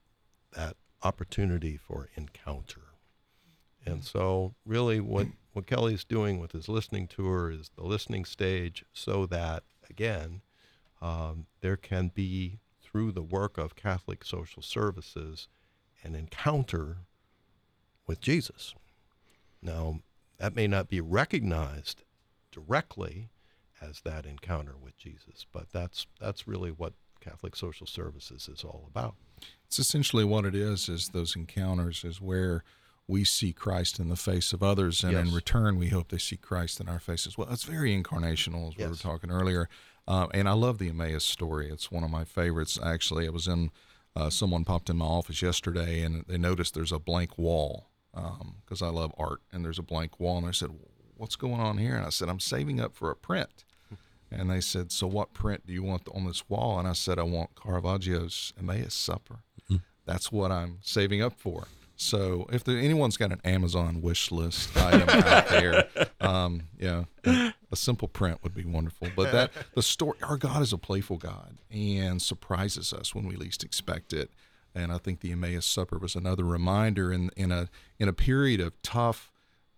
that 0.53 0.77
opportunity 1.03 1.77
for 1.77 2.09
encounter. 2.15 2.83
And 3.85 4.05
so, 4.05 4.55
really, 4.65 5.01
what, 5.01 5.27
what 5.55 5.67
Kelley's 5.67 6.05
doing 6.05 6.39
with 6.39 6.53
his 6.53 6.69
listening 6.69 7.09
tour 7.09 7.51
is 7.51 7.73
the 7.75 7.83
listening 7.83 8.25
stage 8.25 8.85
so 8.93 9.27
that, 9.27 9.65
again, 9.89 10.41
um, 11.03 11.47
there 11.63 11.77
can 11.77 12.13
be, 12.15 12.61
through 12.81 13.11
the 13.11 13.23
work 13.23 13.59
of 13.59 13.75
Catholic 13.75 14.25
Social 14.25 14.63
Services, 14.63 15.49
an 16.05 16.15
encounter 16.15 16.99
with 18.07 18.21
Jesus. 18.21 18.75
Now, 19.61 20.01
that 20.41 20.57
may 20.57 20.67
not 20.67 20.89
be 20.89 21.01
recognized 21.01 22.03
directly 22.51 23.29
as 23.81 24.01
that 24.03 24.27
encounter 24.27 24.75
with 24.83 24.97
Jesus. 24.97 25.47
But 25.53 25.71
that's 25.73 26.07
that's 26.21 26.49
really 26.49 26.71
what 26.71 26.95
Catholic 27.21 27.55
Social 27.55 27.87
Services 27.87 28.49
is 28.53 28.65
all 28.65 28.85
about. 28.89 29.15
It's 29.67 29.79
essentially 29.79 30.25
what 30.25 30.45
it 30.45 30.55
is. 30.55 30.89
Is 30.89 31.09
those 31.09 31.37
encounters 31.37 32.03
is 32.05 32.21
where 32.21 32.65
we 33.07 33.25
see 33.25 33.53
Christ 33.53 33.99
in 33.99 34.09
the 34.09 34.17
face 34.17 34.53
of 34.53 34.63
others, 34.63 35.03
and 35.03 35.13
Yes. 35.13 35.27
in 35.29 35.35
return, 35.35 35.77
we 35.79 35.89
hope 35.89 36.09
they 36.09 36.19
see 36.19 36.37
Christ 36.37 36.81
in 36.81 36.89
our 36.89 37.01
face 37.01 37.27
as 37.27 37.37
well. 37.37 37.49
It's 37.51 37.65
very 37.65 37.91
incarnational, 38.01 38.69
as 38.69 38.77
we 38.77 38.87
were 38.87 38.95
talking 38.95 39.31
earlier. 39.31 39.69
Uh, 40.07 40.29
and 40.33 40.49
I 40.49 40.53
love 40.53 40.79
the 40.79 40.89
Emmaus 40.89 41.25
story. 41.25 41.69
It's 41.71 41.91
one 41.91 42.05
of 42.05 42.11
my 42.11 42.25
favorites. 42.25 42.79
Actually, 42.83 43.27
I 43.27 43.31
was 43.31 43.47
in. 43.47 43.71
Uh, 44.17 44.29
someone 44.29 44.65
popped 44.65 44.91
in 44.91 44.97
my 44.97 45.05
office 45.05 45.41
yesterday, 45.41 46.03
and 46.03 46.25
they 46.27 46.37
noticed 46.39 46.75
there's 46.75 46.91
a 46.91 46.99
blank 46.99 47.39
wall 47.39 47.87
because 48.13 48.83
I 48.83 48.89
love 48.89 49.13
art, 49.19 49.41
and 49.53 49.65
there's 49.65 49.79
a 49.79 49.83
blank 49.83 50.19
wall. 50.21 50.39
And 50.39 50.47
I 50.47 50.53
said, 50.53 50.71
"What's 51.17 51.37
going 51.37 51.61
on 51.61 51.79
here?" 51.79 51.97
And 51.97 52.07
I 52.07 52.11
said, 52.11 52.29
"I'm 52.29 52.41
saving 52.41 52.81
up 52.81 52.95
for 52.95 53.11
a 53.11 53.17
print." 53.17 53.65
And 54.33 54.49
they 54.49 54.61
said, 54.61 54.93
"So 54.93 55.09
what 55.09 55.35
print 55.35 55.67
do 55.67 55.73
you 55.73 55.83
want 55.83 56.07
on 56.15 56.25
this 56.25 56.49
wall?" 56.49 56.79
And 56.79 56.87
I 56.87 56.93
said, 56.93 57.19
"I 57.19 57.25
want 57.25 57.57
Caravaggio's 57.57 58.53
Emmaus 58.57 58.95
Supper. 58.95 59.41
That's 60.07 60.31
what 60.31 60.53
I'm 60.53 60.79
saving 60.83 61.21
up 61.21 61.33
for." 61.37 61.67
So 62.01 62.47
if 62.51 62.65
there, 62.65 62.79
anyone's 62.79 63.19
got 63.19 63.31
an 63.31 63.43
Amazon 63.45 64.01
wish 64.01 64.31
list 64.31 64.75
item 64.77 65.07
out 65.09 65.49
there, 65.49 65.87
um, 66.21 66.63
yeah, 66.79 67.05
a 67.27 67.77
simple 67.77 68.09
print 68.09 68.43
would 68.43 68.55
be 68.55 68.65
wonderful. 68.65 69.09
But 69.15 69.33
that 69.33 69.53
the 69.75 69.83
story, 69.83 70.17
our 70.23 70.39
God 70.39 70.63
is 70.63 70.73
a 70.73 70.79
playful 70.79 71.19
God 71.19 71.59
and 71.71 72.23
surprises 72.23 72.95
us 72.95 73.15
when 73.15 73.27
we 73.27 73.37
least 73.37 73.63
expect 73.63 74.15
it. 74.15 74.31
And 74.75 74.93
I 74.93 74.99
think 74.99 75.21
the 75.21 75.33
Emmaus 75.33 75.67
Supper 75.67 75.99
was 75.99 76.15
another 76.15 76.45
reminder 76.45 77.13
in 77.13 77.31
in 77.37 77.51
a 77.51 77.69
in 77.99 78.09
a 78.09 78.13
period 78.13 78.61
of 78.61 78.81
tough 78.83 79.33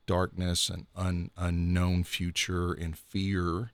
darkness 0.06 0.68
and 0.68 0.86
un, 0.96 1.30
unknown 1.36 2.04
future 2.04 2.72
and 2.72 2.98
fear 2.98 3.70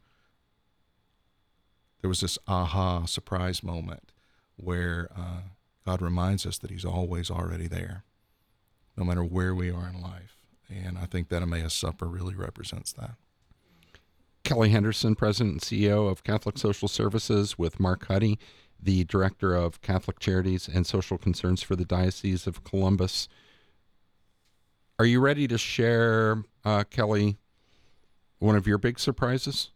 there 2.00 2.08
was 2.08 2.20
this 2.20 2.38
aha 2.46 3.04
surprise 3.06 3.62
moment 3.62 4.12
where 4.56 5.08
uh, 5.16 5.40
God 5.84 6.02
reminds 6.02 6.46
us 6.46 6.58
that 6.58 6.70
He's 6.70 6.84
always 6.84 7.30
already 7.30 7.66
there, 7.66 8.04
no 8.96 9.04
matter 9.04 9.24
where 9.24 9.54
we 9.54 9.70
are 9.70 9.88
in 9.88 10.00
life. 10.00 10.36
And 10.68 10.98
I 10.98 11.06
think 11.06 11.28
that 11.28 11.42
Emmaus 11.42 11.74
Supper 11.74 12.06
really 12.06 12.34
represents 12.34 12.92
that. 12.92 13.12
Kelley 14.44 14.70
Henderson, 14.70 15.14
President 15.14 15.54
and 15.54 15.60
CEO 15.60 16.10
of 16.10 16.24
Catholic 16.24 16.58
Social 16.58 16.88
Services, 16.88 17.58
with 17.58 17.80
Mark 17.80 18.06
Huddy, 18.06 18.38
the 18.80 19.04
Director 19.04 19.54
of 19.54 19.80
Catholic 19.80 20.18
Charities 20.18 20.68
and 20.68 20.86
Social 20.86 21.18
Concerns 21.18 21.62
for 21.62 21.76
the 21.76 21.84
Diocese 21.84 22.46
of 22.46 22.62
Columbus. 22.64 23.28
Are 24.98 25.06
you 25.06 25.20
ready 25.20 25.46
to 25.48 25.58
share, 25.58 26.42
uh, 26.64 26.84
Kelley, 26.90 27.38
one 28.38 28.56
of 28.56 28.66
your 28.66 28.78
big 28.78 28.98
surprises? 28.98 29.70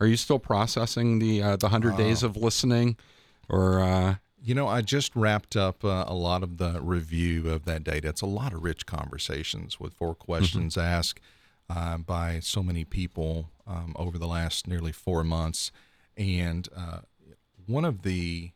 Are 0.00 0.06
you 0.06 0.16
still 0.16 0.38
processing 0.38 1.18
the 1.18 1.42
uh, 1.42 1.56
the 1.56 1.68
hundred 1.68 1.96
days 1.96 2.22
of 2.22 2.36
listening, 2.36 2.96
or 3.48 3.80
uh, 3.80 4.16
You 4.44 4.56
know, 4.56 4.66
I 4.66 4.80
just 4.82 5.14
wrapped 5.14 5.54
up 5.54 5.84
uh, 5.84 6.04
a 6.08 6.14
lot 6.14 6.42
of 6.42 6.58
the 6.58 6.80
review 6.82 7.48
of 7.48 7.64
that 7.66 7.84
data. 7.84 8.08
It's 8.08 8.22
a 8.22 8.26
lot 8.26 8.52
of 8.52 8.64
rich 8.64 8.86
conversations 8.86 9.78
with 9.78 9.94
four 9.94 10.16
questions 10.16 10.76
asked 10.76 11.20
uh, 11.70 11.98
by 11.98 12.40
so 12.40 12.60
many 12.60 12.84
people 12.84 13.50
um, 13.68 13.94
over 13.94 14.18
the 14.18 14.26
last 14.26 14.66
nearly 14.66 14.90
four 14.90 15.22
months. 15.22 15.70
And 16.16 16.68
uh, 16.76 17.00
one 17.66 17.84
of 17.84 18.02
the, 18.02 18.52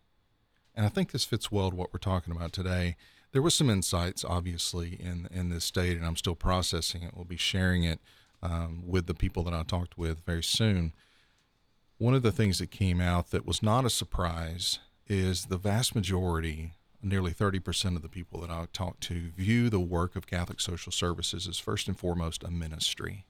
and 0.74 0.86
I 0.86 0.88
think 0.88 1.12
this 1.12 1.24
fits 1.24 1.50
well 1.50 1.70
to 1.70 1.76
what 1.76 1.92
we're 1.92 1.98
talking 1.98 2.34
about 2.34 2.52
today. 2.52 2.96
There 3.32 3.42
was 3.42 3.54
some 3.54 3.70
insights, 3.70 4.24
obviously, 4.24 4.94
in 4.94 5.28
in 5.30 5.50
this 5.50 5.64
state, 5.64 5.96
and 5.96 6.06
I'm 6.06 6.16
still 6.16 6.34
processing 6.34 7.02
it. 7.02 7.12
We'll 7.14 7.24
be 7.24 7.36
sharing 7.36 7.84
it 7.84 8.00
um, 8.42 8.82
with 8.86 9.06
the 9.06 9.14
people 9.14 9.42
that 9.44 9.54
I 9.54 9.62
talked 9.62 9.98
with 9.98 10.24
very 10.24 10.42
soon. 10.42 10.92
One 11.98 12.14
of 12.14 12.22
the 12.22 12.32
things 12.32 12.58
that 12.58 12.70
came 12.70 13.00
out 13.00 13.30
that 13.30 13.46
was 13.46 13.62
not 13.62 13.84
a 13.84 13.90
surprise 13.90 14.78
is 15.06 15.46
the 15.46 15.56
vast 15.56 15.94
majority, 15.94 16.72
nearly 17.02 17.32
30% 17.32 17.96
of 17.96 18.02
the 18.02 18.08
people 18.08 18.40
that 18.40 18.50
I 18.50 18.66
talked 18.72 19.02
to, 19.04 19.30
view 19.30 19.70
the 19.70 19.80
work 19.80 20.16
of 20.16 20.26
Catholic 20.26 20.60
Social 20.60 20.92
Services 20.92 21.48
as 21.48 21.58
first 21.58 21.88
and 21.88 21.98
foremost 21.98 22.44
a 22.44 22.50
ministry. 22.50 23.24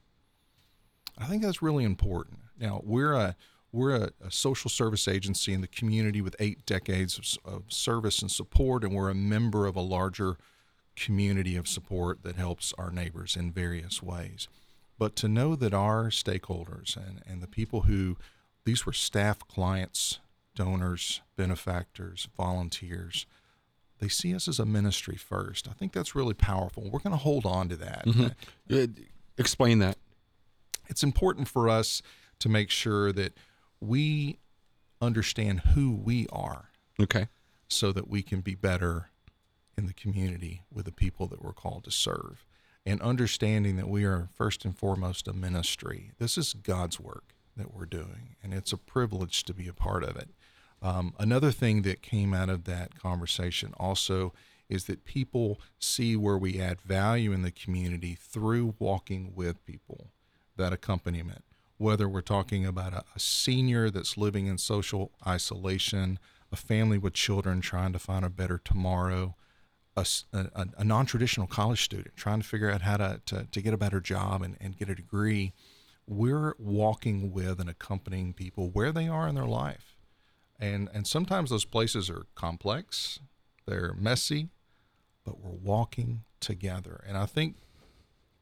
I 1.17 1.25
think 1.25 1.41
that's 1.41 1.61
really 1.61 1.83
important. 1.83 2.39
Now, 2.59 2.81
we're 2.83 3.13
a 3.13 3.35
we're 3.71 3.95
a, 3.95 4.09
a 4.25 4.31
social 4.31 4.69
service 4.69 5.07
agency 5.07 5.53
in 5.53 5.61
the 5.61 5.67
community 5.67 6.21
with 6.21 6.35
eight 6.39 6.65
decades 6.65 7.17
of, 7.45 7.53
of 7.53 7.63
service 7.67 8.21
and 8.21 8.31
support, 8.31 8.83
and 8.83 8.93
we're 8.93 9.09
a 9.09 9.15
member 9.15 9.65
of 9.65 9.75
a 9.75 9.81
larger 9.81 10.37
community 10.95 11.55
of 11.55 11.67
support 11.67 12.23
that 12.23 12.35
helps 12.35 12.73
our 12.77 12.91
neighbors 12.91 13.35
in 13.35 13.51
various 13.51 14.01
ways. 14.01 14.47
But 14.97 15.15
to 15.17 15.27
know 15.27 15.55
that 15.55 15.73
our 15.73 16.05
stakeholders 16.05 16.95
and, 16.95 17.21
and 17.27 17.41
the 17.41 17.47
people 17.47 17.81
who 17.81 18.17
these 18.65 18.85
were 18.85 18.93
staff, 18.93 19.39
clients, 19.47 20.19
donors, 20.55 21.21
benefactors, 21.35 22.27
volunteers, 22.35 23.27
they 23.99 24.07
see 24.07 24.33
us 24.35 24.47
as 24.47 24.59
a 24.59 24.65
ministry 24.65 25.15
first. 25.15 25.67
I 25.67 25.73
think 25.73 25.93
that's 25.93 26.15
really 26.15 26.33
powerful. 26.33 26.83
We're 26.83 26.99
going 26.99 27.11
to 27.11 27.17
hold 27.17 27.45
on 27.45 27.69
to 27.69 27.75
that. 27.77 28.35
uh, 28.71 28.87
explain 29.37 29.79
that? 29.79 29.97
It's 30.87 31.03
important 31.03 31.47
for 31.47 31.69
us 31.69 32.01
to 32.39 32.49
make 32.49 32.69
sure 32.69 33.11
that 33.11 33.33
we 33.79 34.39
understand 35.01 35.61
who 35.75 35.91
we 35.91 36.27
are 36.31 36.69
Okay. 36.99 37.27
so 37.67 37.91
that 37.91 38.07
we 38.07 38.21
can 38.23 38.41
be 38.41 38.55
better 38.55 39.09
in 39.77 39.85
the 39.85 39.93
community 39.93 40.63
with 40.71 40.85
the 40.85 40.91
people 40.91 41.27
that 41.27 41.41
we're 41.43 41.53
called 41.53 41.83
to 41.83 41.91
serve. 41.91 42.45
And 42.85 43.01
understanding 43.01 43.75
that 43.75 43.89
we 43.89 44.05
are 44.05 44.29
first 44.33 44.65
and 44.65 44.75
foremost 44.75 45.27
a 45.27 45.33
ministry. 45.33 46.11
This 46.17 46.37
is 46.37 46.53
God's 46.53 46.99
work 46.99 47.35
that 47.57 47.73
we're 47.73 47.85
doing, 47.85 48.35
and 48.41 48.53
it's 48.53 48.71
a 48.71 48.77
privilege 48.77 49.43
to 49.43 49.53
be 49.53 49.67
a 49.67 49.73
part 49.73 50.03
of 50.03 50.15
it. 50.15 50.29
Um, 50.81 51.13
another 51.19 51.51
thing 51.51 51.81
that 51.81 52.01
came 52.01 52.33
out 52.33 52.49
of 52.49 52.63
that 52.63 52.97
conversation 52.97 53.73
also 53.77 54.33
is 54.69 54.85
that 54.85 55.05
people 55.05 55.59
see 55.79 56.15
where 56.15 56.37
we 56.37 56.61
add 56.61 56.81
value 56.81 57.31
in 57.31 57.41
the 57.41 57.51
community 57.51 58.15
through 58.19 58.75
walking 58.79 59.33
with 59.35 59.65
people, 59.65 60.11
that 60.55 60.73
accompaniment. 60.73 61.43
Whether 61.77 62.09
we're 62.09 62.21
talking 62.21 62.65
about 62.65 62.93
a, 62.93 63.03
a 63.15 63.19
senior 63.19 63.89
that's 63.89 64.17
living 64.17 64.47
in 64.47 64.57
social 64.57 65.11
isolation, 65.25 66.19
a 66.51 66.55
family 66.55 66.97
with 66.97 67.13
children 67.13 67.61
trying 67.61 67.93
to 67.93 67.99
find 67.99 68.25
a 68.25 68.29
better 68.29 68.59
tomorrow, 68.63 69.35
a 69.95 70.83
non-traditional 70.83 71.47
college 71.47 71.83
student 71.83 72.15
trying 72.15 72.39
to 72.39 72.47
figure 72.47 72.69
out 72.69 72.81
how 72.81 72.97
to, 72.97 73.19
to, 73.25 73.47
to 73.51 73.61
get 73.61 73.73
a 73.73 73.77
better 73.77 73.99
job 73.99 74.43
and, 74.43 74.55
and 74.61 74.77
get 74.77 74.89
a 74.89 74.95
degree 74.95 75.53
we're 76.07 76.55
walking 76.57 77.31
with 77.33 77.59
and 77.59 77.69
accompanying 77.69 78.33
people 78.33 78.69
where 78.69 78.91
they 78.91 79.07
are 79.07 79.27
in 79.27 79.35
their 79.35 79.45
life. 79.45 79.95
And 80.59 80.89
and 80.93 81.05
sometimes 81.05 81.49
those 81.49 81.65
places 81.65 82.09
are 82.09 82.25
complex 82.33 83.19
they're 83.67 83.93
messy 83.93 84.49
but 85.25 85.39
we're 85.41 85.51
walking 85.51 86.23
together. 86.39 87.03
And 87.07 87.17
i 87.17 87.25
think 87.25 87.57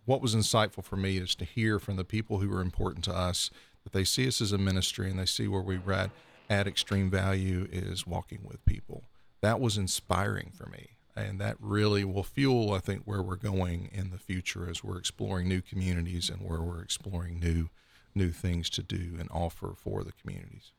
what 0.05 0.21
was 0.21 0.35
insightful 0.35 0.83
for 0.83 0.95
me 0.95 1.17
is 1.17 1.35
to 1.35 1.45
hear 1.45 1.79
from 1.79 1.95
the 1.95 2.03
people 2.03 2.39
who 2.39 2.53
are 2.53 2.61
important 2.61 3.03
to 3.05 3.13
us 3.13 3.49
that 3.83 3.93
they 3.93 4.03
see 4.03 4.27
us 4.27 4.41
as 4.41 4.51
a 4.51 4.57
ministry 4.57 5.09
and 5.09 5.19
they 5.19 5.25
see 5.25 5.47
where 5.47 5.61
we 5.61 5.79
add, 5.91 6.11
add 6.49 6.67
extreme 6.67 7.09
value 7.09 7.67
is 7.71 8.07
walking 8.07 8.39
with 8.43 8.63
people 8.65 9.03
that 9.41 9.59
was 9.59 9.77
inspiring 9.77 10.51
for 10.53 10.67
me 10.67 10.89
and 11.15 11.39
that 11.39 11.55
really 11.59 12.03
will 12.03 12.23
fuel 12.23 12.73
i 12.73 12.79
think 12.79 13.03
where 13.05 13.21
we're 13.21 13.35
going 13.35 13.89
in 13.93 14.11
the 14.11 14.17
future 14.17 14.67
as 14.69 14.83
we're 14.83 14.97
exploring 14.97 15.47
new 15.47 15.61
communities 15.61 16.29
and 16.29 16.41
where 16.41 16.61
we're 16.61 16.81
exploring 16.81 17.39
new 17.39 17.69
new 18.13 18.31
things 18.31 18.69
to 18.69 18.81
do 18.81 19.17
and 19.19 19.29
offer 19.31 19.73
for 19.75 20.03
the 20.03 20.13
communities 20.13 20.71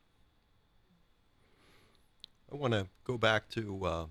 I 2.51 2.55
want 2.55 2.73
to 2.73 2.87
go 3.03 3.17
back 3.17 3.49
to 3.49 3.85
uh, 3.85 4.05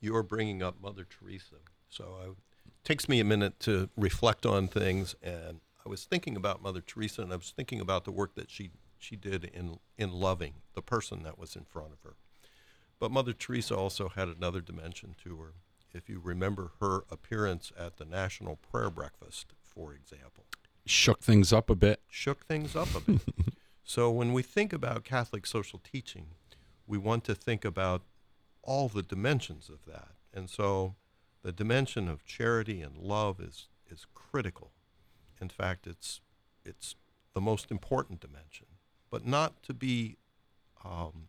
your 0.00 0.22
bringing 0.22 0.62
up 0.62 0.80
Mother 0.82 1.06
Teresa. 1.08 1.56
So 1.88 2.16
I, 2.22 2.28
takes 2.84 3.08
me 3.08 3.20
a 3.20 3.24
minute 3.24 3.58
to 3.60 3.88
reflect 3.96 4.44
on 4.46 4.68
things, 4.68 5.14
and 5.22 5.60
I 5.84 5.88
was 5.88 6.04
thinking 6.04 6.36
about 6.36 6.62
Mother 6.62 6.80
Teresa, 6.80 7.22
and 7.22 7.32
I 7.32 7.36
was 7.36 7.52
thinking 7.54 7.80
about 7.80 8.04
the 8.04 8.12
work 8.12 8.34
that 8.34 8.50
she 8.50 8.70
she 8.98 9.16
did 9.16 9.44
in 9.44 9.78
in 9.98 10.12
loving 10.12 10.54
the 10.74 10.82
person 10.82 11.22
that 11.24 11.38
was 11.38 11.56
in 11.56 11.64
front 11.64 11.92
of 11.92 12.00
her. 12.02 12.14
But 12.98 13.10
Mother 13.10 13.32
Teresa 13.32 13.76
also 13.76 14.08
had 14.08 14.28
another 14.28 14.60
dimension 14.60 15.14
to 15.24 15.36
her. 15.40 15.52
If 15.92 16.08
you 16.08 16.20
remember 16.22 16.72
her 16.80 17.04
appearance 17.10 17.70
at 17.78 17.96
the 17.98 18.04
National 18.04 18.56
Prayer 18.56 18.90
Breakfast, 18.90 19.46
for 19.62 19.92
example, 19.92 20.44
Shook 20.86 21.20
things 21.22 21.52
up 21.52 21.70
a 21.70 21.74
bit. 21.74 22.00
shook 22.08 22.44
things 22.46 22.76
up 22.76 22.94
a 22.94 23.00
bit. 23.00 23.20
so 23.84 24.10
when 24.10 24.32
we 24.32 24.42
think 24.42 24.72
about 24.72 25.04
Catholic 25.04 25.46
social 25.46 25.78
teaching, 25.78 26.26
we 26.86 26.98
want 26.98 27.24
to 27.24 27.34
think 27.34 27.64
about 27.64 28.02
all 28.62 28.88
the 28.88 29.02
dimensions 29.02 29.68
of 29.68 29.84
that. 29.86 30.08
And 30.32 30.48
so 30.50 30.94
the 31.44 31.52
dimension 31.52 32.08
of 32.08 32.24
charity 32.24 32.80
and 32.80 32.96
love 32.96 33.38
is 33.38 33.68
is 33.88 34.06
critical. 34.14 34.72
In 35.40 35.50
fact, 35.50 35.86
it's 35.86 36.20
it's 36.64 36.96
the 37.34 37.40
most 37.40 37.70
important 37.70 38.20
dimension, 38.20 38.66
but 39.10 39.26
not 39.26 39.62
to 39.64 39.74
be 39.74 40.16
um, 40.84 41.28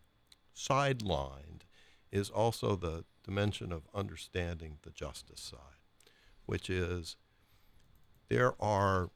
sidelined 0.55 1.63
is 2.11 2.30
also 2.30 2.76
the 2.76 3.03
dimension 3.24 3.74
of 3.74 3.84
understanding 3.93 4.78
the 4.84 4.91
justice 4.91 5.41
side, 5.41 5.82
which 6.45 6.70
is 6.70 7.18
there 8.30 8.53
are 8.61 9.09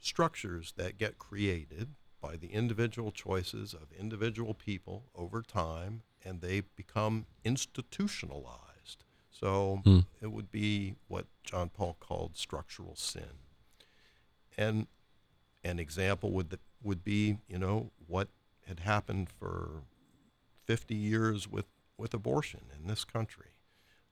structures 0.00 0.74
that 0.76 0.98
get 0.98 1.18
created 1.18 1.94
by 2.20 2.36
the 2.36 2.48
individual 2.48 3.12
choices 3.12 3.72
of 3.72 3.92
individual 3.98 4.52
people 4.54 5.04
over 5.14 5.42
time, 5.42 6.02
and 6.24 6.40
they 6.40 6.62
become 6.74 7.26
institutionalized. 7.44 8.69
So 9.40 9.80
Hmm. 9.84 10.00
it 10.20 10.30
would 10.30 10.52
be 10.52 10.96
what 11.08 11.26
John 11.44 11.70
Paul 11.70 11.96
called 11.98 12.36
structural 12.36 12.94
sin. 12.94 13.38
And 14.58 14.86
an 15.64 15.78
example 15.78 16.30
would 16.32 16.58
would 16.82 17.02
be, 17.04 17.38
you 17.48 17.58
know, 17.58 17.90
what 18.06 18.28
had 18.66 18.80
happened 18.80 19.28
for 19.30 19.82
50 20.64 20.94
years 20.94 21.48
with, 21.48 21.66
with 21.98 22.14
abortion 22.14 22.60
in 22.74 22.86
this 22.86 23.04
country. 23.04 23.52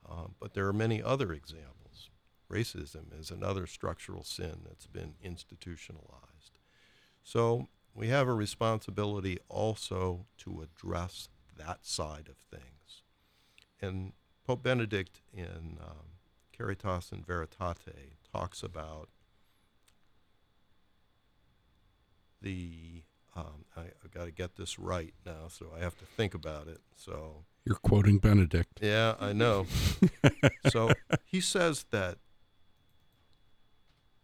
Uh, 0.06 0.28
but 0.38 0.52
there 0.54 0.66
are 0.66 0.72
many 0.72 1.02
other 1.02 1.32
examples. 1.32 2.10
Racism 2.50 3.18
is 3.18 3.30
another 3.30 3.66
structural 3.66 4.22
sin 4.22 4.60
that's 4.66 4.86
been 4.86 5.14
institutionalized. 5.22 6.58
So 7.22 7.68
we 7.94 8.08
have 8.08 8.28
a 8.28 8.34
responsibility 8.34 9.38
also 9.48 10.26
to 10.38 10.60
address 10.62 11.28
that 11.56 11.86
side 11.86 12.28
of 12.28 12.36
things. 12.36 13.02
And 13.80 14.12
Pope 14.48 14.62
Benedict 14.62 15.20
in 15.36 15.76
um, 15.78 16.06
Caritas 16.56 17.12
in 17.12 17.22
Veritate 17.22 18.14
talks 18.32 18.62
about 18.62 19.10
the 22.40 23.02
um, 23.36 23.66
I, 23.76 23.82
I've 24.02 24.10
got 24.10 24.24
to 24.24 24.30
get 24.30 24.56
this 24.56 24.78
right 24.78 25.12
now, 25.26 25.48
so 25.48 25.66
I 25.76 25.80
have 25.80 25.98
to 25.98 26.06
think 26.06 26.32
about 26.32 26.66
it. 26.66 26.80
So 26.96 27.44
You're 27.66 27.76
quoting 27.76 28.16
Benedict. 28.16 28.80
yeah, 28.80 29.16
I 29.20 29.34
know. 29.34 29.66
so 30.70 30.92
he 31.26 31.42
says 31.42 31.84
that 31.90 32.16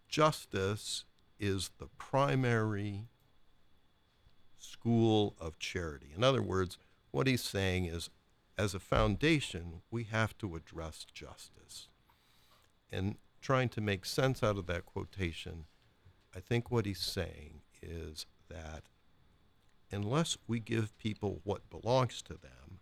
justice 0.08 1.04
is 1.38 1.70
the 1.78 1.88
primary 1.98 3.08
school 4.56 5.36
of 5.38 5.58
charity. 5.58 6.12
In 6.16 6.24
other 6.24 6.40
words, 6.40 6.78
what 7.10 7.26
he's 7.26 7.44
saying 7.44 7.84
is 7.84 8.08
as 8.56 8.74
a 8.74 8.80
foundation, 8.80 9.82
we 9.90 10.04
have 10.04 10.36
to 10.38 10.54
address 10.56 11.04
justice. 11.12 11.88
And 12.90 13.16
trying 13.40 13.68
to 13.70 13.80
make 13.80 14.04
sense 14.04 14.42
out 14.42 14.56
of 14.56 14.66
that 14.66 14.86
quotation, 14.86 15.66
I 16.34 16.40
think 16.40 16.70
what 16.70 16.86
he's 16.86 17.00
saying 17.00 17.62
is 17.82 18.26
that 18.48 18.84
unless 19.90 20.36
we 20.46 20.60
give 20.60 20.96
people 20.98 21.40
what 21.44 21.68
belongs 21.70 22.22
to 22.22 22.34
them, 22.34 22.80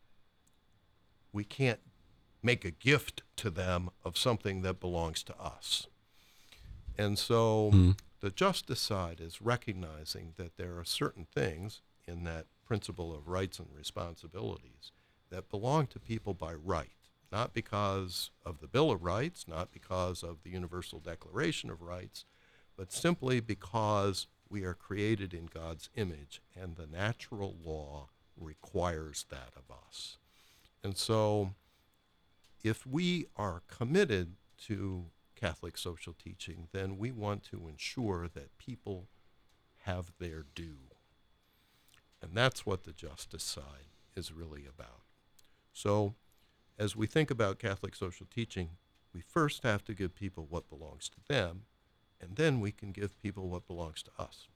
we 1.32 1.44
can't 1.44 1.80
make 2.42 2.64
a 2.64 2.70
gift 2.70 3.22
to 3.36 3.50
them 3.50 3.90
of 4.04 4.18
something 4.18 4.62
that 4.62 4.80
belongs 4.80 5.22
to 5.22 5.36
us. 5.38 5.86
And 6.98 7.18
so 7.18 7.70
Mm. 7.72 7.98
the 8.20 8.30
justice 8.30 8.80
side 8.80 9.20
is 9.20 9.40
recognizing 9.40 10.34
that 10.36 10.56
there 10.56 10.78
are 10.78 10.84
certain 10.84 11.24
things 11.24 11.80
in 12.06 12.24
that 12.24 12.46
principle 12.64 13.14
of 13.14 13.28
rights 13.28 13.58
and 13.58 13.72
responsibilities 13.74 14.92
that 15.32 15.50
belong 15.50 15.86
to 15.88 15.98
people 15.98 16.34
by 16.34 16.52
right, 16.52 16.90
not 17.32 17.54
because 17.54 18.30
of 18.44 18.60
the 18.60 18.68
Bill 18.68 18.90
of 18.90 19.02
Rights, 19.02 19.46
not 19.48 19.72
because 19.72 20.22
of 20.22 20.42
the 20.44 20.50
Universal 20.50 21.00
Declaration 21.00 21.70
of 21.70 21.80
Rights, 21.80 22.26
but 22.76 22.92
simply 22.92 23.40
because 23.40 24.26
we 24.50 24.62
are 24.62 24.74
created 24.74 25.32
in 25.32 25.46
God's 25.46 25.88
image 25.96 26.42
and 26.54 26.76
the 26.76 26.86
natural 26.86 27.56
law 27.64 28.10
requires 28.36 29.24
that 29.30 29.52
of 29.56 29.74
us. 29.88 30.18
And 30.84 30.96
so, 30.96 31.54
if 32.62 32.86
we 32.86 33.26
are 33.36 33.62
committed 33.66 34.34
to 34.66 35.06
Catholic 35.34 35.78
social 35.78 36.12
teaching, 36.12 36.68
then 36.72 36.98
we 36.98 37.10
want 37.10 37.42
to 37.44 37.68
ensure 37.68 38.28
that 38.34 38.58
people 38.58 39.08
have 39.84 40.12
their 40.20 40.44
due. 40.54 40.90
And 42.20 42.32
that's 42.34 42.66
what 42.66 42.84
the 42.84 42.92
justice 42.92 43.42
side 43.42 43.88
is 44.14 44.32
really 44.32 44.66
about. 44.66 45.02
So, 45.72 46.14
as 46.78 46.96
we 46.96 47.06
think 47.06 47.30
about 47.30 47.58
Catholic 47.58 47.94
social 47.94 48.26
teaching, 48.26 48.70
we 49.14 49.20
first 49.20 49.62
have 49.62 49.84
to 49.84 49.94
give 49.94 50.14
people 50.14 50.46
what 50.48 50.68
belongs 50.68 51.08
to 51.10 51.16
them, 51.28 51.62
and 52.20 52.36
then 52.36 52.60
we 52.60 52.72
can 52.72 52.92
give 52.92 53.20
people 53.22 53.48
what 53.48 53.66
belongs 53.66 54.02
to 54.04 54.10
us. 54.18 54.48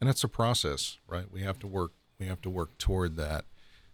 and 0.00 0.10
it's 0.10 0.24
a 0.24 0.28
process 0.28 0.98
right 1.08 1.30
we 1.32 1.42
have 1.42 1.58
to 1.58 1.66
work 1.66 1.92
we 2.18 2.26
have 2.26 2.40
to 2.42 2.50
work 2.50 2.76
toward 2.78 3.16
that 3.16 3.44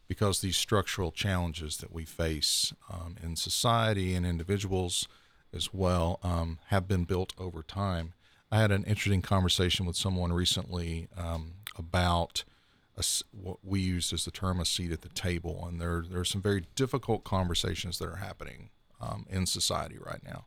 because 0.09 0.41
these 0.41 0.57
structural 0.57 1.11
challenges 1.13 1.77
that 1.79 1.93
we 1.93 2.05
face 2.05 2.73
um, 2.93 3.17
in 3.23 3.37
society 3.37 4.15
and 4.15 4.27
individuals 4.27 5.09
as 5.55 5.73
well 5.73 6.19
um, 6.23 6.59
have 6.67 6.89
been 6.89 7.05
built 7.05 7.33
over 7.39 7.63
time 7.63 8.13
i 8.51 8.59
had 8.59 8.73
an 8.73 8.85
interesting 8.85 9.23
conversation 9.23 9.87
with 9.87 9.97
someone 9.97 10.33
recently 10.33 11.09
um, 11.17 11.53
about 11.79 12.45
a 12.97 13.05
what 13.33 13.59
we 13.63 13.81
use 13.81 14.13
as 14.13 14.25
the 14.25 14.31
term 14.31 14.61
a 14.61 14.65
seat 14.65 14.93
at 14.93 15.03
the 15.03 15.09
table 15.09 15.65
and 15.67 15.81
there 15.81 16.05
there 16.09 16.21
are 16.21 16.25
some 16.25 16.43
very 16.43 16.65
difficult 16.75 17.25
conversations 17.25 17.99
that 17.99 18.09
are 18.09 18.17
happening 18.17 18.71
um, 19.01 19.27
in 19.31 19.47
society 19.47 19.97
right 20.05 20.23
now 20.25 20.47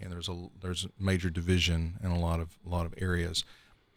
and 0.00 0.12
there's 0.12 0.28
a 0.28 0.48
there's 0.60 0.84
a 0.84 1.02
major 1.02 1.30
division 1.30 1.98
in 2.02 2.10
a 2.10 2.18
lot 2.18 2.40
of 2.40 2.58
a 2.66 2.68
lot 2.68 2.84
of 2.86 2.94
areas 2.98 3.44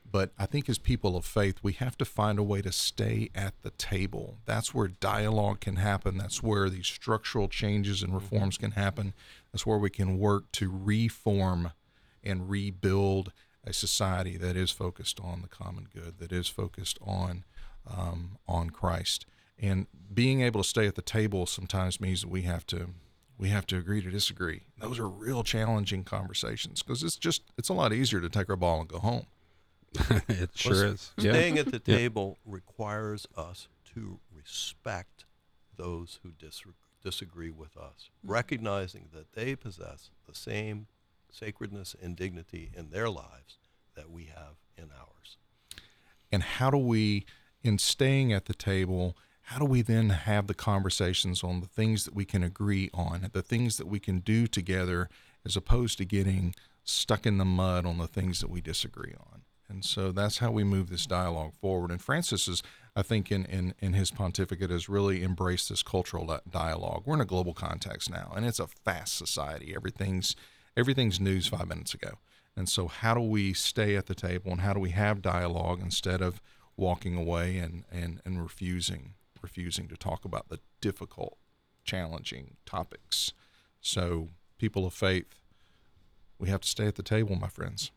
but 0.09 0.31
I 0.37 0.45
think 0.45 0.69
as 0.69 0.77
people 0.77 1.17
of 1.17 1.25
faith, 1.25 1.59
we 1.61 1.73
have 1.73 1.97
to 1.97 2.05
find 2.05 2.39
a 2.39 2.43
way 2.43 2.61
to 2.61 2.71
stay 2.71 3.29
at 3.35 3.61
the 3.61 3.71
table. 3.71 4.37
That's 4.45 4.73
where 4.73 4.87
dialogue 4.87 5.59
can 5.59 5.75
happen. 5.75 6.17
That's 6.17 6.41
where 6.41 6.69
these 6.69 6.87
structural 6.87 7.49
changes 7.49 8.01
and 8.01 8.13
reforms 8.13 8.57
can 8.57 8.71
happen. 8.71 9.13
That's 9.51 9.65
where 9.65 9.77
we 9.77 9.89
can 9.89 10.17
work 10.17 10.51
to 10.53 10.71
reform 10.71 11.71
and 12.23 12.49
rebuild 12.49 13.33
a 13.65 13.73
society 13.73 14.37
that 14.37 14.55
is 14.55 14.71
focused 14.71 15.19
on 15.19 15.41
the 15.41 15.49
common 15.49 15.87
good, 15.93 16.19
that 16.19 16.31
is 16.31 16.47
focused 16.47 16.97
on 17.01 17.43
um, 17.95 18.37
on 18.47 18.69
Christ. 18.69 19.25
And 19.59 19.87
being 20.13 20.41
able 20.41 20.61
to 20.61 20.67
stay 20.67 20.87
at 20.87 20.95
the 20.95 21.01
table 21.01 21.45
sometimes 21.45 21.99
means 21.99 22.21
that 22.21 22.29
we 22.29 22.43
have 22.43 22.65
to 22.67 22.89
we 23.39 23.49
have 23.49 23.67
to 23.67 23.77
agree 23.77 24.01
to 24.01 24.09
disagree. 24.09 24.61
Those 24.79 24.97
are 24.97 25.07
real 25.07 25.43
challenging 25.43 26.03
conversations 26.03 26.81
because 26.81 27.03
it's 27.03 27.17
just 27.17 27.43
it's 27.57 27.69
a 27.69 27.73
lot 27.73 27.93
easier 27.93 28.19
to 28.21 28.29
take 28.29 28.49
our 28.49 28.55
ball 28.55 28.79
and 28.81 28.89
go 28.89 28.99
home. 28.99 29.25
it 30.27 30.49
sure 30.55 30.73
Well, 30.73 30.83
is. 30.93 31.11
Yeah. 31.17 31.31
Staying 31.33 31.57
at 31.59 31.67
the 31.71 31.81
Yeah. 31.85 31.97
table 31.97 32.37
requires 32.45 33.27
us 33.35 33.67
to 33.93 34.19
respect 34.35 35.25
those 35.75 36.19
who 36.23 36.31
dis- 36.31 36.63
disagree 37.03 37.51
with 37.51 37.77
us, 37.77 38.09
recognizing 38.23 39.09
that 39.13 39.33
they 39.33 39.55
possess 39.55 40.09
the 40.27 40.33
same 40.35 40.87
sacredness 41.31 41.95
and 42.01 42.15
dignity 42.15 42.71
in 42.75 42.89
their 42.89 43.09
lives 43.09 43.57
that 43.95 44.09
we 44.09 44.25
have 44.25 44.55
in 44.77 44.89
ours. 44.91 45.37
and 46.31 46.43
how 46.43 46.69
do 46.69 46.77
we 46.77 47.25
in 47.67 47.77
staying 47.77 48.33
at 48.33 48.45
the 48.45 48.53
table 48.53 49.15
how 49.47 49.59
do 49.59 49.65
we 49.65 49.81
then 49.81 50.09
have 50.09 50.47
the 50.47 50.53
conversations 50.53 51.41
on 51.41 51.61
the 51.61 51.67
things 51.67 52.03
that 52.03 52.13
we 52.13 52.25
can 52.25 52.43
agree 52.43 52.89
on 52.93 53.29
the 53.31 53.41
things 53.41 53.77
that 53.77 53.87
we 53.87 53.97
can 53.97 54.19
do 54.19 54.45
together 54.45 55.09
as 55.45 55.55
opposed 55.55 55.97
to 55.97 56.05
getting 56.05 56.53
stuck 56.83 57.25
in 57.25 57.37
the 57.37 57.45
mud 57.45 57.85
on 57.85 57.97
the 57.97 58.07
things 58.07 58.41
that 58.41 58.49
we 58.49 58.59
disagree 58.59 59.13
on? 59.17 59.43
And 59.69 59.85
so 59.85 60.11
that's 60.11 60.39
how 60.39 60.51
we 60.51 60.65
move 60.65 60.89
this 60.89 61.05
dialogue 61.05 61.53
forward. 61.53 61.91
And 61.91 62.01
francis 62.01 62.49
is 62.49 62.61
i 62.95 63.01
think 63.01 63.31
in, 63.31 63.45
in, 63.45 63.73
in 63.79 63.93
his 63.93 64.11
pontificate 64.11 64.69
has 64.69 64.89
really 64.89 65.23
embraced 65.23 65.69
this 65.69 65.83
cultural 65.83 66.39
dialogue. 66.49 67.03
We're 67.05 67.15
in 67.15 67.21
a 67.21 67.25
global 67.25 67.53
context 67.53 68.09
now 68.09 68.33
and 68.35 68.45
it's 68.45 68.59
a 68.59 68.67
fast 68.67 69.17
society. 69.17 69.73
Everything's 69.73 70.35
everything's 70.75 71.21
news 71.21 71.47
five 71.47 71.69
minutes 71.69 71.93
ago. 71.93 72.19
And 72.57 72.67
so, 72.67 72.87
how 72.87 73.13
do 73.13 73.21
we 73.21 73.53
stay 73.53 73.95
at 73.95 74.07
the 74.07 74.15
table 74.15 74.51
and 74.51 74.61
how 74.61 74.73
do 74.73 74.79
we 74.79 74.89
have 74.89 75.21
dialogue 75.21 75.79
instead 75.81 76.21
of 76.21 76.41
walking 76.77 77.17
away 77.17 77.57
and, 77.57 77.83
and, 77.91 78.21
and 78.23 78.41
refusing 78.41 79.13
refusing 79.41 79.87
to 79.87 79.95
talk 79.95 80.25
about 80.25 80.49
the 80.49 80.59
difficult, 80.81 81.37
challenging 81.83 82.55
topics? 82.65 83.33
So, 83.81 84.29
people 84.57 84.85
of 84.85 84.93
faith, 84.93 85.35
we 86.39 86.49
have 86.49 86.61
to 86.61 86.69
stay 86.69 86.87
at 86.87 86.95
the 86.95 87.03
table, 87.03 87.35
my 87.35 87.47
friends. 87.47 87.91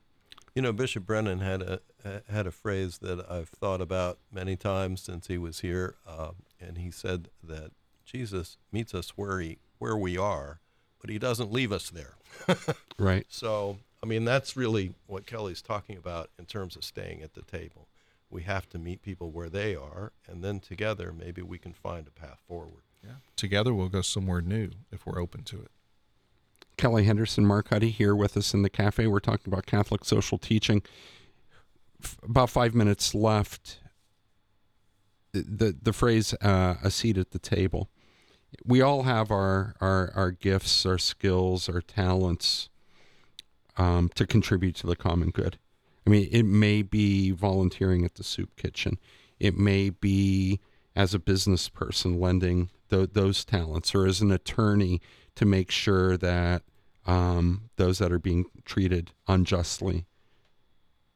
You 0.55 0.63
know, 0.63 0.73
Bishop 0.73 1.07
Brennan 1.07 1.41
had 1.41 1.63
a 1.63 1.81
had 2.29 2.47
a 2.47 2.51
phrase 2.51 2.99
that 2.99 3.25
I've 3.31 3.51
thought 3.51 3.81
about 3.81 4.19
many 4.33 4.57
times 4.57 5.01
since 5.01 5.29
he 5.29 5.39
was 5.39 5.61
here, 5.61 5.95
uh, 6.07 6.33
and 6.61 6.79
he 6.79 6.91
said 6.91 7.29
that 7.43 7.71
Jesus 8.05 8.57
meets 8.73 8.95
us 8.95 9.11
where 9.11 9.39
he 9.41 9.59
where 9.79 9.97
we 9.97 10.19
are, 10.19 10.61
but 11.01 11.11
he 11.11 11.19
doesn't 11.19 11.53
leave 11.53 11.73
us 11.73 11.91
there. 11.91 12.15
Right. 13.01 13.25
So, 13.31 13.79
I 14.03 14.07
mean, 14.07 14.27
that's 14.27 14.59
really 14.59 14.93
what 15.07 15.25
Kelley's 15.25 15.63
talking 15.63 15.97
about 15.97 16.29
in 16.39 16.45
terms 16.45 16.77
of 16.77 16.85
staying 16.85 17.23
at 17.23 17.33
the 17.33 17.41
table. 17.41 17.89
We 18.31 18.43
have 18.43 18.69
to 18.71 18.79
meet 18.79 19.03
people 19.03 19.31
where 19.31 19.49
they 19.51 19.75
are, 19.75 20.13
and 20.29 20.43
then 20.43 20.61
together, 20.61 21.13
maybe 21.13 21.43
we 21.43 21.59
can 21.59 21.73
find 21.73 22.07
a 22.07 22.11
path 22.13 22.41
forward. 22.47 22.85
Together, 23.35 23.75
we'll 23.75 23.89
go 23.89 24.03
somewhere 24.03 24.41
new 24.41 24.71
if 24.93 25.05
we're 25.05 25.21
open 25.21 25.43
to 25.45 25.57
it. 25.61 25.71
Kelley 26.77 27.05
Henderson, 27.05 27.45
Mark 27.45 27.69
Huddy 27.69 27.91
here 27.91 28.15
with 28.15 28.37
us 28.37 28.55
in 28.55 28.63
the 28.63 28.71
cafe. 28.71 29.07
We're 29.07 29.21
talking 29.21 29.53
about 29.53 29.67
Catholic 29.67 30.05
social 30.05 30.39
teaching. 30.39 30.83
F- 32.03 32.19
about 32.23 32.51
five 32.51 32.75
minutes 32.75 33.15
left. 33.15 33.81
The 35.33 35.43
the, 35.43 35.77
the 35.83 35.93
phrase 35.93 36.35
uh, 36.41 36.77
"a 36.83 36.91
seat 36.91 37.19
at 37.19 37.33
the 37.33 37.39
table." 37.39 37.91
We 38.65 38.81
all 38.81 39.03
have 39.03 39.31
our 39.31 39.75
our, 39.81 40.13
our 40.15 40.31
gifts, 40.31 40.87
our 40.87 40.99
skills, 40.99 41.69
our 41.69 41.83
talents 41.83 42.69
um, 43.77 44.09
to 44.15 44.27
contribute 44.27 44.77
to 44.77 44.87
the 44.87 44.97
common 44.97 45.31
good, 45.31 45.59
I 46.11 46.13
mean, 46.13 46.29
it 46.33 46.43
may 46.43 46.83
be 46.83 47.31
volunteering 47.31 48.05
at 48.05 48.17
the 48.17 48.25
soup 48.25 48.57
kitchen. 48.57 48.99
It 49.39 49.57
may 49.57 49.91
be 49.91 50.59
as 50.97 51.15
a 51.15 51.21
business 51.21 51.69
person 51.69 52.19
lending 52.19 52.69
th- 52.89 53.11
those 53.13 53.45
talents, 53.45 53.95
or 53.95 54.07
as 54.09 54.21
an 54.21 54.33
attorney 54.33 55.01
to 55.37 55.45
make 55.45 55.71
sure 55.71 56.17
that 56.17 56.65
um, 57.07 57.71
those 57.77 57.99
that 57.99 58.11
are 58.11 58.19
being 58.19 58.47
treated 58.65 59.13
unjustly 59.29 60.05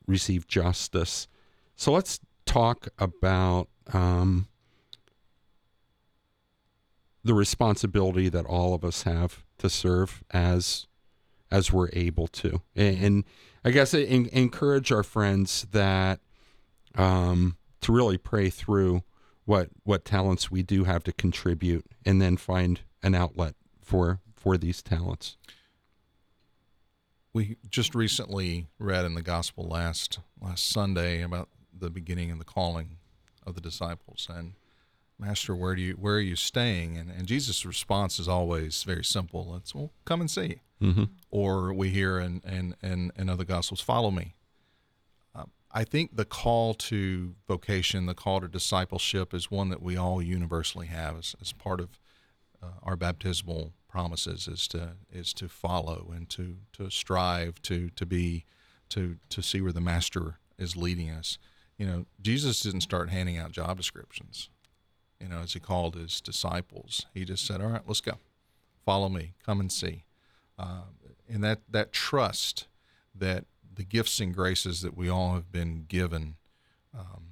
receive 0.07 0.47
justice. 0.47 1.27
So 1.75 1.91
let's 1.91 2.21
talk 2.47 2.87
about 2.97 3.69
um, 3.93 4.47
the 7.25 7.35
responsibility 7.35 8.29
that 8.29 8.47
all 8.47 8.75
of 8.75 8.85
us 8.85 9.03
have 9.03 9.45
to 9.59 9.69
serve 9.69 10.23
as 10.31 10.87
as 11.51 11.73
we're 11.73 11.91
able 11.93 12.29
to, 12.29 12.63
and, 12.77 13.05
and 13.05 13.25
I 13.65 13.71
guess 13.71 13.95
in, 13.95 14.27
encourage 14.33 14.93
our 14.93 15.03
friends 15.03 15.67
that 15.73 16.21
um, 16.97 17.57
to 17.81 17.93
really 17.93 18.19
pray 18.19 18.51
through 18.51 19.03
what 19.47 19.69
what 19.85 20.05
talents 20.05 20.51
we 20.51 20.63
do 20.63 20.85
have 20.85 21.05
to 21.05 21.13
contribute, 21.13 21.85
and 22.05 22.21
then 22.21 22.37
find 22.37 22.81
an 23.03 23.15
outlet 23.15 23.55
for 23.83 24.21
for 24.35 24.57
these 24.57 24.83
talents. 24.83 25.37
We 27.33 27.57
just 27.69 27.95
recently 27.95 28.69
read 28.79 29.05
in 29.05 29.15
the 29.15 29.23
gospel 29.23 29.67
last 29.67 30.21
last 30.41 30.69
Sunday 30.69 31.23
about 31.23 31.49
the 31.77 31.91
beginning 31.91 32.31
and 32.31 32.41
the 32.41 32.45
calling 32.45 32.99
of 33.47 33.55
the 33.55 33.61
disciples 33.61 34.29
and 34.31 34.55
Master, 35.19 35.55
where 35.55 35.75
do 35.75 35.83
you 35.83 35.93
where 35.95 36.17
are 36.17 36.21
you 36.21 36.37
staying? 36.37 36.97
And 36.97 37.11
and 37.11 37.27
Jesus' 37.27 37.65
response 37.65 38.19
is 38.19 38.29
always 38.29 38.83
very 38.83 39.05
simple. 39.05 39.55
It's 39.57 39.75
well, 39.75 39.93
come 40.05 40.21
and 40.21 40.31
see. 40.31 40.61
Mm-hmm. 40.83 41.05
Or 41.31 41.73
we 41.73 41.91
hear 41.91 42.19
in 42.19 42.43
in 42.45 42.75
in, 42.83 43.13
in 43.17 43.29
other 43.29 43.45
gospels, 43.45 43.81
follow 43.81 44.11
me. 44.11 44.35
Um, 45.35 45.51
I 45.71 45.85
think 45.85 46.17
the 46.17 46.25
call 46.25 46.75
to 46.75 47.35
vocation, 47.47 48.07
the 48.07 48.15
call 48.15 48.41
to 48.41 48.49
discipleship, 48.49 49.33
is 49.33 49.51
one 49.51 49.69
that 49.69 49.83
we 49.83 49.97
all 49.97 50.21
universally 50.21 50.89
have 50.89 51.17
as, 51.17 51.37
as 51.41 51.53
part 51.53 51.81
of 51.81 51.99
uh, 52.63 52.67
our 52.83 52.97
baptismal 52.97 53.73
promises. 53.89 54.49
Is 54.49 54.67
to 54.69 54.97
is 55.13 55.33
to 55.35 55.49
follow 55.49 56.13
and 56.15 56.29
to 56.31 56.57
to 56.73 56.91
strive 56.91 57.63
to 57.63 57.89
to 57.91 58.05
be 58.05 58.45
to 58.89 59.19
to 59.29 59.43
see 59.43 59.61
where 59.61 59.73
the 59.73 59.81
Master 59.81 60.39
is 60.59 60.77
leading 60.77 61.11
us. 61.11 61.39
You 61.79 61.87
know, 61.87 62.07
Jesus 62.21 62.61
didn't 62.61 62.83
start 62.83 63.11
handing 63.11 63.37
out 63.37 63.53
job 63.53 63.77
descriptions 63.77 64.49
you 65.21 65.29
know, 65.29 65.39
as 65.39 65.53
he 65.53 65.61
called 65.61 65.95
his 65.95 66.21
disciples. 66.21 67.07
He 67.15 67.25
just 67.25 67.47
said, 67.47 67.61
"All 67.61 67.69
right, 67.69 67.87
let's 67.87 68.01
go. 68.01 68.19
Follow 68.85 69.09
me. 69.09 69.35
Come 69.45 69.61
and 69.61 69.73
see." 69.73 70.05
Uh, 70.59 70.83
and 71.29 71.43
that 71.43 71.61
that 71.71 71.93
trust 71.93 72.67
that 73.15 73.45
the 73.75 73.85
gifts 73.85 74.21
and 74.21 74.35
graces 74.35 74.83
that 74.83 74.97
we 74.97 75.09
all 75.09 75.35
have 75.35 75.51
been 75.51 75.85
given, 75.89 76.37
um, 76.97 77.25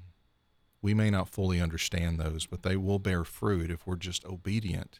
we 0.80 0.95
may 0.95 1.11
not 1.11 1.28
fully 1.28 1.61
understand 1.61 2.18
those, 2.18 2.47
but 2.47 2.62
they 2.62 2.76
will 2.76 2.99
bear 2.99 3.24
fruit 3.24 3.70
if 3.70 3.87
we're 3.87 3.97
just 3.97 4.24
obedient 4.24 4.99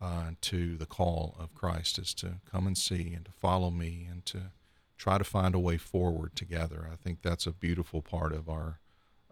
uh, 0.00 0.32
to 0.40 0.76
the 0.76 0.86
call 0.86 1.36
of 1.38 1.54
Christ, 1.54 1.98
is 1.98 2.12
to 2.14 2.40
come 2.50 2.66
and 2.66 2.76
see 2.76 3.12
and 3.14 3.24
to 3.24 3.32
follow 3.32 3.70
me 3.70 4.06
and 4.10 4.26
to 4.26 4.50
try 4.98 5.16
to 5.16 5.24
find 5.24 5.54
a 5.54 5.58
way 5.58 5.76
forward 5.76 6.36
together. 6.36 6.88
I 6.92 6.96
think 6.96 7.22
that's 7.22 7.46
a 7.46 7.52
beautiful 7.52 8.02
part 8.02 8.32
of 8.32 8.48
our 8.48 8.78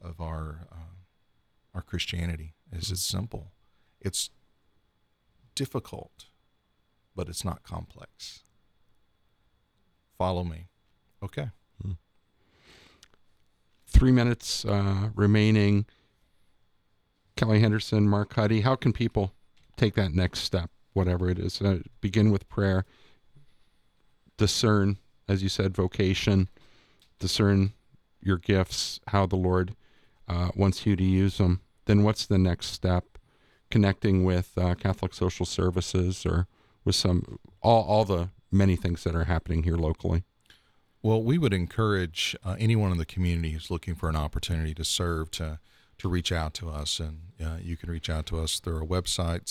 of 0.03 0.21
our 0.21 0.67
uh, 0.73 0.97
our 1.75 1.83
Christianity 1.83 2.55
is 2.73 2.91
it's 2.91 3.03
simple. 3.05 3.53
It's 4.01 4.31
difficult, 5.55 6.27
but 7.15 7.29
it's 7.29 7.45
not 7.45 7.63
complex. 7.63 8.41
Follow 10.19 10.45
me. 10.45 10.69
Okay. 11.23 11.51
Three 13.91 14.13
minutes 14.13 14.65
uh, 14.65 15.11
remaining. 15.15 15.85
Kelley 17.37 17.61
Henderson, 17.61 18.09
Mark 18.09 18.35
Huddy, 18.35 18.61
how 18.61 18.77
can 18.77 18.93
people 18.93 19.35
take 19.77 19.95
that 19.97 20.15
next 20.15 20.41
step, 20.41 20.71
whatever 20.93 21.29
it 21.29 21.39
is? 21.39 21.61
Uh, 21.61 21.81
begin 22.01 22.31
with 22.31 22.49
prayer, 22.49 22.85
discern, 24.37 24.99
as 25.29 25.43
you 25.43 25.49
said, 25.49 25.75
vocation, 25.75 26.49
discern 27.19 27.73
your 28.21 28.39
gifts, 28.39 29.01
how 29.09 29.27
the 29.27 29.37
Lord 29.37 29.75
uh, 30.31 30.51
wants 30.55 30.87
you 30.87 30.95
to 30.95 31.05
use 31.05 31.39
them. 31.39 31.61
Then 31.87 32.05
what's 32.05 32.25
the 32.25 32.39
next 32.39 32.69
step? 32.69 33.19
Connecting 33.71 34.25
with 34.25 34.53
uh, 34.57 34.75
Catholic 34.75 35.13
Social 35.13 35.45
Services 35.45 36.25
or 36.25 36.47
with 36.85 36.95
some 36.95 37.39
all 37.63 37.83
all 37.85 38.05
the 38.05 38.31
many 38.51 38.77
things 38.77 39.05
that 39.05 39.15
are 39.15 39.25
happening 39.25 39.65
here 39.65 39.77
locally. 39.77 40.25
Well, 41.03 41.23
we 41.23 41.39
would 41.39 41.55
encourage 41.55 42.37
uh, 42.45 42.57
anyone 42.59 42.93
in 42.93 42.99
the 42.99 43.07
community 43.07 43.53
who's 43.53 43.71
looking 43.71 43.95
for 43.95 44.09
an 44.09 44.17
opportunity 44.17 44.75
to 44.75 44.85
serve 44.85 45.31
to 45.33 45.59
to 45.99 46.09
reach 46.09 46.33
out 46.33 46.55
to 46.55 46.71
us, 46.71 46.99
and 46.99 47.21
uh, 47.45 47.57
you 47.61 47.77
can 47.77 47.91
reach 47.91 48.09
out 48.09 48.25
to 48.27 48.41
us 48.41 48.59
through 48.59 48.77
our 48.77 48.87
website 48.87 49.45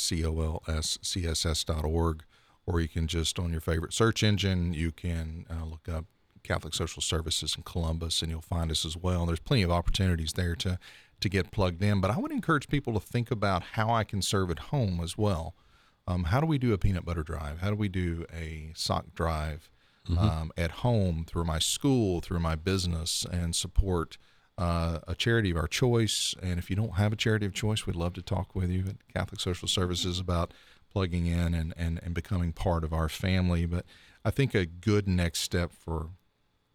colscss.org, 1.03 2.23
or 2.65 2.79
you 2.79 2.87
can 2.87 3.07
just 3.07 3.37
on 3.37 3.51
your 3.51 3.61
favorite 3.61 3.93
search 3.93 4.23
engine 4.23 4.73
you 4.73 4.91
can 4.91 5.45
uh, 5.49 5.65
look 5.65 5.87
up 5.89 6.05
Catholic 6.43 6.73
Social 6.73 7.01
Services 7.01 7.55
in 7.55 7.63
Columbus, 7.63 8.21
and 8.21 8.31
you'll 8.31 8.41
find 8.41 8.71
us 8.71 8.85
as 8.85 8.97
well. 8.97 9.21
And 9.21 9.29
there's 9.29 9.39
plenty 9.39 9.63
of 9.63 9.71
opportunities 9.71 10.33
there 10.33 10.55
to 10.57 10.79
to 11.19 11.29
get 11.29 11.51
plugged 11.51 11.83
in. 11.83 12.01
But 12.01 12.11
I 12.11 12.17
would 12.17 12.31
encourage 12.31 12.67
people 12.67 12.93
to 12.93 12.99
think 12.99 13.31
about 13.31 13.63
how 13.73 13.89
I 13.91 14.03
can 14.03 14.21
serve 14.21 14.49
at 14.51 14.59
home 14.59 14.99
as 15.01 15.17
well. 15.17 15.53
Um, 16.07 16.25
how 16.25 16.39
do 16.39 16.47
we 16.47 16.57
do 16.57 16.73
a 16.73 16.77
peanut 16.77 17.05
butter 17.05 17.23
drive? 17.23 17.59
How 17.59 17.69
do 17.69 17.75
we 17.75 17.87
do 17.87 18.25
a 18.33 18.71
sock 18.75 19.13
drive 19.13 19.69
mm-hmm. 20.07 20.17
um, 20.17 20.51
at 20.57 20.71
home 20.71 21.25
through 21.27 21.43
my 21.43 21.59
school, 21.59 22.21
through 22.21 22.39
my 22.39 22.55
business, 22.55 23.25
and 23.31 23.55
support 23.55 24.17
uh, 24.57 24.99
a 25.07 25.13
charity 25.13 25.51
of 25.51 25.57
our 25.57 25.67
choice? 25.67 26.33
And 26.41 26.57
if 26.57 26.69
you 26.69 26.75
don't 26.75 26.95
have 26.95 27.13
a 27.13 27.15
charity 27.15 27.45
of 27.45 27.53
choice, 27.53 27.85
we'd 27.85 27.95
love 27.95 28.13
to 28.13 28.21
talk 28.21 28.55
with 28.55 28.69
you 28.69 28.85
at 28.87 29.13
Catholic 29.13 29.39
Social 29.39 29.67
Services 29.67 30.19
about 30.19 30.51
plugging 30.91 31.27
in 31.27 31.53
and, 31.53 31.73
and, 31.77 31.99
and 32.01 32.15
becoming 32.15 32.53
part 32.53 32.83
of 32.83 32.91
our 32.91 33.09
family. 33.09 33.65
But 33.65 33.85
I 34.25 34.31
think 34.31 34.55
a 34.55 34.65
good 34.65 35.07
next 35.07 35.41
step 35.41 35.71
for 35.71 36.09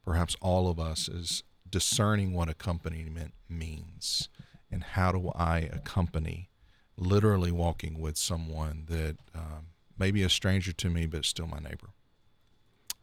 perhaps 0.04 0.36
all 0.40 0.68
of 0.68 0.78
us 0.78 1.08
is 1.08 1.42
discerning 1.68 2.32
what 2.32 2.48
accompaniment 2.48 3.34
means 3.48 4.28
and 4.70 4.82
how 4.82 5.12
do 5.12 5.30
I 5.34 5.60
accompany 5.72 6.50
literally 6.96 7.50
walking 7.50 8.00
with 8.00 8.16
someone 8.16 8.84
that 8.88 9.16
um, 9.34 9.66
may 9.98 10.10
be 10.10 10.22
a 10.22 10.28
stranger 10.28 10.72
to 10.72 10.90
me 10.90 11.06
but 11.06 11.24
still 11.24 11.46
my 11.46 11.58
neighbor. 11.58 11.88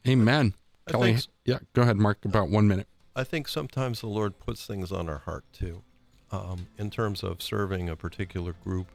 Amen. 0.07 0.53
I 0.87 0.91
Kelley, 0.91 1.13
think- 1.13 1.25
yeah, 1.45 1.59
go 1.73 1.81
ahead, 1.83 1.97
Mark. 1.97 2.23
About 2.25 2.49
one 2.49 2.67
minute. 2.67 2.87
I 3.15 3.23
think 3.23 3.47
sometimes 3.47 3.99
the 4.01 4.07
Lord 4.07 4.39
puts 4.39 4.65
things 4.65 4.91
on 4.91 5.09
our 5.09 5.19
heart 5.19 5.43
too, 5.51 5.83
um, 6.31 6.67
in 6.77 6.89
terms 6.89 7.23
of 7.23 7.41
serving 7.41 7.89
a 7.89 7.95
particular 7.95 8.53
group. 8.63 8.87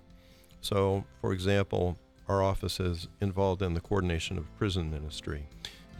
So, 0.62 1.04
for 1.20 1.32
example, 1.32 1.98
our 2.26 2.42
office 2.42 2.80
is 2.80 3.08
involved 3.20 3.62
in 3.62 3.74
the 3.74 3.80
coordination 3.80 4.38
of 4.38 4.52
prison 4.56 4.90
ministry, 4.90 5.46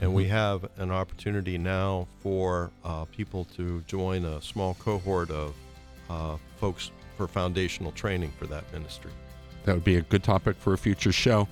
and 0.01 0.13
we 0.13 0.25
have 0.27 0.69
an 0.79 0.91
opportunity 0.91 1.59
now 1.59 2.07
for 2.21 2.71
uh, 2.85 3.05
people 3.07 3.45
to 3.57 3.83
join 3.87 4.25
a 4.25 4.41
small 4.43 4.75
cohort 4.75 5.31
of 5.31 5.55
uh, 6.11 6.37
folks 6.57 6.91
for 7.17 7.27
foundational 7.27 7.93
training 7.93 8.33
for 8.39 8.47
that 8.47 8.71
ministry. 8.73 9.11
That 9.65 9.75
would 9.75 9.85
be 9.85 9.97
a 9.97 10.03
good 10.03 10.23
topic 10.23 10.57
for 10.57 10.75
a 10.75 10.79
future 10.79 11.13
show. 11.13 11.49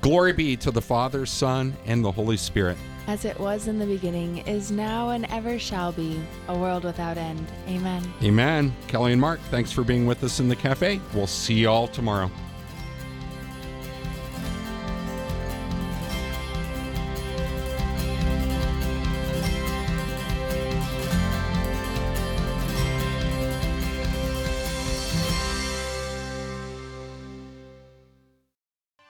Glory 0.00 0.32
be 0.32 0.56
to 0.56 0.70
the 0.70 0.80
Father, 0.80 1.26
Son, 1.26 1.76
and 1.84 2.04
the 2.04 2.10
Holy 2.10 2.36
Spirit. 2.36 2.78
As 3.06 3.24
it 3.24 3.38
was 3.38 3.68
in 3.68 3.78
the 3.78 3.84
beginning, 3.84 4.38
is 4.46 4.70
now, 4.70 5.10
and 5.10 5.26
ever 5.30 5.58
shall 5.58 5.92
be, 5.92 6.20
a 6.48 6.56
world 6.56 6.84
without 6.84 7.18
end. 7.18 7.46
Amen. 7.68 8.02
Amen. 8.22 8.74
Kelley 8.88 9.12
and 9.12 9.20
Mark, 9.20 9.38
thanks 9.50 9.70
for 9.70 9.84
being 9.84 10.06
with 10.06 10.24
us 10.24 10.40
in 10.40 10.48
the 10.48 10.56
cafe. 10.56 11.00
We'll 11.14 11.26
see 11.26 11.54
you 11.54 11.68
all 11.68 11.88
tomorrow. 11.88 12.30